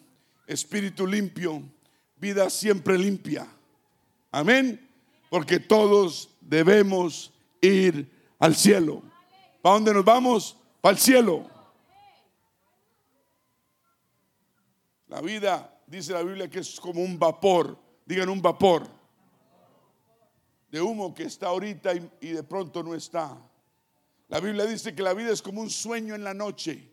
espíritu 0.47 1.07
limpio, 1.07 1.63
vida 2.17 2.51
siempre 2.51 2.99
limpia. 2.99 3.47
Amén. 4.31 4.87
Porque 5.31 5.61
todos 5.61 6.31
debemos 6.41 7.33
ir 7.61 8.11
al 8.39 8.55
cielo. 8.55 9.03
¿Para 9.63 9.75
dónde 9.75 9.95
nos 9.95 10.05
vamos? 10.05 10.57
Para 10.81 10.97
el 10.97 11.01
cielo. 11.01 11.49
La 15.09 15.21
vida, 15.21 15.78
dice 15.89 16.13
la 16.13 16.23
Biblia, 16.23 16.49
que 16.49 16.61
es 16.61 16.79
como 16.81 17.03
un 17.03 17.19
vapor. 17.19 17.79
Digan 18.05 18.29
un 18.29 18.41
vapor. 18.41 18.89
De 20.71 20.81
humo 20.81 21.15
que 21.15 21.25
está 21.25 21.49
ahorita 21.49 21.93
y, 22.21 22.29
de 22.29 22.43
pronto 22.43 22.83
no 22.83 22.95
está. 22.95 23.37
La 24.29 24.41
Biblia 24.41 24.67
dice 24.67 24.95
que 24.95 25.03
la 25.03 25.15
vida 25.15 25.33
es 25.33 25.41
como 25.41 25.61
un 25.61 25.71
sueño 25.71 26.15
en 26.15 26.23
la 26.23 26.35
noche. 26.35 26.91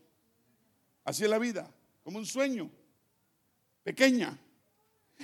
Así 1.03 1.23
es 1.23 1.30
la 1.30 1.38
vida, 1.38 1.69
como 2.03 2.17
un 2.17 2.26
sueño. 2.26 2.69
Pequeña. 3.84 4.38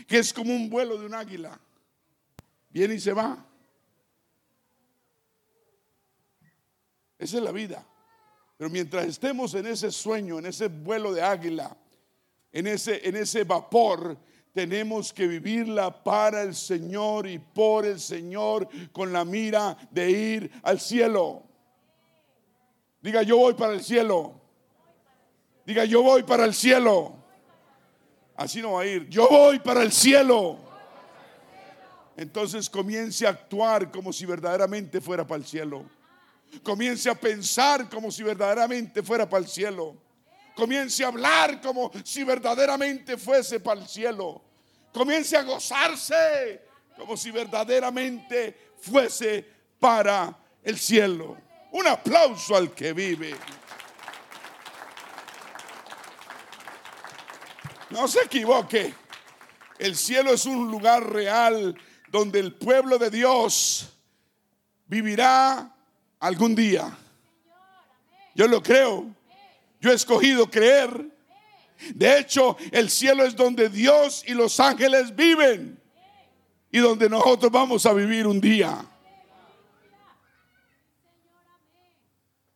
Que 0.07 0.19
es 0.19 0.33
como 0.33 0.53
un 0.53 0.69
vuelo 0.69 0.97
de 0.97 1.05
un 1.05 1.13
águila 1.13 1.59
viene 2.71 2.95
y 2.95 2.99
se 2.99 3.13
va. 3.13 3.45
Esa 7.17 7.37
es 7.37 7.43
la 7.43 7.51
vida. 7.51 7.85
Pero 8.57 8.69
mientras 8.69 9.05
estemos 9.05 9.53
en 9.53 9.67
ese 9.67 9.91
sueño, 9.91 10.39
en 10.39 10.47
ese 10.47 10.67
vuelo 10.67 11.13
de 11.13 11.21
águila, 11.21 11.75
en 12.51 12.67
ese, 12.67 13.07
en 13.07 13.15
ese 13.15 13.43
vapor, 13.43 14.17
tenemos 14.53 15.13
que 15.13 15.27
vivirla 15.27 16.03
para 16.03 16.41
el 16.41 16.53
Señor 16.55 17.27
y 17.27 17.39
por 17.39 17.85
el 17.85 17.99
Señor 17.99 18.67
con 18.91 19.13
la 19.13 19.23
mira 19.23 19.77
de 19.89 20.11
ir 20.11 20.51
al 20.63 20.79
cielo. 20.79 21.43
Diga, 23.01 23.23
yo 23.23 23.37
voy 23.37 23.53
para 23.53 23.73
el 23.73 23.83
cielo. 23.83 24.39
Diga, 25.65 25.85
yo 25.85 26.03
voy 26.03 26.23
para 26.23 26.45
el 26.45 26.53
cielo. 26.53 27.15
Así 28.35 28.61
no 28.61 28.73
va 28.73 28.81
a 28.81 28.85
ir. 28.85 29.07
Yo 29.09 29.27
voy 29.29 29.59
para 29.59 29.83
el 29.83 29.91
cielo 29.91 30.71
entonces 32.21 32.69
comience 32.69 33.25
a 33.25 33.31
actuar 33.31 33.91
como 33.91 34.13
si 34.13 34.27
verdaderamente 34.27 35.01
fuera 35.01 35.25
para 35.25 35.39
el 35.39 35.45
cielo. 35.45 35.85
Comience 36.61 37.09
a 37.09 37.15
pensar 37.15 37.89
como 37.89 38.11
si 38.11 38.21
verdaderamente 38.21 39.01
fuera 39.01 39.27
para 39.27 39.43
el 39.43 39.49
cielo. 39.49 39.95
Comience 40.61 41.03
a 41.03 41.07
hablar 41.07 41.59
como 41.59 41.91
si 42.03 42.23
verdaderamente 42.23 43.17
fuese 43.17 43.59
para 43.59 43.81
el 43.81 43.87
cielo. 43.87 44.43
Comience 44.93 45.35
a 45.35 45.41
gozarse 45.41 46.61
como 46.95 47.17
si 47.17 47.31
verdaderamente 47.31 48.75
fuese 48.79 49.43
para 49.79 50.37
el 50.61 50.77
cielo. 50.77 51.35
Un 51.71 51.87
aplauso 51.87 52.55
al 52.55 52.75
que 52.75 52.93
vive. 52.93 53.35
No 57.89 58.07
se 58.07 58.21
equivoque. 58.25 58.93
El 59.79 59.95
cielo 59.95 60.31
es 60.31 60.45
un 60.45 60.69
lugar 60.69 61.11
real 61.11 61.75
donde 62.09 62.39
el 62.39 62.53
pueblo 62.53 62.99
de 62.99 63.09
Dios 63.09 63.89
vivirá 64.85 65.75
algún 66.19 66.53
día. 66.53 66.95
Yo 68.35 68.47
lo 68.47 68.61
creo. 68.61 69.20
Yo 69.81 69.91
he 69.91 69.95
escogido 69.95 70.49
creer 70.49 71.11
De 71.95 72.19
hecho, 72.19 72.55
el 72.71 72.89
cielo 72.89 73.25
es 73.25 73.35
donde 73.35 73.67
Dios 73.67 74.23
y 74.27 74.33
los 74.33 74.59
ángeles 74.59 75.15
viven 75.15 75.81
y 76.71 76.77
donde 76.77 77.09
nosotros 77.09 77.51
vamos 77.51 77.85
a 77.87 77.93
vivir 77.93 78.27
un 78.27 78.39
día. 78.39 78.85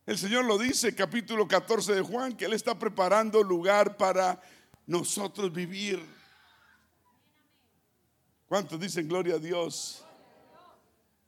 El 0.06 0.16
Señor 0.16 0.44
lo 0.44 0.56
dice, 0.56 0.94
capítulo 0.94 1.48
14 1.48 1.96
de 1.96 2.00
Juan, 2.00 2.36
que 2.36 2.44
Él 2.44 2.52
está 2.52 2.78
preparando 2.78 3.42
lugar 3.42 3.96
para 3.96 4.40
nosotros 4.86 5.52
vivir. 5.52 6.00
¿Cuántos 8.46 8.78
dicen 8.78 9.08
gloria 9.08 9.34
a 9.34 9.38
Dios? 9.38 10.04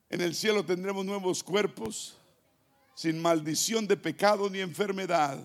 En 0.09 0.21
el 0.21 0.37
cielo 0.37 0.65
tendremos 0.65 1.05
nuevos 1.05 1.43
cuerpos, 1.43 2.17
sin 2.95 3.21
maldición 3.21 3.89
de 3.89 3.97
pecado 3.97 4.49
ni 4.49 4.61
enfermedad. 4.61 5.43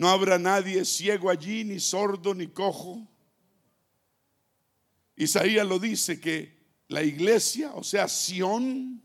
No 0.00 0.08
habrá 0.08 0.38
nadie 0.38 0.82
ciego 0.86 1.28
allí, 1.28 1.62
ni 1.62 1.78
sordo, 1.78 2.34
ni 2.34 2.46
cojo. 2.46 3.06
Isaías 5.14 5.66
lo 5.66 5.78
dice 5.78 6.18
que 6.18 6.56
la 6.88 7.02
iglesia, 7.02 7.72
o 7.74 7.84
sea, 7.84 8.08
Sión, 8.08 9.02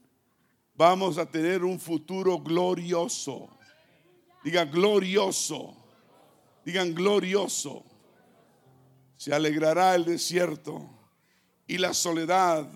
vamos 0.73 1.17
a 1.17 1.30
tener 1.30 1.65
un 1.65 1.81
futuro 1.81 2.39
glorioso. 2.39 3.49
Diga 4.41 4.63
glorioso. 4.63 5.76
Digan 6.63 6.95
glorioso. 6.95 7.84
Se 9.17 9.34
alegrará 9.34 9.95
el 9.95 10.05
desierto 10.05 10.89
y 11.67 11.77
la 11.77 11.93
soledad 11.93 12.69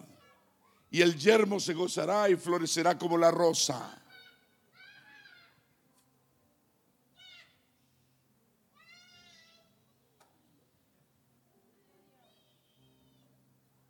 y 0.91 1.02
el 1.02 1.18
yermo 1.18 1.58
se 1.58 1.74
gozará 1.74 2.30
y 2.30 2.36
florecerá 2.36 2.98
como 2.98 3.18
la 3.18 3.32
rosa. 3.32 3.99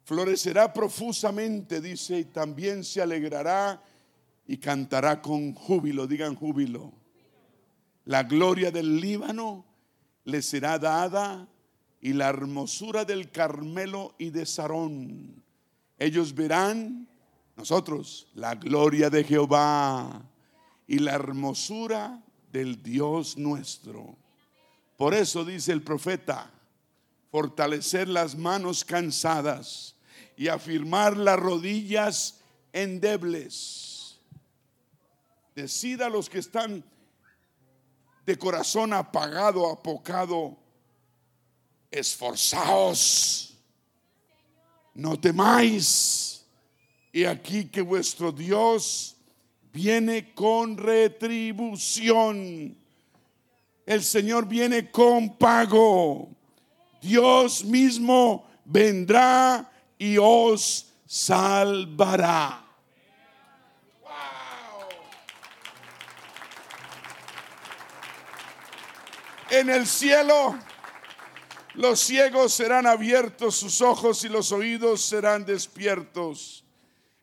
Florecerá 0.10 0.74
profusamente, 0.74 1.80
dice, 1.80 2.18
y 2.18 2.26
también 2.26 2.84
se 2.84 3.00
alegrará 3.00 3.80
y 4.48 4.58
cantará 4.58 5.22
con 5.22 5.54
júbilo, 5.54 6.08
digan 6.08 6.34
júbilo. 6.34 6.92
La 8.06 8.24
gloria 8.24 8.72
del 8.72 9.00
Líbano 9.00 9.64
le 10.24 10.42
será 10.42 10.80
dada 10.80 11.48
y 12.02 12.14
la 12.14 12.28
hermosura 12.28 13.06
del 13.06 13.30
Carmelo 13.30 14.16
y 14.18 14.32
de 14.32 14.48
Sarón 14.48 15.44
ellos 16.00 16.34
verán, 16.34 17.08
nosotros, 17.56 18.30
la 18.34 18.56
gloria 18.56 19.12
de 19.12 19.24
Jehová 19.24 20.28
y 20.88 20.98
la 20.98 21.14
hermosura 21.14 22.20
del 22.52 22.82
Dios 22.82 23.38
nuestro. 23.38 24.18
Por 24.98 25.14
eso 25.14 25.46
dice 25.46 25.72
el 25.72 25.84
profeta, 25.84 26.50
fortalecer 27.30 28.08
las 28.08 28.36
manos 28.36 28.84
cansadas 28.84 29.98
y 30.40 30.48
afirmar 30.48 31.16
las 31.18 31.38
rodillas 31.38 32.40
endebles. 32.72 34.18
Decida 35.54 36.06
a 36.06 36.10
los 36.10 36.30
que 36.30 36.40
están 36.40 36.82
de 38.26 38.38
corazón 38.38 38.94
apagado, 38.94 39.70
apocado, 39.70 40.56
esforzaos 41.92 43.54
no 44.94 45.20
temáis. 45.20 46.46
Y 47.12 47.26
aquí 47.26 47.66
que 47.66 47.82
vuestro 47.82 48.32
Dios 48.32 49.18
viene 49.74 50.34
con 50.34 50.78
retribución. 50.78 52.78
El 53.86 54.04
Señor 54.04 54.48
viene 54.48 54.90
con 54.90 55.38
pago. 55.38 56.30
Dios 57.02 57.66
mismo 57.66 58.48
vendrá 58.64 59.70
y 60.00 60.18
os 60.18 60.88
salvará. 61.06 62.66
En 69.52 69.70
el 69.70 69.86
cielo 69.88 70.58
los 71.74 72.00
ciegos 72.00 72.54
serán 72.54 72.86
abiertos 72.86 73.56
sus 73.56 73.82
ojos 73.82 74.24
y 74.24 74.30
los 74.30 74.52
oídos 74.52 75.02
serán 75.02 75.46
despiertos. 75.46 76.64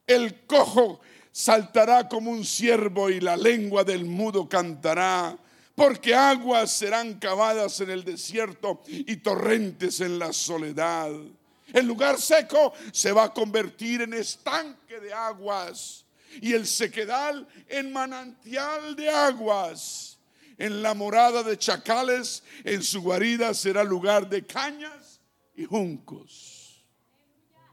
El 0.06 0.46
cojo 0.46 1.00
saltará 1.30 2.08
como 2.08 2.30
un 2.30 2.44
ciervo 2.44 3.10
y 3.10 3.20
la 3.20 3.36
lengua 3.36 3.84
del 3.84 4.06
mudo 4.06 4.48
cantará, 4.48 5.36
porque 5.74 6.14
aguas 6.14 6.70
serán 6.70 7.18
cavadas 7.18 7.80
en 7.80 7.90
el 7.90 8.04
desierto 8.04 8.82
y 8.86 9.16
torrentes 9.16 10.00
en 10.00 10.18
la 10.18 10.32
soledad. 10.32 11.10
El 11.76 11.86
lugar 11.86 12.18
seco 12.18 12.72
se 12.90 13.12
va 13.12 13.24
a 13.24 13.34
convertir 13.34 14.00
en 14.00 14.14
estanque 14.14 14.98
de 14.98 15.12
aguas 15.12 16.06
y 16.40 16.54
el 16.54 16.66
sequedal 16.66 17.46
en 17.68 17.92
manantial 17.92 18.96
de 18.96 19.10
aguas 19.10 20.18
en 20.56 20.80
la 20.80 20.94
morada 20.94 21.42
de 21.42 21.58
chacales, 21.58 22.42
en 22.64 22.82
su 22.82 23.02
guarida 23.02 23.52
será 23.52 23.84
lugar 23.84 24.26
de 24.26 24.46
cañas 24.46 25.20
y 25.54 25.66
juncos. 25.66 26.82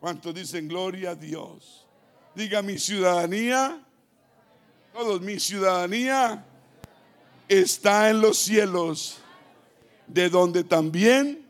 ¿Cuántos 0.01 0.35
dicen 0.35 0.67
gloria 0.67 1.11
a 1.11 1.15
Dios? 1.15 1.87
Diga 2.35 2.61
mi 2.61 2.77
ciudadanía, 2.77 3.81
todos 4.91 5.21
mi 5.21 5.39
ciudadanía 5.39 6.45
está 7.47 8.09
en 8.09 8.19
los 8.19 8.37
cielos, 8.37 9.19
de 10.07 10.29
donde 10.29 10.65
también 10.65 11.47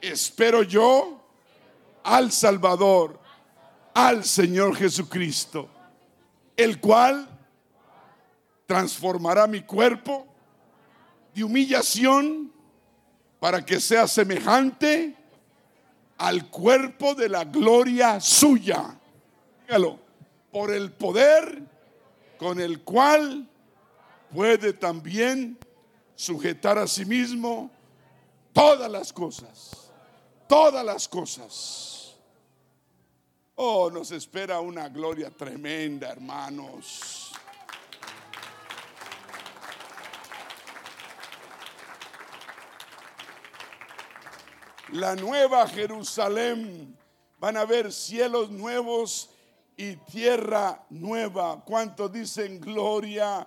espero 0.00 0.64
yo 0.64 1.21
al 2.04 2.32
Salvador, 2.32 3.20
al 3.94 4.24
Señor 4.24 4.76
Jesucristo, 4.76 5.68
el 6.56 6.80
cual 6.80 7.28
transformará 8.66 9.46
mi 9.46 9.62
cuerpo 9.62 10.26
de 11.34 11.44
humillación 11.44 12.52
para 13.40 13.64
que 13.64 13.80
sea 13.80 14.06
semejante 14.06 15.16
al 16.18 16.48
cuerpo 16.48 17.14
de 17.14 17.28
la 17.28 17.44
gloria 17.44 18.20
suya. 18.20 18.96
Dígalo, 19.66 19.98
por 20.52 20.70
el 20.70 20.92
poder 20.92 21.62
con 22.38 22.60
el 22.60 22.82
cual 22.82 23.48
puede 24.32 24.72
también 24.72 25.58
sujetar 26.14 26.78
a 26.78 26.86
sí 26.86 27.04
mismo 27.04 27.70
todas 28.52 28.90
las 28.90 29.12
cosas, 29.12 29.90
todas 30.48 30.84
las 30.84 31.08
cosas. 31.08 31.91
Oh, 33.54 33.90
nos 33.90 34.10
espera 34.10 34.60
una 34.60 34.88
gloria 34.88 35.30
tremenda, 35.30 36.10
hermanos. 36.10 37.32
la 44.92 45.16
nueva 45.16 45.66
Jerusalén. 45.66 46.96
Van 47.38 47.56
a 47.56 47.64
ver 47.64 47.92
cielos 47.92 48.50
nuevos 48.50 49.30
y 49.76 49.96
tierra 49.96 50.84
nueva. 50.90 51.62
¿Cuántos 51.64 52.12
dicen 52.12 52.60
gloria 52.60 53.46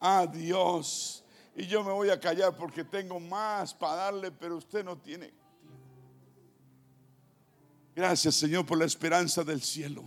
a 0.00 0.26
Dios? 0.26 1.22
Y 1.54 1.66
yo 1.66 1.84
me 1.84 1.92
voy 1.92 2.08
a 2.10 2.18
callar 2.18 2.56
porque 2.56 2.84
tengo 2.84 3.20
más 3.20 3.74
para 3.74 3.96
darle, 3.96 4.30
pero 4.30 4.56
usted 4.56 4.84
no 4.84 4.96
tiene. 4.96 5.32
Gracias 7.96 8.34
Señor 8.34 8.66
por 8.66 8.76
la 8.76 8.84
esperanza 8.84 9.42
del 9.42 9.62
cielo. 9.62 10.06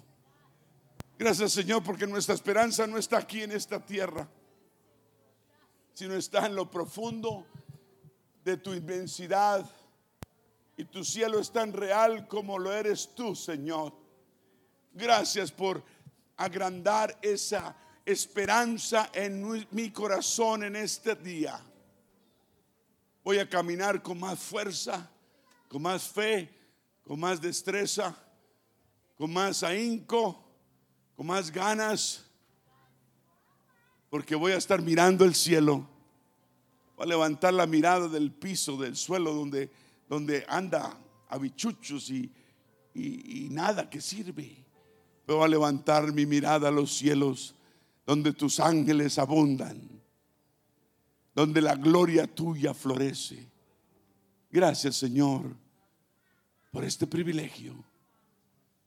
Gracias 1.18 1.54
Señor 1.54 1.84
porque 1.84 2.06
nuestra 2.06 2.36
esperanza 2.36 2.86
no 2.86 3.00
está 3.00 3.18
aquí 3.18 3.42
en 3.42 3.52
esta 3.52 3.84
tierra, 3.84 4.30
sino 5.96 6.14
está 6.14 6.46
en 6.46 6.54
lo 6.54 6.70
profundo 6.70 7.48
de 8.44 8.58
tu 8.58 8.76
inmensidad 8.76 9.68
y 10.78 10.86
tu 10.86 11.04
cielo 11.04 11.40
es 11.40 11.50
tan 11.50 11.74
real 11.74 12.28
como 12.28 12.60
lo 12.60 12.72
eres 12.72 13.10
tú, 13.16 13.36
Señor. 13.36 13.92
Gracias 14.94 15.52
por 15.52 15.84
agrandar 16.38 17.18
esa 17.24 17.76
esperanza 18.06 19.10
en 19.16 19.68
mi 19.72 19.90
corazón 19.90 20.64
en 20.64 20.76
este 20.76 21.16
día. 21.16 21.60
Voy 23.24 23.40
a 23.40 23.50
caminar 23.50 24.04
con 24.04 24.20
más 24.20 24.38
fuerza, 24.38 25.10
con 25.68 25.82
más 25.82 26.04
fe, 26.04 26.59
con 27.10 27.20
más 27.20 27.42
destreza, 27.42 28.16
con 29.18 29.34
más 29.34 29.64
ahínco, 29.64 30.46
con 31.16 31.26
más 31.26 31.52
ganas, 31.52 32.24
porque 34.12 34.36
voy 34.36 34.52
a 34.52 34.58
estar 34.58 34.80
mirando 34.80 35.26
el 35.26 35.34
cielo. 35.34 35.90
Voy 36.96 37.08
a 37.08 37.10
levantar 37.10 37.52
la 37.52 37.66
mirada 37.66 38.08
del 38.08 38.32
piso, 38.32 38.78
del 38.78 38.96
suelo 38.96 39.34
donde 39.34 39.72
donde 40.08 40.46
anda 40.48 41.00
habichuchos 41.30 42.12
y, 42.12 42.32
y, 42.94 43.48
nada 43.50 43.90
que 43.90 44.02
sirve. 44.02 44.64
Pero 45.26 45.44
a 45.44 45.48
levantar 45.48 46.14
mi 46.14 46.28
mirada 46.28 46.68
a 46.68 46.72
los 46.72 46.96
cielos, 46.96 47.56
donde 48.06 48.34
tus 48.34 48.60
ángeles 48.60 49.18
abundan, 49.18 49.82
donde 51.34 51.60
la 51.60 51.76
gloria 51.76 52.28
tuya 52.28 52.76
florece. 52.76 53.48
Gracias 54.52 54.98
Señor 54.98 55.69
por 56.72 56.84
este 56.84 57.08
privilegio. 57.08 57.74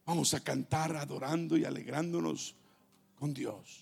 Vamos 0.05 0.35
a 0.35 0.41
cantar 0.41 0.97
adorando 0.97 1.57
y 1.57 1.65
alegrándonos 1.65 2.55
con 3.15 3.33
Dios. 3.33 3.82